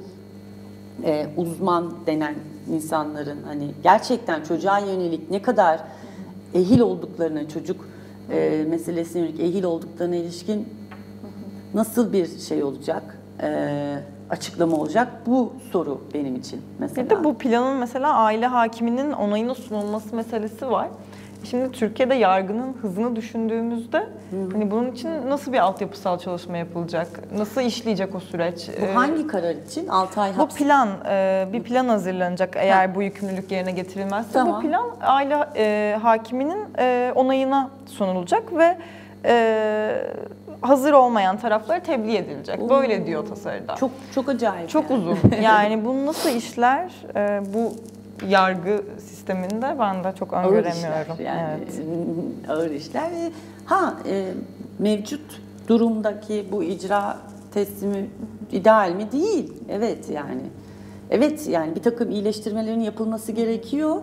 e, 1.04 1.28
uzman 1.38 1.94
denen 2.06 2.36
insanların 2.72 3.44
hani 3.44 3.72
gerçekten 3.84 4.44
çocuğa 4.44 4.80
yönelik 4.80 5.32
ne 5.32 5.42
kadar 5.42 5.80
ehil 6.54 6.80
olduklarına 6.80 7.50
çocuk 7.50 7.88
e, 8.32 8.66
meselesine 8.70 9.22
yönelik 9.22 9.40
ehil 9.40 9.64
olduklarına 9.64 10.16
ilişkin 10.16 10.68
nasıl 11.74 12.14
bir 12.14 12.40
şey 12.40 12.64
olacak? 12.64 13.18
E, 13.42 14.00
açıklama 14.30 14.78
olacak? 14.78 15.08
Bu 15.26 15.54
soru 15.72 16.02
benim 16.14 16.36
için 16.36 16.62
mesela. 16.80 17.06
Bir 17.06 17.10
de 17.10 17.24
bu 17.24 17.38
planın 17.38 17.78
mesela 17.78 18.14
aile 18.14 18.48
hakiminin 18.48 19.12
onayına 19.12 19.56
sunulması 19.56 20.16
meselesi 20.16 20.72
var. 20.72 20.88
Şimdi 21.44 21.72
Türkiye'de 21.72 22.16
yargının 22.16 22.74
hızını 22.82 23.16
düşündüğümüzde 23.16 24.08
hani 24.52 24.72
bunun 24.72 24.92
için 24.92 25.30
nasıl 25.30 25.54
bir 25.54 25.58
altyapısal 25.60 26.20
çalışma 26.20 26.58
yapılacak? 26.58 27.08
Nasıl 27.38 27.62
işleyecek 27.62 28.16
o 28.16 28.20
süreç? 28.20 28.70
Bu 28.82 28.86
Ee, 28.86 28.94
hangi 28.94 29.28
karar 29.28 29.56
için? 29.56 29.88
6 29.88 30.22
ay 30.22 30.32
bu 30.34 30.38
hapis. 30.38 30.58
plan, 30.58 30.90
e, 31.10 31.48
bir 31.54 31.64
plan 31.64 31.88
hazırlanacak 31.88 32.56
eğer 32.56 32.96
bu 32.96 33.02
yükümlülük 33.02 33.52
yerine 33.52 33.72
getirilmezse. 33.72 34.34
Tamam. 34.34 34.64
Bu 34.64 34.68
plan 34.68 34.86
aile 35.02 35.38
e, 35.56 35.98
hakiminin 36.02 36.60
e, 36.80 37.12
onayına 37.16 37.70
sunulacak 37.86 38.58
ve 38.58 38.78
e, 39.26 39.34
hazır 40.62 40.94
olmayan 40.94 41.38
taraflara 41.38 41.80
tebliğ 41.80 42.18
edilecek. 42.18 42.70
Böyle 42.70 43.06
diyor 43.06 43.26
tasarıda. 43.26 43.76
Çok 43.76 43.92
çok 44.16 44.30
acayip. 44.30 44.70
Çok 44.70 44.90
yani. 44.90 45.02
uzun. 45.04 45.18
Yani 45.42 45.86
bu 45.86 46.06
nasıl 46.06 46.30
işler 46.30 46.92
e, 47.16 47.42
bu 47.54 47.74
yargı 48.28 48.82
sisteminde 49.00 49.76
ben 49.80 50.04
de 50.04 50.14
çok 50.20 50.34
Ağır 50.34 50.46
öngöremiyorum. 50.46 51.14
işler 51.14 51.26
yani 51.26 51.60
Evet. 51.60 51.82
ağır 52.50 52.72
işler. 52.72 53.12
Ha 53.66 53.94
e, 54.10 54.28
mevcut 54.80 55.42
durumdaki 55.68 56.46
bu 56.52 56.64
icra 56.64 57.18
teslimi 57.54 58.10
ideal 58.52 58.92
mi? 58.92 59.12
Değil. 59.12 59.54
Evet 59.70 60.10
yani. 60.10 60.42
Evet 61.10 61.48
yani 61.48 61.76
bir 61.76 61.84
takım 61.84 62.12
iyileştirmelerin 62.12 62.80
yapılması 62.80 63.32
gerekiyor. 63.32 63.96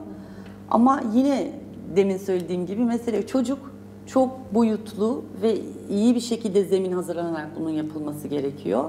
Ama 0.71 1.01
yine 1.15 1.51
demin 1.97 2.17
söylediğim 2.19 2.67
gibi 2.67 2.85
mesele 2.85 3.27
çocuk 3.27 3.74
çok 4.07 4.55
boyutlu 4.55 5.25
ve 5.43 5.59
iyi 5.91 6.15
bir 6.15 6.21
şekilde 6.21 6.65
zemin 6.65 6.93
hazırlanarak 6.93 7.49
bunun 7.61 7.71
yapılması 7.71 8.29
gerekiyor. 8.29 8.85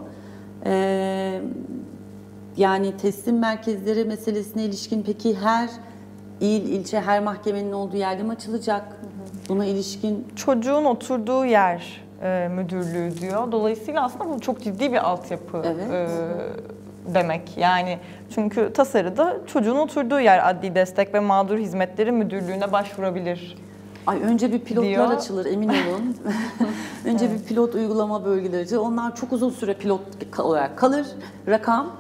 Ee, 0.66 1.41
yani 2.57 2.97
teslim 2.97 3.39
merkezleri 3.39 4.05
meselesine 4.05 4.63
ilişkin 4.63 5.03
peki 5.05 5.36
her 5.36 5.70
il, 6.41 6.70
ilçe, 6.70 7.01
her 7.01 7.24
mahkemenin 7.24 7.72
olduğu 7.72 7.97
yerde 7.97 8.24
mi 8.24 8.32
açılacak? 8.32 8.84
Buna 9.49 9.66
ilişkin 9.66 10.28
Çocuğun 10.36 10.86
oturduğu 10.86 11.45
yer 11.45 12.05
e, 12.22 12.47
müdürlüğü 12.55 13.22
diyor. 13.22 13.51
Dolayısıyla 13.51 14.03
aslında 14.03 14.30
bu 14.30 14.39
çok 14.39 14.61
ciddi 14.61 14.91
bir 14.91 15.09
altyapı 15.09 15.61
Evet. 15.66 15.91
e, 15.91 16.07
demek. 17.13 17.57
Yani 17.57 17.99
çünkü 18.36 18.74
tasarıda 18.74 19.38
çocuğun 19.47 19.76
oturduğu 19.76 20.20
yer 20.20 20.49
adli 20.49 20.76
destek 20.76 21.13
ve 21.13 21.20
mağdur 21.20 21.57
hizmetleri 21.57 22.11
müdürlüğüne 22.11 22.72
başvurabilir. 22.72 23.57
Ay 24.07 24.21
önce 24.21 24.51
bir 24.53 24.59
pilotlar 24.59 24.89
diyor. 24.89 25.11
açılır 25.11 25.45
emin 25.45 25.69
olun. 25.69 26.15
önce 27.05 27.31
bir 27.33 27.39
pilot 27.39 27.75
uygulama 27.75 28.25
bölgeleri. 28.25 28.77
Onlar 28.77 29.15
çok 29.15 29.33
uzun 29.33 29.49
süre 29.49 29.73
pilot 29.73 30.01
olarak 30.39 30.77
kalır. 30.77 31.07
Rakam 31.47 31.91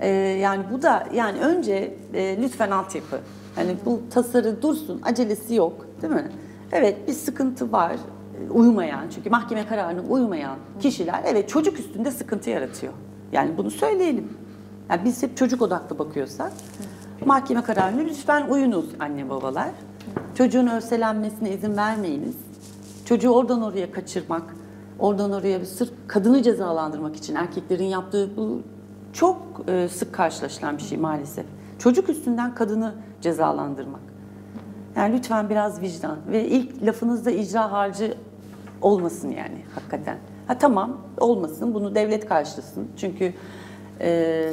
Ee, 0.00 0.08
yani 0.16 0.64
bu 0.72 0.82
da 0.82 1.06
yani 1.14 1.40
önce 1.40 1.94
e, 2.14 2.42
lütfen 2.42 2.70
altyapı. 2.70 3.18
Hani 3.54 3.76
bu 3.84 4.00
tasarı 4.10 4.62
dursun, 4.62 5.00
acelesi 5.04 5.54
yok, 5.54 5.86
değil 6.02 6.12
mi? 6.12 6.28
Evet 6.72 7.08
bir 7.08 7.12
sıkıntı 7.12 7.72
var. 7.72 7.92
e, 7.92 8.50
Uymayan 8.50 9.08
çünkü 9.14 9.30
mahkeme 9.30 9.66
kararına 9.66 10.00
uymayan 10.08 10.56
kişiler 10.80 11.22
evet 11.26 11.48
çocuk 11.48 11.78
üstünde 11.78 12.10
sıkıntı 12.10 12.50
yaratıyor. 12.50 12.92
Yani 13.32 13.50
bunu 13.56 13.70
söyleyelim. 13.70 14.28
Yani 14.90 15.00
biz 15.04 15.22
hep 15.22 15.36
çocuk 15.36 15.62
odaklı 15.62 15.98
bakıyorsak 15.98 16.52
mahkeme 17.24 17.62
kararına 17.62 18.00
lütfen 18.00 18.48
uyunuz 18.48 18.86
anne 19.00 19.30
babalar. 19.30 19.70
Çocuğun 20.34 20.66
örselenmesine 20.66 21.50
izin 21.50 21.76
vermeyiniz. 21.76 22.36
Çocuğu 23.04 23.30
oradan 23.30 23.62
oraya 23.62 23.92
kaçırmak, 23.92 24.42
oradan 24.98 25.32
oraya 25.32 25.60
bir 25.60 25.66
sırf 25.66 25.90
kadını 26.06 26.42
cezalandırmak 26.42 27.16
için 27.16 27.34
erkeklerin 27.34 27.84
yaptığı 27.84 28.36
bu 28.36 28.62
çok 29.12 29.38
e, 29.68 29.88
sık 29.88 30.12
karşılaşılan 30.12 30.76
bir 30.78 30.82
şey 30.82 30.98
maalesef. 30.98 31.46
Çocuk 31.78 32.08
üstünden 32.08 32.54
kadını 32.54 32.94
cezalandırmak. 33.20 34.00
Yani 34.96 35.16
lütfen 35.16 35.50
biraz 35.50 35.82
vicdan 35.82 36.18
ve 36.32 36.48
ilk 36.48 36.82
lafınızda 36.86 37.30
icra 37.30 37.72
harcı 37.72 38.14
olmasın 38.82 39.30
yani 39.30 39.64
hakikaten. 39.74 40.18
Ha 40.46 40.58
tamam 40.58 41.00
olmasın 41.20 41.74
bunu 41.74 41.94
devlet 41.94 42.28
karşılasın. 42.28 42.88
Çünkü 42.96 43.34
e, 44.00 44.52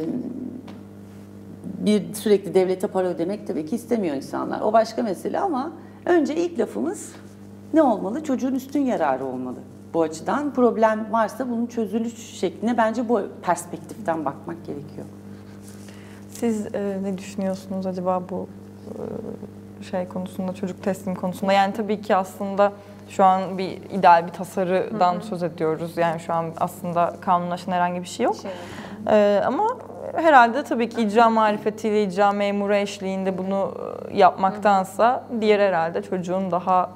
bir 1.85 2.13
sürekli 2.13 2.53
devlete 2.53 2.87
para 2.87 3.07
ödemek 3.07 3.47
tabii 3.47 3.65
ki 3.65 3.75
istemiyor 3.75 4.15
insanlar. 4.15 4.61
O 4.61 4.73
başka 4.73 5.03
mesele 5.03 5.39
ama 5.39 5.71
önce 6.05 6.35
ilk 6.35 6.59
lafımız 6.59 7.11
ne 7.73 7.81
olmalı? 7.81 8.23
Çocuğun 8.23 8.55
üstün 8.55 8.79
yararı 8.79 9.25
olmalı. 9.25 9.57
Bu 9.93 10.01
açıdan 10.01 10.53
problem 10.53 11.07
varsa 11.11 11.49
bunun 11.49 11.65
çözülüş 11.65 12.15
şekline 12.39 12.77
bence 12.77 13.09
bu 13.09 13.21
perspektiften 13.41 14.25
bakmak 14.25 14.65
gerekiyor. 14.65 15.05
Siz 16.29 16.75
e, 16.75 16.97
ne 17.03 17.17
düşünüyorsunuz 17.17 17.85
acaba 17.85 18.23
bu 18.29 18.47
e, 19.79 19.83
şey 19.83 20.07
konusunda, 20.07 20.53
çocuk 20.53 20.83
teslim 20.83 21.15
konusunda? 21.15 21.53
Yani 21.53 21.73
tabii 21.73 22.01
ki 22.01 22.15
aslında 22.15 22.71
şu 23.09 23.23
an 23.23 23.57
bir 23.57 23.69
ideal 23.91 24.27
bir 24.27 24.31
tasarıdan 24.31 25.19
söz 25.19 25.43
ediyoruz. 25.43 25.97
Yani 25.97 26.19
şu 26.19 26.33
an 26.33 26.45
aslında 26.59 27.15
kanunlaşan 27.21 27.71
herhangi 27.71 28.01
bir 28.01 28.07
şey 28.07 28.23
yok. 28.23 28.35
Şey, 28.35 28.51
Ee, 29.07 29.41
ama 29.45 29.77
herhalde 30.15 30.63
tabii 30.63 30.89
ki 30.89 31.01
icra 31.01 31.29
marifetiyle, 31.29 32.03
icra 32.03 32.31
memuru 32.31 32.75
eşliğinde 32.75 33.37
bunu 33.37 33.73
e, 34.11 34.17
yapmaktansa 34.17 35.23
diğer 35.41 35.59
herhalde 35.59 36.01
çocuğun 36.01 36.51
daha 36.51 36.89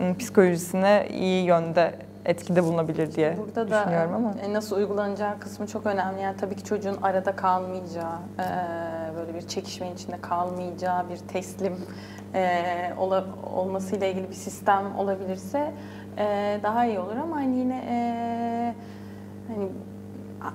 m, 0.00 0.14
psikolojisine 0.18 1.06
iyi 1.10 1.44
yönde 1.46 1.94
etkide 2.24 2.64
bulunabilir 2.64 3.14
diye 3.14 3.36
Burada 3.38 3.70
da 3.70 3.80
düşünüyorum 3.80 4.14
ama. 4.14 4.34
nasıl 4.52 4.76
uygulanacağı 4.76 5.38
kısmı 5.38 5.66
çok 5.66 5.86
önemli. 5.86 6.20
Yani 6.22 6.36
tabii 6.36 6.54
ki 6.56 6.64
çocuğun 6.64 6.96
arada 7.02 7.36
kalmayacağı, 7.36 8.14
e, 8.38 8.46
böyle 9.16 9.34
bir 9.34 9.48
çekişmenin 9.48 9.94
içinde 9.94 10.20
kalmayacağı 10.20 11.08
bir 11.08 11.16
teslim 11.16 11.76
e, 12.34 12.62
olmasıyla 13.54 14.06
ilgili 14.06 14.28
bir 14.28 14.34
sistem 14.34 14.96
olabilirse 14.98 15.72
daha 16.62 16.84
iyi 16.86 16.98
olur 16.98 17.16
ama 17.16 17.36
hani 17.36 17.56
yine 17.58 17.82
hani 19.48 19.68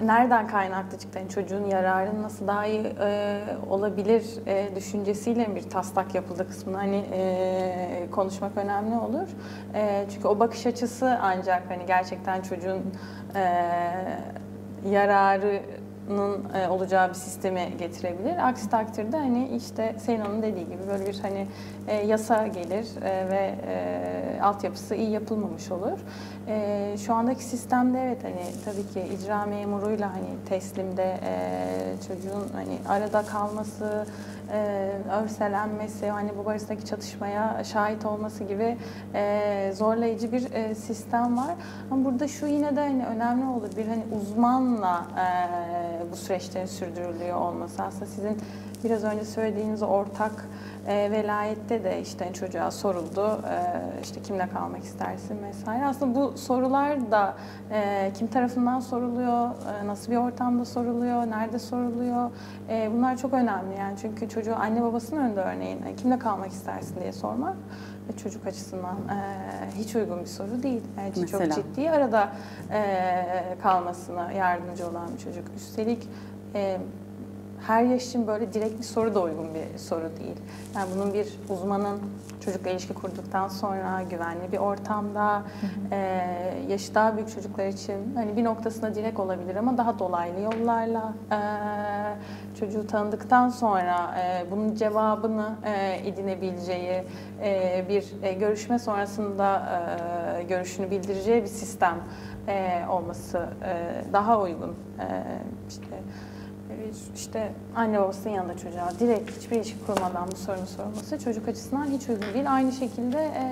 nereden 0.03 0.47
kaynaklı 0.47 0.97
çıktı? 0.97 1.19
Yani 1.19 1.29
çocuğun 1.29 1.65
yararı 1.65 2.21
nasıl 2.21 2.47
daha 2.47 2.65
iyi 2.65 2.81
e, 3.01 3.39
olabilir 3.69 4.25
e, 4.47 4.75
düşüncesiyle 4.75 5.55
bir 5.55 5.61
taslak 5.61 6.15
yapıldı 6.15 6.47
kısmını 6.47 6.77
hani 6.77 7.05
e, 7.13 8.07
konuşmak 8.11 8.57
önemli 8.57 8.95
olur. 8.95 9.27
E, 9.73 10.05
çünkü 10.13 10.27
o 10.27 10.39
bakış 10.39 10.65
açısı 10.65 11.17
ancak 11.21 11.63
hani 11.69 11.85
gerçekten 11.85 12.41
çocuğun 12.41 12.81
e, 13.35 13.41
yararının 14.89 16.45
e, 16.53 16.67
olacağı 16.67 17.09
bir 17.09 17.13
sisteme 17.13 17.69
getirebilir. 17.79 18.47
Aksi 18.47 18.69
takdirde 18.69 19.17
hani 19.17 19.47
işte 19.47 19.95
Seyno'nun 19.99 20.41
dediği 20.41 20.65
gibi 20.65 20.87
böyle 20.87 21.05
bir 21.07 21.19
hani 21.19 21.47
e, 21.87 21.95
yasa 21.95 22.47
gelir 22.47 22.87
e, 23.03 23.29
ve 23.29 23.55
e, 23.67 24.41
altyapısı 24.41 24.95
iyi 24.95 25.09
yapılmamış 25.09 25.71
olur. 25.71 25.99
E, 26.47 26.95
şu 27.05 27.13
andaki 27.13 27.43
sistemde 27.43 27.99
evet 28.01 28.23
hani 28.23 28.41
tabii 28.65 28.87
ki 28.93 29.13
icra 29.15 29.45
memuruyla 29.45 30.13
hani 30.13 30.27
teslimde 30.49 31.19
e, 31.23 31.33
çocuğun 32.07 32.47
hani 32.53 32.77
arada 32.89 33.21
kalması, 33.21 34.05
e, 34.53 34.91
örselenmesi, 35.23 36.09
hani 36.09 36.31
bu 36.37 36.49
arasındaki 36.49 36.85
çatışmaya 36.85 37.63
şahit 37.63 38.05
olması 38.05 38.43
gibi 38.43 38.77
e, 39.13 39.71
zorlayıcı 39.75 40.31
bir 40.31 40.51
e, 40.51 40.75
sistem 40.75 41.37
var. 41.37 41.55
Ama 41.91 42.05
burada 42.05 42.27
şu 42.27 42.45
yine 42.45 42.75
de 42.75 42.79
hani 42.79 43.05
önemli 43.05 43.45
olur 43.45 43.69
bir 43.77 43.87
hani 43.87 44.03
uzmanla 44.21 45.05
e, 45.17 46.11
bu 46.11 46.15
süreçlerin 46.15 46.65
sürdürülüyor 46.65 47.37
olması. 47.37 47.83
Aslında 47.83 48.05
sizin 48.05 48.37
biraz 48.83 49.03
önce 49.03 49.25
söylediğiniz 49.25 49.83
ortak 49.83 50.47
e, 50.87 51.11
velayette 51.11 51.83
de 51.83 52.01
işte 52.01 52.33
çocuğa 52.33 52.71
soruldu, 52.71 53.41
e, 53.49 54.01
işte 54.03 54.21
kimle 54.21 54.49
kalmak 54.49 54.83
istersin 54.83 55.43
vesaire. 55.43 55.85
Aslında 55.85 56.15
bu 56.15 56.37
sorular 56.37 57.11
da 57.11 57.33
e, 57.71 58.11
kim 58.17 58.27
tarafından 58.27 58.79
soruluyor, 58.79 59.49
e, 59.49 59.87
nasıl 59.87 60.11
bir 60.11 60.17
ortamda 60.17 60.65
soruluyor, 60.65 61.27
nerede 61.27 61.59
soruluyor. 61.59 62.31
E, 62.69 62.89
bunlar 62.93 63.17
çok 63.17 63.33
önemli 63.33 63.79
yani 63.79 63.97
çünkü 64.01 64.29
çocuğu 64.29 64.55
anne 64.55 64.81
babasının 64.81 65.21
önünde 65.21 65.41
örneğin 65.41 65.83
e, 65.85 65.95
kimle 65.95 66.19
kalmak 66.19 66.51
istersin 66.51 66.95
diye 67.01 67.11
sormak 67.11 67.55
e, 68.13 68.17
çocuk 68.17 68.47
açısından 68.47 68.95
e, 68.95 69.17
hiç 69.75 69.95
uygun 69.95 70.19
bir 70.19 70.25
soru 70.25 70.63
değil. 70.63 70.81
E, 71.21 71.25
çok 71.27 71.41
ciddi 71.55 71.91
arada 71.91 72.29
e, 72.71 73.57
kalmasına 73.63 74.31
yardımcı 74.31 74.89
olan 74.89 75.07
bir 75.13 75.17
çocuk. 75.17 75.45
Üstelik 75.57 76.07
e, 76.55 76.77
her 77.67 77.83
yaş 77.83 78.05
için 78.07 78.27
böyle 78.27 78.53
direkt 78.53 78.79
bir 78.79 78.83
soru 78.83 79.15
da 79.15 79.21
uygun 79.21 79.47
bir 79.53 79.77
soru 79.77 80.09
değil. 80.19 80.37
Yani 80.75 80.89
bunun 80.95 81.13
bir 81.13 81.27
uzmanın 81.49 81.99
çocukla 82.45 82.69
ilişki 82.69 82.93
kurduktan 82.93 83.47
sonra 83.47 84.01
güvenli 84.09 84.51
bir 84.51 84.57
ortamda, 84.57 85.43
e, 85.91 85.97
yaşı 86.69 86.95
daha 86.95 87.15
büyük 87.15 87.29
çocuklar 87.35 87.65
için 87.67 88.15
hani 88.15 88.37
bir 88.37 88.43
noktasında 88.43 88.95
direkt 88.95 89.19
olabilir 89.19 89.55
ama 89.55 89.77
daha 89.77 89.99
dolaylı 89.99 90.39
yollarla 90.39 91.13
e, 91.31 91.39
çocuğu 92.59 92.87
tanıdıktan 92.87 93.49
sonra 93.49 94.15
e, 94.19 94.51
bunun 94.51 94.75
cevabını 94.75 95.49
e, 95.65 96.01
edinebileceği 96.07 97.03
e, 97.43 97.85
bir 97.89 98.05
e, 98.23 98.33
görüşme 98.33 98.79
sonrasında 98.79 99.63
e, 100.39 100.43
görüşünü 100.43 100.91
bildireceği 100.91 101.41
bir 101.41 101.47
sistem 101.47 101.97
e, 102.47 102.85
olması 102.89 103.49
e, 103.63 104.13
daha 104.13 104.41
uygun. 104.41 104.69
E, 104.99 105.23
işte 105.69 105.87
işte 107.15 107.51
anne 107.75 107.99
babasının 107.99 108.33
yanında 108.33 108.57
çocuğa 108.57 108.91
direkt 108.99 109.37
hiçbir 109.37 109.55
ilişki 109.55 109.85
kurmadan 109.85 110.31
bu 110.31 110.35
sorunu 110.35 110.67
sorması 110.67 111.19
çocuk 111.19 111.47
açısından 111.47 111.85
hiç 111.85 112.09
uygun 112.09 112.33
değil. 112.33 112.53
Aynı 112.53 112.71
şekilde 112.71 113.17
e, 113.17 113.47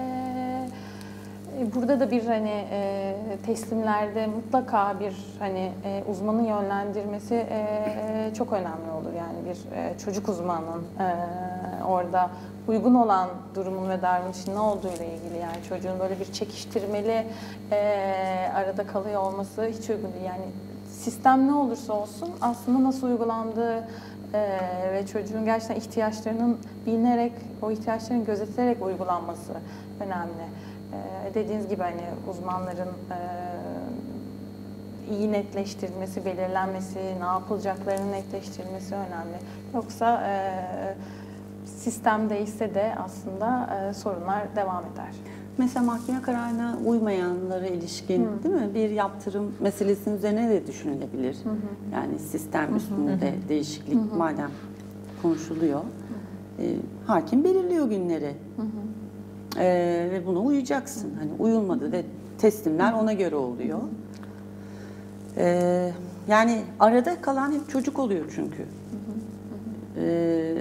burada 1.75 1.99
da 1.99 2.11
bir 2.11 2.25
hani 2.25 2.65
e, 2.71 3.15
teslimlerde 3.45 4.27
mutlaka 4.27 4.99
bir 4.99 5.13
hani 5.39 5.71
e, 5.85 6.03
uzmanın 6.11 6.43
yönlendirmesi 6.43 7.35
e, 7.35 8.31
çok 8.37 8.53
önemli 8.53 8.91
olur. 9.01 9.13
Yani 9.17 9.37
bir 9.45 9.77
e, 9.77 9.97
çocuk 10.05 10.29
uzmanının 10.29 10.83
e, 10.99 11.83
orada 11.83 12.29
uygun 12.67 12.95
olan 12.95 13.29
durumun 13.55 13.89
ve 13.89 14.01
davranışın 14.01 14.55
ne 14.55 14.59
olduğu 14.59 14.87
ile 14.87 15.15
ilgili 15.15 15.37
yani 15.37 15.63
çocuğun 15.69 15.99
böyle 15.99 16.19
bir 16.19 16.33
çekiştirmeli 16.33 17.27
e, 17.71 17.77
arada 18.55 18.87
kalıyor 18.87 19.21
olması 19.21 19.65
hiç 19.65 19.89
uygun 19.89 20.13
değil. 20.13 20.25
Yani 20.25 20.45
sistem 20.99 21.47
ne 21.47 21.53
olursa 21.53 21.93
olsun 21.93 22.29
aslında 22.41 22.83
nasıl 22.83 23.07
uygulandığı 23.07 23.87
e, 24.33 24.59
ve 24.93 25.05
çocuğun 25.05 25.45
gerçekten 25.45 25.75
ihtiyaçlarının 25.75 26.57
bilinerek, 26.85 27.33
o 27.61 27.71
ihtiyaçların 27.71 28.25
gözetilerek 28.25 28.85
uygulanması 28.85 29.53
önemli. 29.99 30.43
E, 30.93 31.33
dediğiniz 31.33 31.67
gibi 31.67 31.81
hani 31.81 32.03
uzmanların 32.29 32.87
e, 32.87 33.19
iyi 35.11 35.31
netleştirilmesi, 35.31 36.25
belirlenmesi, 36.25 36.99
ne 37.19 37.25
yapılacaklarının 37.25 38.11
netleştirilmesi 38.11 38.95
önemli. 38.95 39.37
Yoksa 39.73 40.23
e, 40.27 40.95
sistem 41.65 42.29
değişse 42.29 42.75
de 42.75 42.95
aslında 43.05 43.69
e, 43.75 43.93
sorunlar 43.93 44.55
devam 44.55 44.83
eder. 44.93 45.38
Mesela 45.59 45.85
mahkeme 45.85 46.21
kararına 46.21 46.77
uymayanlara 46.85 47.67
ilişkin 47.67 48.27
değil 48.43 48.55
mi? 48.55 48.69
Bir 48.75 48.89
yaptırım 48.89 49.51
meselesinin 49.59 50.17
üzerine 50.17 50.49
de 50.49 50.67
düşünülebilir. 50.67 51.37
Yani 51.93 52.19
sistem 52.19 52.75
üstünde 52.75 53.33
değişiklik 53.49 54.15
madem 54.17 54.51
konuşuluyor. 55.21 55.81
e, 56.59 56.75
hakim 57.05 57.43
belirliyor 57.43 57.89
günleri. 57.89 58.33
E, 59.57 59.65
ve 60.11 60.23
buna 60.25 60.39
uyacaksın. 60.39 61.11
Hani 61.19 61.31
uyulmadı 61.39 61.91
ve 61.91 62.03
teslimler 62.37 62.93
ona 62.93 63.13
göre 63.13 63.35
oluyor. 63.35 63.79
E, 65.37 65.91
yani 66.27 66.61
arada 66.79 67.21
kalan 67.21 67.51
hep 67.51 67.69
çocuk 67.69 67.99
oluyor 67.99 68.25
çünkü. 68.35 68.65
E, 69.97 70.55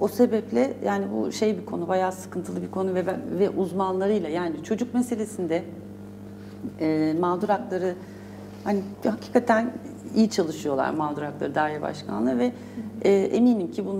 o 0.00 0.08
sebeple 0.08 0.74
yani 0.84 1.04
bu 1.12 1.32
şey 1.32 1.58
bir 1.58 1.66
konu, 1.66 1.88
bayağı 1.88 2.12
sıkıntılı 2.12 2.62
bir 2.62 2.70
konu 2.70 2.94
ve 2.94 3.04
ve 3.38 3.50
uzmanlarıyla 3.50 4.28
yani 4.28 4.62
çocuk 4.64 4.94
meselesinde 4.94 5.62
e, 6.80 7.14
mağdur 7.20 7.48
hakları 7.48 7.94
hani 8.64 8.82
hakikaten 9.04 9.72
iyi 10.14 10.30
çalışıyorlar 10.30 10.94
mağdur 10.94 11.22
hakları 11.22 11.54
daire 11.54 11.82
başkanlığı 11.82 12.38
ve 12.38 12.52
e, 13.02 13.12
eminim 13.12 13.70
ki 13.70 13.86
bu, 13.86 13.96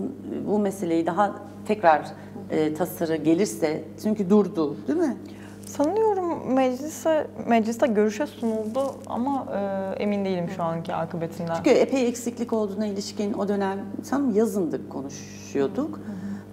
bu 0.47 0.59
meseleyi 0.59 1.07
daha 1.07 1.35
tekrar 1.67 2.07
e, 2.51 2.75
tasarı 2.75 3.17
gelirse 3.17 3.85
çünkü 4.03 4.31
durdu 4.31 4.77
değil 4.89 4.99
mi? 4.99 5.17
Sanıyorum 5.77 6.55
meclise 6.55 7.27
mecliste 7.47 7.87
görüşe 7.87 8.27
sunuldu 8.27 8.95
ama 9.07 9.47
e, 9.55 10.03
emin 10.03 10.25
değilim 10.25 10.51
şu 10.57 10.63
anki 10.63 10.95
akıbetinden. 10.95 11.55
Çünkü 11.57 11.71
epey 11.71 12.09
eksiklik 12.09 12.53
olduğuna 12.53 12.87
ilişkin 12.87 13.33
o 13.33 13.49
dönem 13.49 13.79
sanırım 14.03 14.35
yazındık 14.35 14.91
konuşuyorduk. 14.91 16.01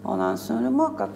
Ondan 0.06 0.36
sonra 0.36 0.72
muhakkak 0.72 1.10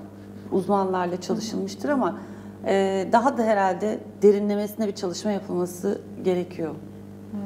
uzmanlarla 0.52 1.22
çalışılmıştır 1.22 1.90
ama 1.90 2.18
e, 2.66 3.08
daha 3.12 3.38
da 3.38 3.44
herhalde 3.44 4.00
derinlemesine 4.22 4.88
bir 4.88 4.96
çalışma 4.96 5.32
yapılması 5.32 6.02
gerekiyor. 6.24 6.76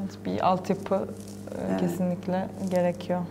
Evet, 0.01 0.25
bir 0.25 0.47
altyapı 0.47 0.95
e, 0.95 0.99
Evet. 1.69 1.79
kesinlikle 1.79 2.47
gerekiyor. 2.71 3.21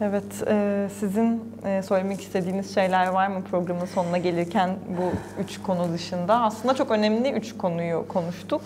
Evet, 0.00 0.44
e, 0.48 0.88
sizin 1.00 1.42
e, 1.64 1.82
söylemek 1.82 2.20
istediğiniz 2.20 2.74
şeyler 2.74 3.06
var 3.06 3.28
mı 3.28 3.42
programın 3.50 3.84
sonuna 3.84 4.18
gelirken 4.18 4.70
bu 4.98 5.12
üç 5.42 5.62
konu 5.62 5.92
dışında? 5.92 6.40
Aslında 6.40 6.74
çok 6.74 6.90
önemli 6.90 7.30
üç 7.32 7.56
konuyu 7.56 8.08
konuştuk. 8.08 8.62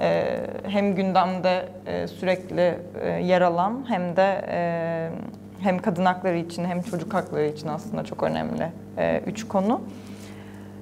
E, 0.00 0.36
hem 0.62 0.94
gündemde 0.94 1.68
e, 1.86 2.08
sürekli 2.08 2.78
e, 3.00 3.08
yer 3.08 3.40
alan 3.40 3.84
hem 3.88 4.16
de 4.16 4.44
e, 4.48 5.10
hem 5.60 5.78
kadın 5.78 6.04
hakları 6.04 6.36
için 6.36 6.64
hem 6.64 6.82
çocuk 6.82 7.14
hakları 7.14 7.46
için 7.46 7.68
aslında 7.68 8.04
çok 8.04 8.22
önemli 8.22 8.68
e, 8.98 9.22
üç 9.26 9.48
konu. 9.48 9.80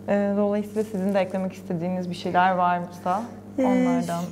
E, 0.08 0.34
dolayısıyla 0.36 0.84
sizin 0.84 1.14
de 1.14 1.20
eklemek 1.20 1.52
istediğiniz 1.52 2.10
bir 2.10 2.14
şeyler 2.14 2.52
varsa 2.52 3.22
Ee, 3.58 3.64
onlardan. 3.64 4.24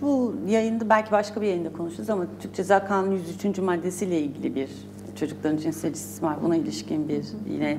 Bu 0.00 0.34
yayında 0.48 0.88
belki 0.88 1.10
başka 1.12 1.40
bir 1.40 1.46
yayında 1.46 1.72
konuşuruz 1.72 2.10
ama 2.10 2.24
Türk 2.42 2.54
Ceza 2.54 2.84
Kanunu 2.84 3.14
103. 3.14 3.58
maddesiyle 3.58 4.20
ilgili 4.20 4.54
bir 4.54 4.68
çocukların 5.16 5.56
cinsel 5.56 5.92
istismar 5.92 6.42
buna 6.42 6.56
ilişkin 6.56 7.08
bir 7.08 7.24
yine 7.50 7.78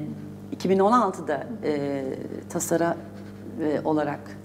2016'da 0.61 1.47
e, 1.63 2.03
tasara 2.49 2.97
e, 3.61 3.81
olarak 3.85 4.37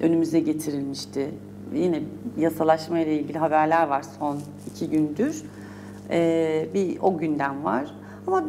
önümüze 0.00 0.40
getirilmişti. 0.40 1.30
Yine 1.74 2.02
yasalaşma 2.38 2.98
ile 2.98 3.18
ilgili 3.18 3.38
haberler 3.38 3.86
var 3.86 4.04
son 4.18 4.38
iki 4.70 4.90
gündür. 4.90 5.42
E, 6.10 6.68
bir 6.74 6.98
o 7.00 7.18
gündem 7.18 7.64
var. 7.64 7.94
Ama 8.26 8.44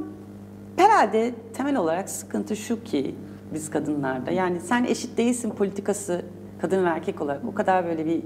herhalde 0.76 1.34
temel 1.54 1.76
olarak 1.76 2.10
sıkıntı 2.10 2.56
şu 2.56 2.84
ki 2.84 3.16
biz 3.54 3.70
kadınlarda 3.70 4.32
yani 4.32 4.60
sen 4.60 4.84
eşit 4.84 5.18
değilsin 5.18 5.50
politikası 5.50 6.22
kadın 6.62 6.86
ve 6.86 6.90
erkek 6.90 7.22
olarak 7.22 7.42
o 7.52 7.54
kadar 7.54 7.86
böyle 7.86 8.06
bir 8.06 8.24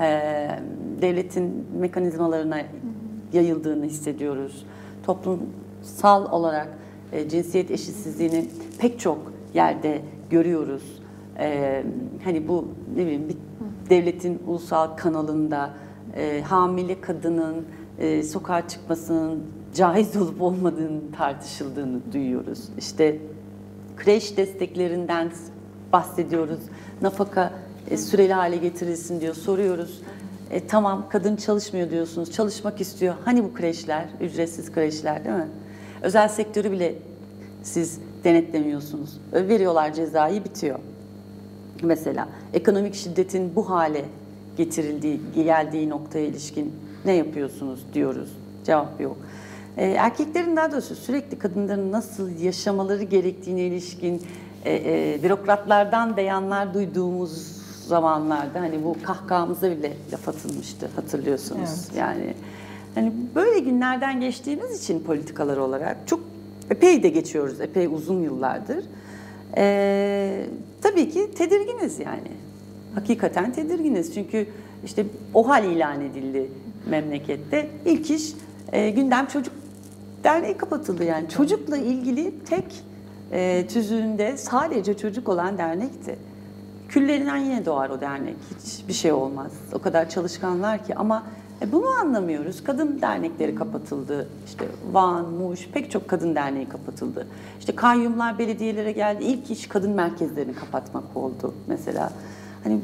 e, 0.00 0.50
devletin 1.02 1.66
mekanizmalarına 1.80 2.60
yayıldığını 3.34 3.84
hissediyoruz. 3.84 4.66
Toplumsal 5.06 6.32
olarak 6.32 6.68
e, 7.12 7.28
cinsiyet 7.28 7.70
eşitsizliğini 7.70 8.48
pek 8.78 9.00
çok 9.00 9.32
yerde 9.54 10.02
görüyoruz. 10.30 11.02
E, 11.38 11.84
hani 12.24 12.48
bu 12.48 12.68
ne 12.96 13.02
bileyim 13.02 13.28
bir 13.28 13.36
devletin 13.90 14.42
ulusal 14.46 14.96
kanalında 14.96 15.70
e, 16.16 16.42
hamile 16.42 17.00
kadının 17.00 17.64
e, 17.98 18.22
sokağa 18.22 18.68
çıkmasının 18.68 19.42
caiz 19.74 20.16
olup 20.22 20.42
olmadığını 20.42 21.00
tartışıldığını 21.16 22.00
duyuyoruz. 22.12 22.68
İşte 22.78 23.18
kreş 23.96 24.36
desteklerinden 24.36 25.32
bahsediyoruz. 25.92 26.60
Nafaka 27.02 27.52
e, 27.90 27.96
süreli 27.96 28.32
hale 28.32 28.56
getirilsin 28.56 29.20
diyor. 29.20 29.34
Soruyoruz. 29.34 30.02
E, 30.54 30.66
tamam 30.66 31.06
kadın 31.10 31.36
çalışmıyor 31.36 31.90
diyorsunuz. 31.90 32.32
Çalışmak 32.32 32.80
istiyor. 32.80 33.14
Hani 33.24 33.44
bu 33.44 33.54
kreşler? 33.54 34.04
Ücretsiz 34.20 34.72
kreşler 34.72 35.24
değil 35.24 35.36
mi? 35.36 35.48
Özel 36.02 36.28
sektörü 36.28 36.70
bile 36.72 36.94
siz 37.62 37.98
denetlemiyorsunuz. 38.24 39.20
Ö- 39.32 39.48
Veriyorlar 39.48 39.92
cezayı 39.92 40.44
bitiyor. 40.44 40.78
Mesela 41.82 42.28
ekonomik 42.52 42.94
şiddetin 42.94 43.56
bu 43.56 43.70
hale 43.70 44.04
getirildiği, 44.56 45.20
geldiği 45.34 45.88
noktaya 45.88 46.26
ilişkin 46.26 46.72
ne 47.04 47.12
yapıyorsunuz 47.12 47.80
diyoruz. 47.94 48.28
Cevap 48.66 49.00
yok. 49.00 49.16
Ee, 49.76 49.86
erkeklerin 49.86 50.56
daha 50.56 50.72
doğrusu 50.72 50.94
sürekli 50.94 51.38
kadınların 51.38 51.92
nasıl 51.92 52.30
yaşamaları 52.38 53.02
gerektiğine 53.02 53.60
ilişkin 53.60 54.22
e, 54.64 54.72
e, 54.74 55.22
bürokratlardan 55.22 56.16
beyanlar 56.16 56.74
duyduğumuz 56.74 57.53
zamanlarda 57.86 58.60
hani 58.60 58.84
bu 58.84 58.96
kahkahamıza 59.02 59.70
bile 59.70 59.92
laf 60.12 60.28
atılmıştı 60.28 60.88
hatırlıyorsunuz. 60.96 61.70
Evet. 61.86 61.98
Yani 61.98 62.34
hani 62.94 63.12
böyle 63.34 63.58
günlerden 63.58 64.20
geçtiğimiz 64.20 64.82
için 64.82 65.00
politikalar 65.00 65.56
olarak 65.56 65.96
çok 66.06 66.20
epey 66.70 67.02
de 67.02 67.08
geçiyoruz 67.08 67.60
epey 67.60 67.86
uzun 67.86 68.20
yıllardır. 68.22 68.84
Ee, 69.56 70.46
tabii 70.82 71.10
ki 71.10 71.30
tedirginiz 71.38 71.98
yani. 71.98 72.30
Hakikaten 72.94 73.52
tedirginiz 73.52 74.14
çünkü 74.14 74.46
işte 74.84 75.06
o 75.34 75.48
hal 75.48 75.64
ilan 75.64 76.00
edildi 76.00 76.50
memlekette. 76.90 77.70
İlk 77.84 78.10
iş 78.10 78.32
e, 78.72 78.90
gündem 78.90 79.26
çocuk 79.26 79.54
derneği 80.24 80.56
kapatıldı 80.56 81.04
yani. 81.04 81.28
Çocukla 81.28 81.76
ilgili 81.76 82.34
tek 82.44 82.84
e, 83.32 83.66
tüzüğünde 83.68 84.36
sadece 84.36 84.96
çocuk 84.96 85.28
olan 85.28 85.58
dernekti. 85.58 86.16
Küllerinden 86.94 87.36
yine 87.36 87.64
doğar 87.66 87.90
o 87.90 88.00
dernek. 88.00 88.36
Hiçbir 88.64 88.92
şey 88.92 89.12
olmaz. 89.12 89.52
O 89.72 89.78
kadar 89.78 90.08
çalışkanlar 90.08 90.84
ki 90.84 90.94
ama 90.94 91.22
e, 91.62 91.72
bunu 91.72 91.86
anlamıyoruz. 91.86 92.64
Kadın 92.64 93.00
dernekleri 93.00 93.54
kapatıldı. 93.54 94.28
İşte 94.46 94.64
Van, 94.92 95.24
Muş 95.30 95.68
pek 95.68 95.90
çok 95.90 96.08
kadın 96.08 96.34
derneği 96.34 96.68
kapatıldı. 96.68 97.26
İşte 97.60 97.76
kayyumlar 97.76 98.38
belediyelere 98.38 98.92
geldi. 98.92 99.24
İlk 99.24 99.50
iş 99.50 99.66
kadın 99.66 99.90
merkezlerini 99.90 100.54
kapatmak 100.54 101.16
oldu 101.16 101.54
mesela. 101.66 102.12
Hani 102.64 102.80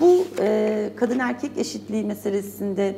bu 0.00 0.24
e, 0.38 0.90
kadın 0.96 1.18
erkek 1.18 1.58
eşitliği 1.58 2.04
meselesinde 2.04 2.96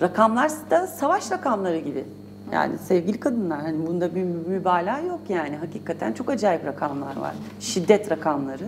rakamlar 0.00 0.50
da 0.70 0.86
savaş 0.86 1.30
rakamları 1.30 1.78
gibi. 1.78 2.04
Yani 2.52 2.78
sevgili 2.78 3.20
kadınlar 3.20 3.60
hani 3.60 3.86
bunda 3.86 4.14
bir 4.14 4.22
mübalağa 4.22 5.00
yok 5.00 5.20
yani. 5.28 5.56
Hakikaten 5.56 6.12
çok 6.12 6.30
acayip 6.30 6.64
rakamlar 6.64 7.16
var. 7.16 7.34
Şiddet 7.60 8.10
rakamları. 8.10 8.64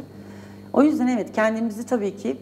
O 0.75 0.83
yüzden 0.83 1.07
evet 1.07 1.33
kendimizi 1.33 1.87
tabii 1.87 2.17
ki 2.17 2.37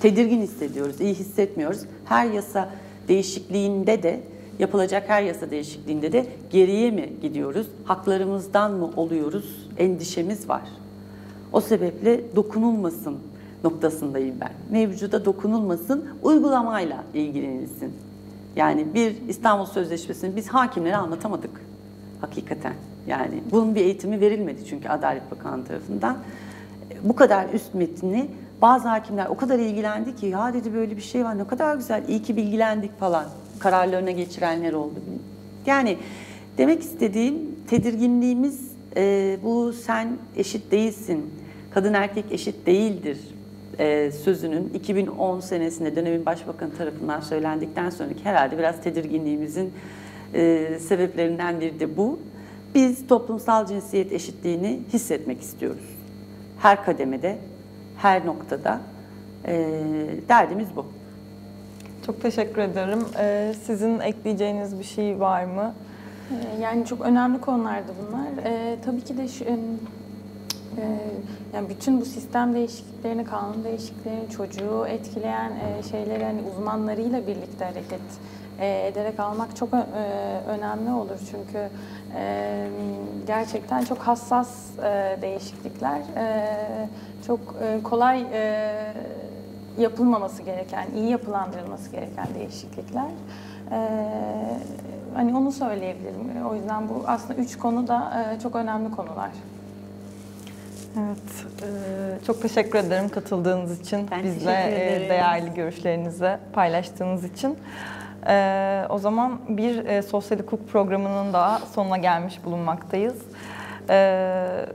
tedirgin 0.00 0.40
hissediyoruz, 0.40 1.00
iyi 1.00 1.14
hissetmiyoruz. 1.14 1.80
Her 2.04 2.30
yasa 2.30 2.68
değişikliğinde 3.08 4.02
de 4.02 4.20
yapılacak 4.58 5.08
her 5.08 5.22
yasa 5.22 5.50
değişikliğinde 5.50 6.12
de 6.12 6.26
geriye 6.50 6.90
mi 6.90 7.12
gidiyoruz? 7.22 7.66
Haklarımızdan 7.84 8.72
mı 8.72 8.90
oluyoruz? 8.96 9.68
Endişemiz 9.78 10.48
var. 10.48 10.62
O 11.52 11.60
sebeple 11.60 12.36
dokunulmasın 12.36 13.18
noktasındayım 13.64 14.36
ben. 14.40 14.52
Mevcuda 14.70 15.24
dokunulmasın, 15.24 16.04
uygulamayla 16.22 17.04
ilgilenilsin. 17.14 17.92
Yani 18.56 18.94
bir 18.94 19.16
İstanbul 19.28 19.66
Sözleşmesi'ni 19.66 20.36
biz 20.36 20.48
hakimlere 20.48 20.96
anlatamadık. 20.96 21.60
Hakikaten. 22.20 22.74
Yani 23.06 23.42
bunun 23.50 23.74
bir 23.74 23.80
eğitimi 23.80 24.20
verilmedi 24.20 24.66
çünkü 24.68 24.88
Adalet 24.88 25.30
Bakanlığı 25.30 25.64
tarafından. 25.64 26.16
Bu 27.02 27.16
kadar 27.16 27.46
üst 27.52 27.74
metni 27.74 28.28
bazı 28.62 28.88
hakimler 28.88 29.26
o 29.26 29.36
kadar 29.36 29.58
ilgilendi 29.58 30.16
ki 30.16 30.26
ya 30.26 30.54
dedi 30.54 30.74
böyle 30.74 30.96
bir 30.96 31.02
şey 31.02 31.24
var 31.24 31.38
ne 31.38 31.46
kadar 31.46 31.76
güzel 31.76 32.08
iyi 32.08 32.22
ki 32.22 32.36
bilgilendik 32.36 33.00
falan. 33.00 33.24
Kararlarına 33.58 34.10
geçirenler 34.10 34.72
oldu. 34.72 34.94
Yani 35.66 35.96
demek 36.58 36.82
istediğim 36.82 37.34
tedirginliğimiz 37.70 38.70
e, 38.96 39.36
bu 39.42 39.72
sen 39.72 40.08
eşit 40.36 40.70
değilsin, 40.70 41.30
kadın 41.70 41.94
erkek 41.94 42.24
eşit 42.32 42.66
değildir 42.66 43.18
e, 43.78 44.10
sözünün 44.12 44.70
2010 44.74 45.40
senesinde 45.40 45.96
dönemin 45.96 46.26
başbakanı 46.26 46.76
tarafından 46.76 47.20
söylendikten 47.20 47.90
sonraki 47.90 48.24
herhalde 48.24 48.58
biraz 48.58 48.82
tedirginliğimizin 48.82 49.72
e, 50.34 50.68
sebeplerinden 50.80 51.60
biri 51.60 51.80
de 51.80 51.96
bu. 51.96 52.18
Biz 52.74 53.06
toplumsal 53.06 53.66
cinsiyet 53.66 54.12
eşitliğini 54.12 54.80
hissetmek 54.92 55.40
istiyoruz. 55.40 55.95
Her 56.58 56.84
kademede, 56.84 57.38
her 57.98 58.26
noktada 58.26 58.80
e, 59.46 59.54
derdimiz 60.28 60.68
bu. 60.76 60.86
Çok 62.06 62.22
teşekkür 62.22 62.62
ederim. 62.62 62.98
Ee, 63.18 63.54
sizin 63.64 64.00
ekleyeceğiniz 64.00 64.78
bir 64.78 64.84
şey 64.84 65.20
var 65.20 65.44
mı? 65.44 65.74
Ee, 66.30 66.62
Yani 66.62 66.86
çok 66.86 67.00
önemli 67.00 67.40
konulardı 67.40 67.92
bunlar. 68.06 68.26
Ee, 68.44 68.76
tabii 68.84 69.00
ki 69.00 69.18
de 69.18 69.28
şu, 69.28 69.44
em, 69.44 69.58
e, 70.78 70.82
yani 71.54 71.68
bütün 71.68 72.00
bu 72.00 72.04
sistem 72.04 72.54
değişikliklerini, 72.54 73.24
kanun 73.24 73.64
değişikliklerini, 73.64 74.30
çocuğu 74.30 74.86
etkileyen 74.86 75.50
e, 75.52 75.82
şeyleri 75.90 76.24
hani 76.24 76.40
uzmanlarıyla 76.52 77.26
birlikte 77.26 77.64
hareket 77.64 78.00
e, 78.60 78.86
ederek 78.86 79.20
almak 79.20 79.56
çok 79.56 79.74
e, 79.74 79.78
önemli 80.48 80.90
olur 80.90 81.18
çünkü 81.30 81.68
e, 82.16 82.68
gerçekten 83.26 83.84
çok 83.84 83.98
hassas 83.98 84.78
e, 84.78 85.18
değişiklikler, 85.22 85.98
e, 86.16 86.48
çok 87.26 87.40
e, 87.62 87.82
kolay 87.82 88.26
e, 88.32 88.72
yapılmaması 89.78 90.42
gereken, 90.42 90.86
iyi 90.96 91.10
yapılandırılması 91.10 91.90
gereken 91.90 92.26
değişiklikler. 92.34 93.10
Hani 95.14 95.36
onu 95.36 95.52
söyleyebilirim. 95.52 96.46
O 96.50 96.54
yüzden 96.54 96.88
bu 96.88 97.02
aslında 97.06 97.34
üç 97.34 97.58
konu 97.58 97.88
da 97.88 98.26
e, 98.36 98.40
çok 98.40 98.56
önemli 98.56 98.90
konular. 98.90 99.30
Evet, 100.98 101.46
e, 101.62 102.24
çok 102.26 102.42
teşekkür 102.42 102.78
ederim 102.78 103.08
katıldığınız 103.08 103.80
için, 103.80 104.08
Ben 104.10 104.22
bizle 104.24 105.06
değerli 105.08 105.54
görüşlerinizi 105.54 106.36
paylaştığınız 106.52 107.24
için. 107.24 107.58
E, 108.28 108.86
o 108.88 108.98
zaman 108.98 109.38
bir 109.48 109.84
e, 109.84 110.02
sosyal 110.02 110.38
hukuk 110.38 110.68
programının 110.68 111.32
daha 111.32 111.58
sonuna 111.58 111.96
gelmiş 111.96 112.44
bulunmaktayız. 112.44 113.22
E, 113.90 114.66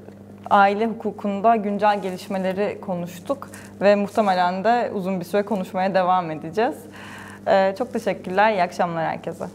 aile 0.49 0.85
hukukunda 0.85 1.55
güncel 1.55 2.01
gelişmeleri 2.01 2.81
konuştuk 2.81 3.49
ve 3.81 3.95
muhtemelen 3.95 4.63
de 4.63 4.91
uzun 4.93 5.19
bir 5.19 5.25
süre 5.25 5.43
konuşmaya 5.43 5.93
devam 5.95 6.31
edeceğiz. 6.31 6.75
E, 7.47 7.75
çok 7.77 7.93
teşekkürler, 7.93 8.51
iyi 8.51 8.63
akşamlar 8.63 9.05
herkese. 9.05 9.45